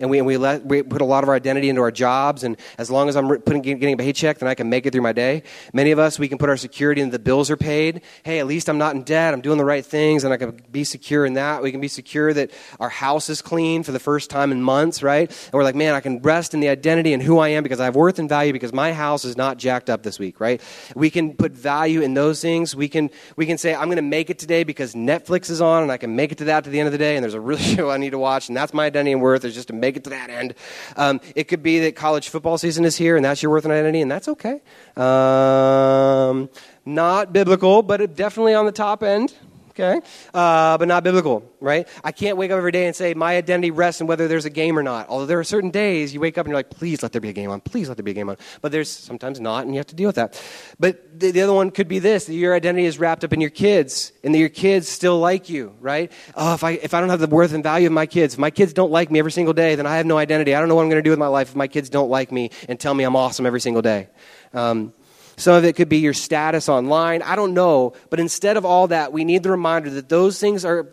and 0.00 0.10
we, 0.10 0.18
and 0.18 0.26
we, 0.26 0.36
let, 0.36 0.64
we 0.64 0.82
put 0.82 1.00
a 1.00 1.04
lot 1.04 1.22
of 1.22 1.28
our 1.28 1.34
identity 1.34 1.68
into 1.68 1.80
our 1.80 1.90
jobs, 1.90 2.44
and 2.44 2.56
as 2.78 2.90
long 2.90 3.08
as 3.08 3.16
I'm 3.16 3.28
putting, 3.28 3.62
getting 3.62 3.94
a 3.94 3.96
paycheck, 3.96 4.38
then 4.38 4.48
I 4.48 4.54
can 4.54 4.68
make 4.68 4.86
it 4.86 4.92
through 4.92 5.02
my 5.02 5.12
day. 5.12 5.42
Many 5.72 5.90
of 5.90 5.98
us, 5.98 6.18
we 6.18 6.28
can 6.28 6.38
put 6.38 6.48
our 6.48 6.56
security 6.56 7.00
in 7.00 7.10
the 7.10 7.18
bills 7.18 7.50
are 7.50 7.56
paid. 7.56 8.02
Hey, 8.24 8.38
at 8.38 8.46
least 8.46 8.68
I'm 8.68 8.78
not 8.78 8.94
in 8.94 9.02
debt. 9.02 9.34
I'm 9.34 9.40
doing 9.40 9.58
the 9.58 9.64
right 9.64 9.84
things, 9.84 10.24
and 10.24 10.32
I 10.32 10.36
can 10.36 10.60
be 10.70 10.84
secure 10.84 11.24
in 11.24 11.34
that. 11.34 11.62
We 11.62 11.70
can 11.70 11.80
be 11.80 11.88
secure 11.88 12.32
that 12.32 12.50
our 12.80 12.88
house 12.88 13.28
is 13.28 13.42
clean 13.42 13.82
for 13.82 13.92
the 13.92 14.00
first 14.00 14.30
time 14.30 14.52
in 14.52 14.62
months, 14.62 15.02
right? 15.02 15.28
And 15.30 15.52
we're 15.52 15.64
like, 15.64 15.74
man, 15.74 15.94
I 15.94 16.00
can 16.00 16.20
rest 16.20 16.54
in 16.54 16.60
the 16.60 16.68
identity 16.68 17.12
and 17.12 17.22
who 17.22 17.38
I 17.38 17.48
am 17.48 17.62
because 17.62 17.80
I 17.80 17.84
have 17.84 17.96
worth 17.96 18.18
and 18.18 18.28
value 18.28 18.52
because 18.52 18.72
my 18.72 18.92
house 18.92 19.24
is 19.24 19.36
not 19.36 19.58
jacked 19.58 19.90
up 19.90 20.02
this 20.02 20.18
week, 20.18 20.40
right? 20.40 20.60
We 20.94 21.10
can 21.10 21.34
put 21.34 21.52
value 21.52 22.00
in 22.02 22.14
those 22.14 22.40
things. 22.40 22.74
We 22.74 22.88
can, 22.88 23.10
we 23.36 23.46
can 23.46 23.58
say, 23.58 23.74
I'm 23.74 23.86
going 23.86 23.96
to 23.96 24.02
make 24.02 24.30
it 24.30 24.38
today 24.38 24.64
because 24.64 24.94
Netflix 24.94 25.50
is 25.50 25.60
on, 25.60 25.82
and 25.82 25.92
I 25.92 25.96
can 25.96 26.16
make 26.16 26.32
it 26.32 26.38
to 26.38 26.44
that 26.44 26.64
to 26.64 26.70
the 26.70 26.78
end 26.78 26.86
of 26.86 26.92
the 26.92 26.98
day, 26.98 27.16
and 27.16 27.22
there's 27.22 27.34
a 27.34 27.40
real 27.40 27.58
show 27.72 27.90
I 27.90 27.96
need 27.96 28.10
to 28.10 28.18
watch, 28.18 28.48
and 28.48 28.56
that's 28.56 28.74
my 28.74 28.86
identity 28.86 29.12
and 29.12 29.20
worth 29.20 29.44
is 29.44 29.54
just 29.54 29.68
to 29.68 29.74
make 29.82 29.98
it 29.98 30.04
to 30.04 30.10
that 30.10 30.30
end. 30.30 30.54
Um, 30.96 31.20
it 31.34 31.44
could 31.44 31.62
be 31.62 31.80
that 31.80 31.96
college 31.96 32.30
football 32.30 32.56
season 32.56 32.86
is 32.86 32.96
here 32.96 33.16
and 33.16 33.24
that's 33.24 33.42
your 33.42 33.50
worth 33.50 33.64
and 33.64 33.72
identity, 33.72 34.00
and 34.00 34.10
that's 34.10 34.28
okay. 34.28 34.62
Um, 34.96 36.48
not 36.86 37.34
biblical, 37.34 37.82
but 37.82 38.14
definitely 38.16 38.54
on 38.54 38.64
the 38.64 38.72
top 38.72 39.02
end 39.02 39.34
okay? 39.72 40.00
Uh, 40.32 40.78
but 40.78 40.88
not 40.88 41.04
biblical, 41.04 41.50
right? 41.60 41.88
I 42.04 42.12
can't 42.12 42.36
wake 42.36 42.50
up 42.50 42.58
every 42.58 42.72
day 42.72 42.86
and 42.86 42.94
say 42.94 43.14
my 43.14 43.36
identity 43.36 43.70
rests 43.70 44.00
in 44.00 44.06
whether 44.06 44.28
there's 44.28 44.44
a 44.44 44.50
game 44.50 44.78
or 44.78 44.82
not. 44.82 45.08
Although 45.08 45.26
there 45.26 45.38
are 45.38 45.44
certain 45.44 45.70
days 45.70 46.14
you 46.14 46.20
wake 46.20 46.38
up 46.38 46.46
and 46.46 46.50
you're 46.50 46.58
like, 46.58 46.70
please 46.70 47.02
let 47.02 47.12
there 47.12 47.20
be 47.20 47.28
a 47.28 47.32
game 47.32 47.50
on, 47.50 47.60
please 47.60 47.88
let 47.88 47.96
there 47.96 48.04
be 48.04 48.12
a 48.12 48.14
game 48.14 48.28
on. 48.28 48.36
But 48.60 48.72
there's 48.72 48.90
sometimes 48.90 49.40
not, 49.40 49.64
and 49.64 49.74
you 49.74 49.78
have 49.78 49.86
to 49.88 49.94
deal 49.94 50.08
with 50.08 50.16
that. 50.16 50.40
But 50.78 51.18
the, 51.18 51.30
the 51.30 51.42
other 51.42 51.54
one 51.54 51.70
could 51.70 51.88
be 51.88 51.98
this 51.98 52.26
that 52.26 52.34
your 52.34 52.54
identity 52.54 52.86
is 52.86 52.98
wrapped 52.98 53.24
up 53.24 53.32
in 53.32 53.40
your 53.40 53.50
kids, 53.50 54.12
and 54.22 54.34
that 54.34 54.38
your 54.38 54.48
kids 54.48 54.88
still 54.88 55.18
like 55.18 55.48
you, 55.48 55.74
right? 55.80 56.12
Oh, 56.34 56.54
if 56.54 56.64
I, 56.64 56.72
if 56.72 56.94
I 56.94 57.00
don't 57.00 57.08
have 57.08 57.20
the 57.20 57.26
worth 57.26 57.52
and 57.52 57.62
value 57.62 57.86
of 57.86 57.92
my 57.92 58.06
kids, 58.06 58.34
if 58.34 58.40
my 58.40 58.50
kids 58.50 58.72
don't 58.72 58.90
like 58.90 59.10
me 59.10 59.18
every 59.18 59.32
single 59.32 59.54
day, 59.54 59.74
then 59.74 59.86
I 59.86 59.96
have 59.96 60.06
no 60.06 60.18
identity. 60.18 60.54
I 60.54 60.60
don't 60.60 60.68
know 60.68 60.74
what 60.74 60.82
I'm 60.82 60.90
going 60.90 61.02
to 61.02 61.06
do 61.06 61.10
with 61.10 61.18
my 61.18 61.26
life 61.26 61.50
if 61.50 61.56
my 61.56 61.68
kids 61.68 61.88
don't 61.88 62.10
like 62.10 62.30
me 62.30 62.50
and 62.68 62.78
tell 62.78 62.94
me 62.94 63.04
I'm 63.04 63.16
awesome 63.16 63.46
every 63.46 63.60
single 63.60 63.82
day. 63.82 64.08
Um, 64.54 64.92
Some 65.42 65.56
of 65.56 65.64
it 65.64 65.74
could 65.74 65.88
be 65.88 65.98
your 65.98 66.14
status 66.14 66.68
online. 66.68 67.20
I 67.20 67.34
don't 67.34 67.52
know. 67.52 67.94
But 68.10 68.20
instead 68.20 68.56
of 68.56 68.64
all 68.64 68.86
that, 68.88 69.12
we 69.12 69.24
need 69.24 69.42
the 69.42 69.50
reminder 69.50 69.90
that 69.90 70.08
those 70.08 70.38
things 70.38 70.64
are 70.64 70.88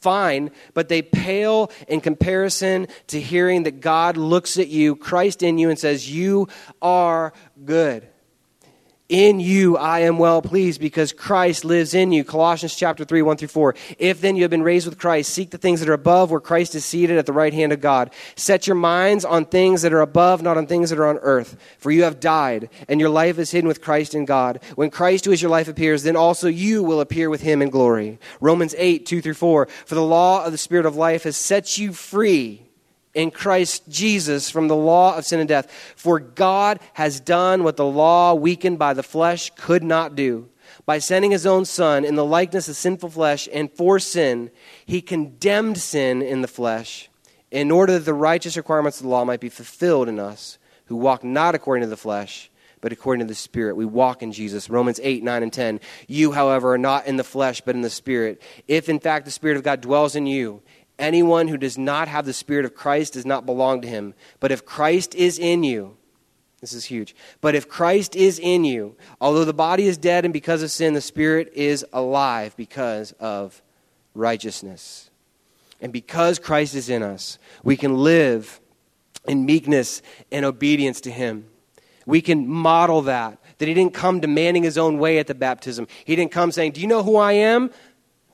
fine, 0.00 0.50
but 0.74 0.88
they 0.88 1.00
pale 1.00 1.70
in 1.86 2.00
comparison 2.00 2.88
to 3.06 3.20
hearing 3.20 3.62
that 3.62 3.80
God 3.80 4.16
looks 4.16 4.58
at 4.58 4.66
you, 4.66 4.96
Christ 4.96 5.44
in 5.44 5.58
you, 5.58 5.70
and 5.70 5.78
says, 5.78 6.10
You 6.10 6.48
are 6.82 7.32
good. 7.64 8.08
In 9.14 9.38
you 9.38 9.76
I 9.76 10.00
am 10.00 10.18
well 10.18 10.42
pleased 10.42 10.80
because 10.80 11.12
Christ 11.12 11.64
lives 11.64 11.94
in 11.94 12.10
you. 12.10 12.24
Colossians 12.24 12.74
chapter 12.74 13.04
3, 13.04 13.22
1 13.22 13.36
through 13.36 13.46
4. 13.46 13.76
If 13.96 14.20
then 14.20 14.34
you 14.34 14.42
have 14.42 14.50
been 14.50 14.64
raised 14.64 14.88
with 14.88 14.98
Christ, 14.98 15.32
seek 15.32 15.50
the 15.50 15.56
things 15.56 15.78
that 15.78 15.88
are 15.88 15.92
above 15.92 16.32
where 16.32 16.40
Christ 16.40 16.74
is 16.74 16.84
seated 16.84 17.16
at 17.16 17.24
the 17.24 17.32
right 17.32 17.54
hand 17.54 17.72
of 17.72 17.80
God. 17.80 18.10
Set 18.34 18.66
your 18.66 18.74
minds 18.74 19.24
on 19.24 19.44
things 19.44 19.82
that 19.82 19.92
are 19.92 20.00
above, 20.00 20.42
not 20.42 20.56
on 20.56 20.66
things 20.66 20.90
that 20.90 20.98
are 20.98 21.06
on 21.06 21.18
earth. 21.18 21.56
For 21.78 21.92
you 21.92 22.02
have 22.02 22.18
died, 22.18 22.68
and 22.88 22.98
your 22.98 23.08
life 23.08 23.38
is 23.38 23.52
hidden 23.52 23.68
with 23.68 23.80
Christ 23.80 24.16
in 24.16 24.24
God. 24.24 24.58
When 24.74 24.90
Christ, 24.90 25.26
who 25.26 25.30
is 25.30 25.40
your 25.40 25.50
life, 25.52 25.68
appears, 25.68 26.02
then 26.02 26.16
also 26.16 26.48
you 26.48 26.82
will 26.82 27.00
appear 27.00 27.30
with 27.30 27.42
him 27.42 27.62
in 27.62 27.70
glory. 27.70 28.18
Romans 28.40 28.74
8, 28.76 29.06
2 29.06 29.22
through 29.22 29.34
4. 29.34 29.66
For 29.86 29.94
the 29.94 30.02
law 30.02 30.44
of 30.44 30.50
the 30.50 30.58
Spirit 30.58 30.86
of 30.86 30.96
life 30.96 31.22
has 31.22 31.36
set 31.36 31.78
you 31.78 31.92
free 31.92 32.63
in 33.14 33.30
Christ 33.30 33.88
Jesus 33.88 34.50
from 34.50 34.68
the 34.68 34.76
law 34.76 35.16
of 35.16 35.24
sin 35.24 35.40
and 35.40 35.48
death. 35.48 35.70
For 35.96 36.18
God 36.18 36.80
has 36.94 37.20
done 37.20 37.64
what 37.64 37.76
the 37.76 37.86
law, 37.86 38.34
weakened 38.34 38.78
by 38.78 38.94
the 38.94 39.02
flesh, 39.02 39.50
could 39.56 39.82
not 39.82 40.14
do. 40.14 40.48
By 40.86 40.98
sending 40.98 41.30
his 41.30 41.46
own 41.46 41.64
Son 41.64 42.04
in 42.04 42.14
the 42.14 42.24
likeness 42.24 42.68
of 42.68 42.76
sinful 42.76 43.10
flesh 43.10 43.48
and 43.52 43.70
for 43.72 43.98
sin, 43.98 44.50
he 44.84 45.00
condemned 45.00 45.78
sin 45.78 46.20
in 46.20 46.42
the 46.42 46.48
flesh, 46.48 47.08
in 47.50 47.70
order 47.70 47.94
that 47.94 48.04
the 48.04 48.14
righteous 48.14 48.56
requirements 48.56 48.98
of 48.98 49.04
the 49.04 49.10
law 49.10 49.24
might 49.24 49.40
be 49.40 49.48
fulfilled 49.48 50.08
in 50.08 50.18
us, 50.18 50.58
who 50.86 50.96
walk 50.96 51.22
not 51.24 51.54
according 51.54 51.82
to 51.82 51.88
the 51.88 51.96
flesh, 51.96 52.50
but 52.80 52.92
according 52.92 53.26
to 53.26 53.30
the 53.30 53.34
Spirit. 53.34 53.76
We 53.76 53.86
walk 53.86 54.22
in 54.22 54.30
Jesus. 54.30 54.68
Romans 54.68 55.00
8, 55.02 55.22
9, 55.22 55.42
and 55.42 55.52
10. 55.52 55.80
You, 56.06 56.32
however, 56.32 56.74
are 56.74 56.78
not 56.78 57.06
in 57.06 57.16
the 57.16 57.24
flesh, 57.24 57.62
but 57.62 57.74
in 57.74 57.80
the 57.80 57.88
Spirit. 57.88 58.42
If, 58.68 58.90
in 58.90 59.00
fact, 59.00 59.24
the 59.24 59.30
Spirit 59.30 59.56
of 59.56 59.62
God 59.62 59.80
dwells 59.80 60.16
in 60.16 60.26
you, 60.26 60.60
Anyone 60.98 61.48
who 61.48 61.56
does 61.56 61.76
not 61.76 62.08
have 62.08 62.24
the 62.24 62.32
Spirit 62.32 62.64
of 62.64 62.74
Christ 62.74 63.14
does 63.14 63.26
not 63.26 63.46
belong 63.46 63.80
to 63.80 63.88
him. 63.88 64.14
But 64.38 64.52
if 64.52 64.64
Christ 64.64 65.14
is 65.14 65.38
in 65.38 65.64
you, 65.64 65.96
this 66.60 66.72
is 66.72 66.84
huge. 66.84 67.14
But 67.40 67.54
if 67.54 67.68
Christ 67.68 68.14
is 68.14 68.38
in 68.38 68.64
you, 68.64 68.96
although 69.20 69.44
the 69.44 69.52
body 69.52 69.86
is 69.86 69.98
dead 69.98 70.24
and 70.24 70.32
because 70.32 70.62
of 70.62 70.70
sin, 70.70 70.94
the 70.94 71.00
Spirit 71.00 71.52
is 71.54 71.84
alive 71.92 72.56
because 72.56 73.12
of 73.12 73.60
righteousness. 74.14 75.10
And 75.80 75.92
because 75.92 76.38
Christ 76.38 76.74
is 76.74 76.88
in 76.88 77.02
us, 77.02 77.38
we 77.64 77.76
can 77.76 77.98
live 77.98 78.60
in 79.26 79.44
meekness 79.44 80.00
and 80.30 80.44
obedience 80.44 81.00
to 81.02 81.10
Him. 81.10 81.46
We 82.06 82.22
can 82.22 82.48
model 82.48 83.02
that. 83.02 83.38
That 83.58 83.68
He 83.68 83.74
didn't 83.74 83.94
come 83.94 84.20
demanding 84.20 84.62
His 84.62 84.78
own 84.78 84.98
way 84.98 85.18
at 85.18 85.26
the 85.26 85.34
baptism. 85.34 85.88
He 86.04 86.14
didn't 86.14 86.32
come 86.32 86.52
saying, 86.52 86.72
Do 86.72 86.80
you 86.80 86.86
know 86.86 87.02
who 87.02 87.16
I 87.16 87.32
am? 87.32 87.70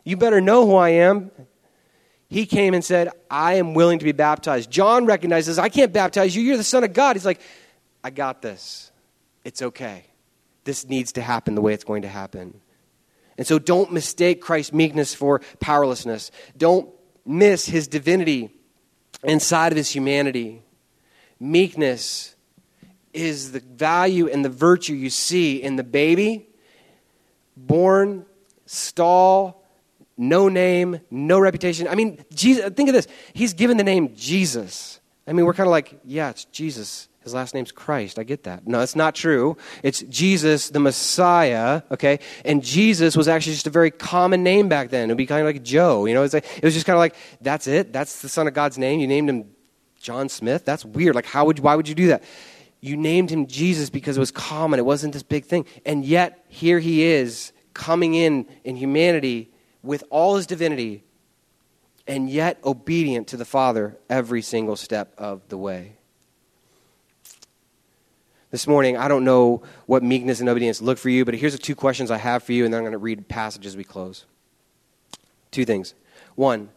You 0.04 0.16
better 0.16 0.40
know 0.40 0.66
who 0.66 0.76
I 0.76 0.90
am 0.90 1.30
he 2.30 2.46
came 2.46 2.72
and 2.72 2.84
said, 2.84 3.10
I 3.30 3.54
am 3.54 3.74
willing 3.74 3.98
to 3.98 4.04
be 4.04 4.12
baptized. 4.12 4.70
John 4.70 5.04
recognizes, 5.04 5.58
I 5.58 5.68
can't 5.68 5.92
baptize 5.92 6.34
you. 6.34 6.42
You're 6.42 6.56
the 6.56 6.64
Son 6.64 6.84
of 6.84 6.92
God. 6.92 7.16
He's 7.16 7.26
like, 7.26 7.40
I 8.02 8.10
got 8.10 8.40
this. 8.40 8.90
It's 9.44 9.60
okay. 9.60 10.04
This 10.64 10.88
needs 10.88 11.12
to 11.12 11.22
happen 11.22 11.54
the 11.54 11.60
way 11.60 11.74
it's 11.74 11.84
going 11.84 12.02
to 12.02 12.08
happen. 12.08 12.60
And 13.36 13.46
so 13.46 13.58
don't 13.58 13.92
mistake 13.92 14.40
Christ's 14.40 14.72
meekness 14.72 15.12
for 15.12 15.40
powerlessness. 15.58 16.30
Don't 16.56 16.88
miss 17.26 17.66
his 17.66 17.88
divinity 17.88 18.50
inside 19.24 19.72
of 19.72 19.76
his 19.76 19.90
humanity. 19.90 20.62
Meekness 21.40 22.36
is 23.12 23.52
the 23.52 23.60
value 23.60 24.28
and 24.28 24.44
the 24.44 24.50
virtue 24.50 24.94
you 24.94 25.10
see 25.10 25.60
in 25.60 25.76
the 25.76 25.84
baby 25.84 26.46
born, 27.56 28.24
stall, 28.66 29.59
no 30.20 30.48
name, 30.48 31.00
no 31.10 31.40
reputation. 31.40 31.88
I 31.88 31.94
mean, 31.94 32.22
Jesus, 32.32 32.70
think 32.74 32.90
of 32.90 32.94
this. 32.94 33.08
He's 33.32 33.54
given 33.54 33.78
the 33.78 33.84
name 33.84 34.14
Jesus. 34.14 35.00
I 35.26 35.32
mean, 35.32 35.46
we're 35.46 35.54
kind 35.54 35.66
of 35.66 35.70
like, 35.70 35.98
yeah, 36.04 36.28
it's 36.28 36.44
Jesus. 36.44 37.08
His 37.22 37.32
last 37.32 37.54
name's 37.54 37.72
Christ. 37.72 38.18
I 38.18 38.22
get 38.22 38.44
that. 38.44 38.66
No, 38.66 38.80
it's 38.80 38.94
not 38.94 39.14
true. 39.14 39.56
It's 39.82 40.00
Jesus, 40.00 40.68
the 40.68 40.78
Messiah, 40.78 41.82
okay? 41.90 42.20
And 42.44 42.62
Jesus 42.62 43.16
was 43.16 43.28
actually 43.28 43.54
just 43.54 43.66
a 43.66 43.70
very 43.70 43.90
common 43.90 44.42
name 44.42 44.68
back 44.68 44.90
then. 44.90 45.08
It 45.08 45.12
would 45.12 45.18
be 45.18 45.26
kind 45.26 45.40
of 45.40 45.46
like 45.46 45.62
Joe, 45.62 46.04
you 46.04 46.14
know? 46.14 46.22
It's 46.22 46.34
like, 46.34 46.46
it 46.56 46.64
was 46.64 46.74
just 46.74 46.86
kind 46.86 46.96
of 46.96 47.00
like, 47.00 47.14
that's 47.40 47.66
it? 47.66 47.92
That's 47.92 48.20
the 48.22 48.28
Son 48.28 48.46
of 48.46 48.54
God's 48.54 48.76
name? 48.76 49.00
You 49.00 49.06
named 49.06 49.28
him 49.28 49.50
John 50.00 50.28
Smith? 50.28 50.64
That's 50.66 50.84
weird. 50.84 51.14
Like, 51.14 51.26
how 51.26 51.46
would 51.46 51.58
why 51.60 51.76
would 51.76 51.88
you 51.88 51.94
do 51.94 52.08
that? 52.08 52.22
You 52.80 52.96
named 52.96 53.30
him 53.30 53.46
Jesus 53.46 53.90
because 53.90 54.16
it 54.16 54.20
was 54.20 54.30
common. 54.30 54.78
It 54.78 54.86
wasn't 54.86 55.12
this 55.12 55.22
big 55.22 55.44
thing. 55.44 55.66
And 55.84 56.04
yet, 56.04 56.44
here 56.48 56.78
he 56.78 57.04
is 57.04 57.52
coming 57.72 58.14
in 58.14 58.46
in 58.64 58.76
humanity 58.76 59.50
with 59.82 60.04
all 60.10 60.36
his 60.36 60.46
divinity 60.46 61.04
and 62.06 62.28
yet 62.28 62.58
obedient 62.64 63.28
to 63.28 63.36
the 63.36 63.44
Father 63.44 63.96
every 64.08 64.42
single 64.42 64.76
step 64.76 65.14
of 65.16 65.48
the 65.48 65.56
way. 65.56 65.96
This 68.50 68.66
morning, 68.66 68.96
I 68.96 69.06
don't 69.06 69.24
know 69.24 69.62
what 69.86 70.02
meekness 70.02 70.40
and 70.40 70.48
obedience 70.48 70.82
look 70.82 70.98
for 70.98 71.08
you, 71.08 71.24
but 71.24 71.34
here's 71.34 71.52
the 71.52 71.58
two 71.58 71.76
questions 71.76 72.10
I 72.10 72.16
have 72.16 72.42
for 72.42 72.52
you, 72.52 72.64
and 72.64 72.74
then 72.74 72.78
I'm 72.78 72.84
going 72.84 72.92
to 72.92 72.98
read 72.98 73.28
passages 73.28 73.76
we 73.76 73.84
close. 73.84 74.24
Two 75.52 75.64
things. 75.64 75.94
One, 76.34 76.70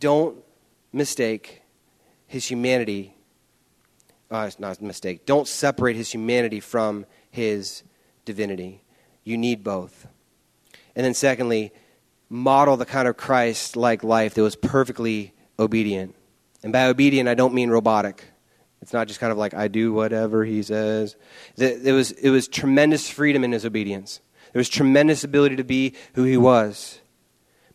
don't 0.00 0.42
mistake 0.90 1.62
his 2.26 2.46
humanity. 2.46 3.14
Uh, 4.30 4.44
it's 4.46 4.58
not 4.58 4.80
a 4.80 4.84
mistake. 4.84 5.26
Don't 5.26 5.46
separate 5.46 5.96
his 5.96 6.12
humanity 6.12 6.60
from 6.60 7.04
his 7.30 7.82
divinity. 8.24 8.82
You 9.24 9.36
need 9.36 9.62
both. 9.62 10.06
And 10.98 11.04
then, 11.04 11.14
secondly, 11.14 11.72
model 12.28 12.76
the 12.76 12.84
kind 12.84 13.06
of 13.06 13.16
Christ 13.16 13.76
like 13.76 14.02
life 14.02 14.34
that 14.34 14.42
was 14.42 14.56
perfectly 14.56 15.32
obedient. 15.56 16.16
And 16.64 16.72
by 16.72 16.86
obedient, 16.86 17.28
I 17.28 17.34
don't 17.34 17.54
mean 17.54 17.70
robotic. 17.70 18.24
It's 18.82 18.92
not 18.92 19.06
just 19.06 19.20
kind 19.20 19.30
of 19.30 19.38
like, 19.38 19.54
I 19.54 19.68
do 19.68 19.92
whatever 19.92 20.44
he 20.44 20.60
says. 20.60 21.14
It 21.56 21.94
was, 21.94 22.10
it 22.10 22.30
was 22.30 22.48
tremendous 22.48 23.08
freedom 23.08 23.44
in 23.44 23.52
his 23.52 23.64
obedience. 23.64 24.20
There 24.52 24.58
was 24.58 24.68
tremendous 24.68 25.22
ability 25.22 25.54
to 25.54 25.64
be 25.64 25.94
who 26.14 26.24
he 26.24 26.36
was. 26.36 27.00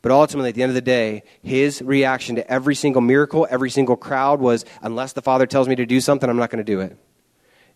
But 0.01 0.11
ultimately, 0.11 0.49
at 0.49 0.55
the 0.55 0.63
end 0.63 0.71
of 0.71 0.75
the 0.75 0.81
day, 0.81 1.23
his 1.41 1.81
reaction 1.81 2.35
to 2.35 2.51
every 2.51 2.75
single 2.75 3.01
miracle, 3.01 3.47
every 3.49 3.69
single 3.69 3.95
crowd 3.95 4.41
was, 4.41 4.65
unless 4.81 5.13
the 5.13 5.21
Father 5.21 5.47
tells 5.47 5.69
me 5.69 5.75
to 5.75 5.85
do 5.85 6.01
something, 6.01 6.29
I'm 6.29 6.35
not 6.35 6.49
going 6.49 6.63
to 6.63 6.69
do 6.69 6.81
it. 6.81 6.97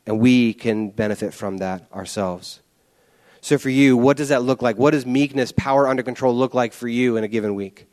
And 0.05 0.19
we 0.19 0.53
can 0.53 0.89
benefit 0.89 1.33
from 1.33 1.59
that 1.59 1.87
ourselves. 1.93 2.59
So, 3.41 3.57
for 3.57 3.69
you, 3.69 3.95
what 3.97 4.17
does 4.17 4.29
that 4.29 4.43
look 4.43 4.61
like? 4.61 4.77
What 4.77 4.91
does 4.91 5.05
meekness, 5.05 5.51
power 5.51 5.87
under 5.87 6.03
control, 6.03 6.35
look 6.35 6.53
like 6.53 6.73
for 6.73 6.87
you 6.87 7.17
in 7.17 7.23
a 7.23 7.27
given 7.27 7.55
week? 7.55 7.87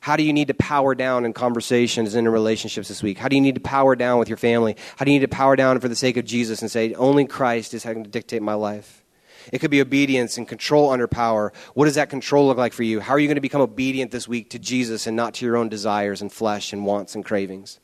How 0.00 0.16
do 0.16 0.22
you 0.22 0.32
need 0.32 0.48
to 0.48 0.54
power 0.54 0.94
down 0.94 1.24
in 1.24 1.32
conversations 1.32 2.14
and 2.14 2.26
in 2.26 2.32
relationships 2.32 2.86
this 2.86 3.02
week? 3.02 3.18
How 3.18 3.28
do 3.28 3.34
you 3.34 3.42
need 3.42 3.56
to 3.56 3.60
power 3.60 3.96
down 3.96 4.18
with 4.18 4.28
your 4.28 4.36
family? 4.36 4.76
How 4.96 5.04
do 5.04 5.10
you 5.10 5.18
need 5.18 5.28
to 5.28 5.36
power 5.36 5.56
down 5.56 5.80
for 5.80 5.88
the 5.88 5.96
sake 5.96 6.16
of 6.16 6.24
Jesus 6.24 6.62
and 6.62 6.70
say, 6.70 6.94
only 6.94 7.26
Christ 7.26 7.74
is 7.74 7.82
having 7.82 8.04
to 8.04 8.10
dictate 8.10 8.40
my 8.40 8.54
life? 8.54 9.04
It 9.52 9.58
could 9.60 9.70
be 9.70 9.80
obedience 9.80 10.38
and 10.38 10.46
control 10.46 10.90
under 10.90 11.06
power. 11.06 11.52
What 11.74 11.86
does 11.86 11.96
that 11.96 12.10
control 12.10 12.46
look 12.46 12.56
like 12.56 12.72
for 12.72 12.82
you? 12.82 13.00
How 13.00 13.14
are 13.14 13.18
you 13.18 13.26
going 13.26 13.36
to 13.36 13.40
become 13.40 13.60
obedient 13.60 14.10
this 14.10 14.28
week 14.28 14.50
to 14.50 14.58
Jesus 14.58 15.06
and 15.06 15.16
not 15.16 15.34
to 15.34 15.44
your 15.44 15.56
own 15.56 15.68
desires 15.68 16.20
and 16.22 16.32
flesh 16.32 16.72
and 16.72 16.84
wants 16.84 17.14
and 17.14 17.24
cravings? 17.24 17.80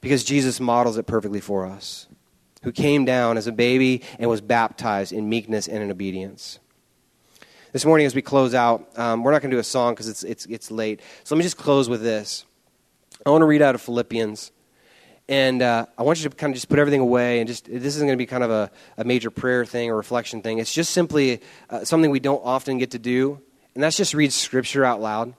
Because 0.00 0.24
Jesus 0.24 0.60
models 0.60 0.98
it 0.98 1.06
perfectly 1.06 1.40
for 1.40 1.66
us 1.66 2.06
who 2.66 2.72
came 2.72 3.04
down 3.04 3.38
as 3.38 3.46
a 3.46 3.52
baby 3.52 4.02
and 4.18 4.28
was 4.28 4.40
baptized 4.40 5.12
in 5.12 5.28
meekness 5.28 5.68
and 5.68 5.84
in 5.84 5.90
obedience. 5.92 6.58
This 7.70 7.84
morning, 7.84 8.06
as 8.08 8.14
we 8.16 8.22
close 8.22 8.54
out, 8.54 8.88
um, 8.98 9.22
we're 9.22 9.30
not 9.30 9.40
going 9.40 9.52
to 9.52 9.56
do 9.56 9.60
a 9.60 9.64
song 9.64 9.94
because 9.94 10.08
it's, 10.08 10.24
it's, 10.24 10.46
it's 10.46 10.68
late. 10.72 11.00
So 11.22 11.36
let 11.36 11.38
me 11.38 11.44
just 11.44 11.56
close 11.56 11.88
with 11.88 12.02
this. 12.02 12.44
I 13.24 13.30
want 13.30 13.42
to 13.42 13.46
read 13.46 13.62
out 13.62 13.76
of 13.76 13.82
Philippians. 13.82 14.50
And 15.28 15.62
uh, 15.62 15.86
I 15.96 16.02
want 16.02 16.20
you 16.20 16.28
to 16.28 16.34
kind 16.34 16.50
of 16.50 16.56
just 16.56 16.68
put 16.68 16.80
everything 16.80 17.00
away 17.00 17.38
and 17.38 17.46
just, 17.46 17.66
this 17.66 17.94
isn't 17.94 18.04
going 18.08 18.18
to 18.18 18.20
be 18.20 18.26
kind 18.26 18.42
of 18.42 18.50
a, 18.50 18.72
a 18.98 19.04
major 19.04 19.30
prayer 19.30 19.64
thing 19.64 19.88
or 19.88 19.96
reflection 19.96 20.42
thing. 20.42 20.58
It's 20.58 20.74
just 20.74 20.90
simply 20.90 21.42
uh, 21.70 21.84
something 21.84 22.10
we 22.10 22.18
don't 22.18 22.42
often 22.44 22.78
get 22.78 22.90
to 22.90 22.98
do. 22.98 23.40
And 23.76 23.84
that's 23.84 23.96
just 23.96 24.12
read 24.12 24.32
scripture 24.32 24.84
out 24.84 25.00
loud 25.00 25.34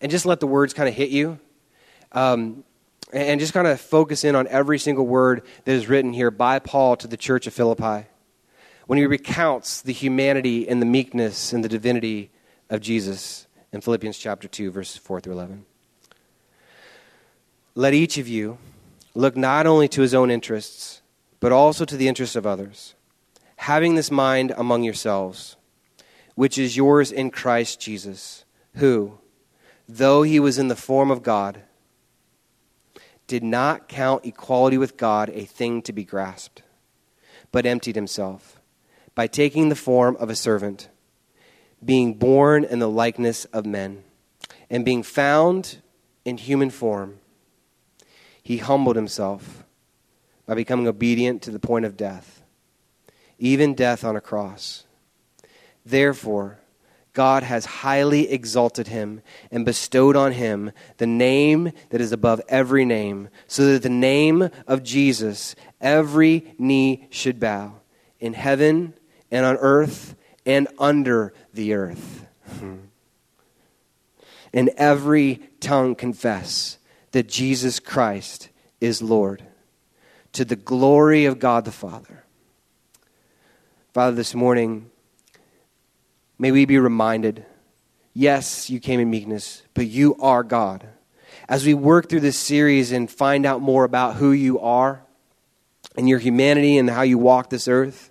and 0.00 0.10
just 0.10 0.26
let 0.26 0.40
the 0.40 0.48
words 0.48 0.74
kind 0.74 0.88
of 0.88 0.94
hit 0.96 1.10
you. 1.10 1.38
Um, 2.10 2.64
and 3.12 3.40
just 3.40 3.52
kind 3.52 3.66
of 3.66 3.80
focus 3.80 4.24
in 4.24 4.34
on 4.34 4.46
every 4.48 4.78
single 4.78 5.06
word 5.06 5.42
that 5.64 5.72
is 5.72 5.88
written 5.88 6.12
here 6.12 6.30
by 6.30 6.58
Paul 6.58 6.96
to 6.96 7.06
the 7.06 7.16
church 7.16 7.46
of 7.46 7.54
Philippi. 7.54 8.06
When 8.86 8.98
he 8.98 9.06
recounts 9.06 9.82
the 9.82 9.92
humanity 9.92 10.68
and 10.68 10.80
the 10.80 10.86
meekness 10.86 11.52
and 11.52 11.62
the 11.62 11.68
divinity 11.68 12.30
of 12.70 12.80
Jesus 12.80 13.46
in 13.72 13.80
Philippians 13.80 14.18
chapter 14.18 14.48
2, 14.48 14.70
verses 14.70 14.96
4 14.98 15.20
through 15.20 15.34
11. 15.34 15.64
Let 17.74 17.94
each 17.94 18.18
of 18.18 18.26
you 18.26 18.58
look 19.14 19.36
not 19.36 19.66
only 19.66 19.88
to 19.88 20.02
his 20.02 20.14
own 20.14 20.30
interests, 20.30 21.02
but 21.40 21.52
also 21.52 21.84
to 21.84 21.96
the 21.96 22.08
interests 22.08 22.36
of 22.36 22.46
others, 22.46 22.94
having 23.56 23.94
this 23.94 24.10
mind 24.10 24.52
among 24.56 24.82
yourselves, 24.82 25.56
which 26.34 26.58
is 26.58 26.76
yours 26.76 27.12
in 27.12 27.30
Christ 27.30 27.80
Jesus, 27.80 28.44
who, 28.76 29.18
though 29.88 30.22
he 30.22 30.40
was 30.40 30.58
in 30.58 30.68
the 30.68 30.76
form 30.76 31.10
of 31.10 31.22
God, 31.22 31.62
did 33.28 33.44
not 33.44 33.86
count 33.88 34.24
equality 34.24 34.76
with 34.76 34.96
God 34.96 35.30
a 35.30 35.44
thing 35.44 35.82
to 35.82 35.92
be 35.92 36.02
grasped, 36.02 36.62
but 37.52 37.64
emptied 37.64 37.94
himself 37.94 38.58
by 39.14 39.28
taking 39.28 39.68
the 39.68 39.76
form 39.76 40.16
of 40.16 40.30
a 40.30 40.34
servant, 40.34 40.88
being 41.84 42.14
born 42.14 42.64
in 42.64 42.80
the 42.80 42.88
likeness 42.88 43.44
of 43.46 43.64
men, 43.64 44.02
and 44.68 44.84
being 44.84 45.02
found 45.02 45.78
in 46.24 46.38
human 46.38 46.70
form. 46.70 47.18
He 48.42 48.58
humbled 48.58 48.96
himself 48.96 49.64
by 50.46 50.54
becoming 50.54 50.88
obedient 50.88 51.42
to 51.42 51.50
the 51.50 51.60
point 51.60 51.84
of 51.84 51.96
death, 51.96 52.42
even 53.38 53.74
death 53.74 54.04
on 54.04 54.16
a 54.16 54.20
cross. 54.20 54.84
Therefore, 55.84 56.58
God 57.12 57.42
has 57.42 57.64
highly 57.64 58.30
exalted 58.30 58.88
him 58.88 59.22
and 59.50 59.64
bestowed 59.64 60.16
on 60.16 60.32
him 60.32 60.72
the 60.98 61.06
name 61.06 61.72
that 61.90 62.00
is 62.00 62.12
above 62.12 62.40
every 62.48 62.84
name, 62.84 63.28
so 63.46 63.66
that 63.72 63.82
the 63.82 63.88
name 63.88 64.50
of 64.66 64.82
Jesus 64.82 65.54
every 65.80 66.54
knee 66.58 67.06
should 67.10 67.40
bow 67.40 67.80
in 68.20 68.34
heaven 68.34 68.94
and 69.30 69.44
on 69.44 69.56
earth 69.56 70.14
and 70.46 70.68
under 70.78 71.32
the 71.52 71.74
earth. 71.74 72.26
Hmm. 72.58 72.76
and 74.54 74.70
every 74.78 75.42
tongue 75.60 75.94
confess 75.94 76.78
that 77.12 77.28
Jesus 77.28 77.78
Christ 77.78 78.48
is 78.80 79.02
Lord 79.02 79.42
to 80.32 80.44
the 80.44 80.56
glory 80.56 81.26
of 81.26 81.38
God 81.38 81.64
the 81.64 81.72
Father. 81.72 82.24
Father, 83.92 84.16
this 84.16 84.34
morning, 84.34 84.90
May 86.38 86.52
we 86.52 86.64
be 86.64 86.78
reminded 86.78 87.44
yes, 88.14 88.68
you 88.68 88.80
came 88.80 89.00
in 89.00 89.10
meekness, 89.10 89.62
but 89.74 89.86
you 89.86 90.16
are 90.20 90.42
God. 90.42 90.86
As 91.48 91.64
we 91.64 91.74
work 91.74 92.08
through 92.08 92.20
this 92.20 92.38
series 92.38 92.92
and 92.92 93.10
find 93.10 93.46
out 93.46 93.62
more 93.62 93.84
about 93.84 94.16
who 94.16 94.32
you 94.32 94.58
are 94.60 95.02
and 95.96 96.08
your 96.08 96.18
humanity 96.18 96.78
and 96.78 96.90
how 96.90 97.02
you 97.02 97.18
walk 97.18 97.50
this 97.50 97.68
earth, 97.68 98.10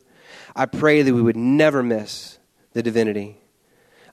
I 0.55 0.65
pray 0.65 1.01
that 1.01 1.13
we 1.13 1.21
would 1.21 1.36
never 1.38 1.84
miss 1.84 2.39
the 2.73 2.82
divinity 2.82 3.38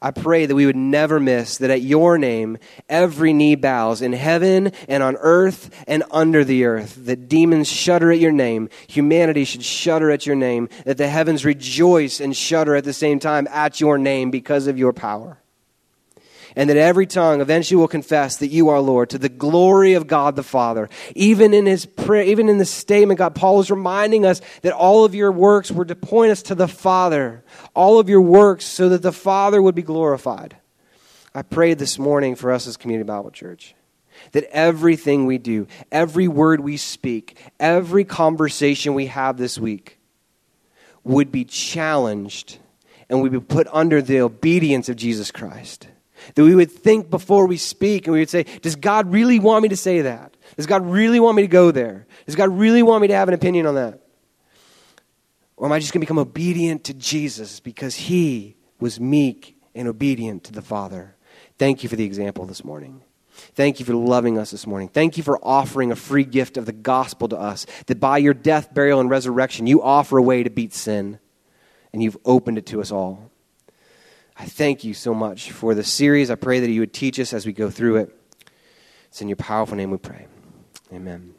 I 0.04 0.10
pray 0.10 0.44
that 0.44 0.54
we 0.54 0.66
would 0.66 0.76
never 0.76 1.18
miss 1.18 1.56
that 1.56 1.70
at 1.70 1.80
your 1.80 2.18
name, 2.18 2.58
every 2.90 3.32
knee 3.32 3.54
bows 3.54 4.02
in 4.02 4.12
heaven 4.12 4.70
and 4.86 5.02
on 5.02 5.16
earth 5.16 5.70
and 5.86 6.04
under 6.10 6.44
the 6.44 6.66
earth. 6.66 7.06
That 7.06 7.26
demons 7.26 7.68
shudder 7.68 8.12
at 8.12 8.18
your 8.18 8.30
name. 8.30 8.68
Humanity 8.86 9.44
should 9.44 9.64
shudder 9.64 10.10
at 10.10 10.26
your 10.26 10.36
name. 10.36 10.68
That 10.84 10.98
the 10.98 11.08
heavens 11.08 11.46
rejoice 11.46 12.20
and 12.20 12.36
shudder 12.36 12.76
at 12.76 12.84
the 12.84 12.92
same 12.92 13.18
time 13.18 13.48
at 13.50 13.80
your 13.80 13.96
name 13.96 14.30
because 14.30 14.66
of 14.66 14.76
your 14.76 14.92
power 14.92 15.38
and 16.56 16.70
that 16.70 16.76
every 16.76 17.06
tongue 17.06 17.40
eventually 17.40 17.76
will 17.76 17.88
confess 17.88 18.36
that 18.36 18.48
you 18.48 18.68
are 18.68 18.80
Lord 18.80 19.10
to 19.10 19.18
the 19.18 19.28
glory 19.28 19.94
of 19.94 20.06
God 20.06 20.36
the 20.36 20.42
Father. 20.42 20.88
Even 21.14 21.54
in 21.54 21.66
his 21.66 21.86
prayer, 21.86 22.22
even 22.24 22.48
in 22.48 22.58
the 22.58 22.64
statement, 22.64 23.18
God, 23.18 23.34
Paul 23.34 23.60
is 23.60 23.70
reminding 23.70 24.24
us 24.24 24.40
that 24.62 24.72
all 24.72 25.04
of 25.04 25.14
your 25.14 25.32
works 25.32 25.70
were 25.70 25.84
to 25.84 25.96
point 25.96 26.32
us 26.32 26.42
to 26.44 26.54
the 26.54 26.68
Father. 26.68 27.44
All 27.74 27.98
of 27.98 28.08
your 28.08 28.20
works 28.20 28.64
so 28.64 28.88
that 28.90 29.02
the 29.02 29.12
Father 29.12 29.60
would 29.60 29.74
be 29.74 29.82
glorified. 29.82 30.56
I 31.34 31.42
prayed 31.42 31.78
this 31.78 31.98
morning 31.98 32.36
for 32.36 32.52
us 32.52 32.66
as 32.66 32.76
Community 32.76 33.06
Bible 33.06 33.30
Church 33.30 33.74
that 34.32 34.44
everything 34.52 35.26
we 35.26 35.38
do, 35.38 35.66
every 35.90 36.28
word 36.28 36.60
we 36.60 36.76
speak, 36.76 37.38
every 37.58 38.04
conversation 38.04 38.94
we 38.94 39.06
have 39.06 39.36
this 39.36 39.58
week 39.58 39.98
would 41.02 41.30
be 41.30 41.44
challenged 41.44 42.58
and 43.08 43.20
would 43.20 43.32
be 43.32 43.40
put 43.40 43.66
under 43.72 44.00
the 44.00 44.20
obedience 44.20 44.88
of 44.88 44.96
Jesus 44.96 45.30
Christ. 45.30 45.88
That 46.34 46.44
we 46.44 46.54
would 46.54 46.70
think 46.70 47.10
before 47.10 47.46
we 47.46 47.56
speak 47.56 48.06
and 48.06 48.14
we 48.14 48.20
would 48.20 48.30
say, 48.30 48.44
Does 48.62 48.76
God 48.76 49.12
really 49.12 49.38
want 49.38 49.62
me 49.62 49.68
to 49.68 49.76
say 49.76 50.02
that? 50.02 50.36
Does 50.56 50.66
God 50.66 50.86
really 50.86 51.20
want 51.20 51.36
me 51.36 51.42
to 51.42 51.48
go 51.48 51.70
there? 51.70 52.06
Does 52.26 52.36
God 52.36 52.50
really 52.50 52.82
want 52.82 53.02
me 53.02 53.08
to 53.08 53.14
have 53.14 53.28
an 53.28 53.34
opinion 53.34 53.66
on 53.66 53.74
that? 53.74 54.00
Or 55.56 55.66
am 55.66 55.72
I 55.72 55.78
just 55.78 55.92
going 55.92 56.00
to 56.00 56.06
become 56.06 56.18
obedient 56.18 56.84
to 56.84 56.94
Jesus 56.94 57.60
because 57.60 57.94
he 57.94 58.56
was 58.80 58.98
meek 58.98 59.56
and 59.74 59.86
obedient 59.88 60.44
to 60.44 60.52
the 60.52 60.62
Father? 60.62 61.16
Thank 61.58 61.82
you 61.82 61.88
for 61.88 61.96
the 61.96 62.04
example 62.04 62.46
this 62.46 62.64
morning. 62.64 63.02
Thank 63.54 63.80
you 63.80 63.86
for 63.86 63.94
loving 63.94 64.38
us 64.38 64.50
this 64.50 64.66
morning. 64.66 64.88
Thank 64.88 65.16
you 65.16 65.22
for 65.22 65.38
offering 65.44 65.90
a 65.90 65.96
free 65.96 66.24
gift 66.24 66.56
of 66.56 66.66
the 66.66 66.72
gospel 66.72 67.28
to 67.28 67.36
us. 67.36 67.66
That 67.86 68.00
by 68.00 68.18
your 68.18 68.34
death, 68.34 68.72
burial, 68.72 69.00
and 69.00 69.10
resurrection, 69.10 69.66
you 69.66 69.82
offer 69.82 70.18
a 70.18 70.22
way 70.22 70.42
to 70.42 70.50
beat 70.50 70.72
sin. 70.72 71.18
And 71.92 72.02
you've 72.02 72.16
opened 72.24 72.58
it 72.58 72.66
to 72.66 72.80
us 72.80 72.90
all. 72.90 73.30
I 74.36 74.46
thank 74.46 74.84
you 74.84 74.94
so 74.94 75.14
much 75.14 75.52
for 75.52 75.74
the 75.74 75.84
series. 75.84 76.30
I 76.30 76.34
pray 76.34 76.60
that 76.60 76.70
you 76.70 76.80
would 76.80 76.92
teach 76.92 77.20
us 77.20 77.32
as 77.32 77.46
we 77.46 77.52
go 77.52 77.70
through 77.70 77.96
it. 77.96 78.16
It's 79.06 79.22
in 79.22 79.28
your 79.28 79.36
powerful 79.36 79.76
name 79.76 79.90
we 79.90 79.98
pray. 79.98 80.26
Amen. 80.92 81.33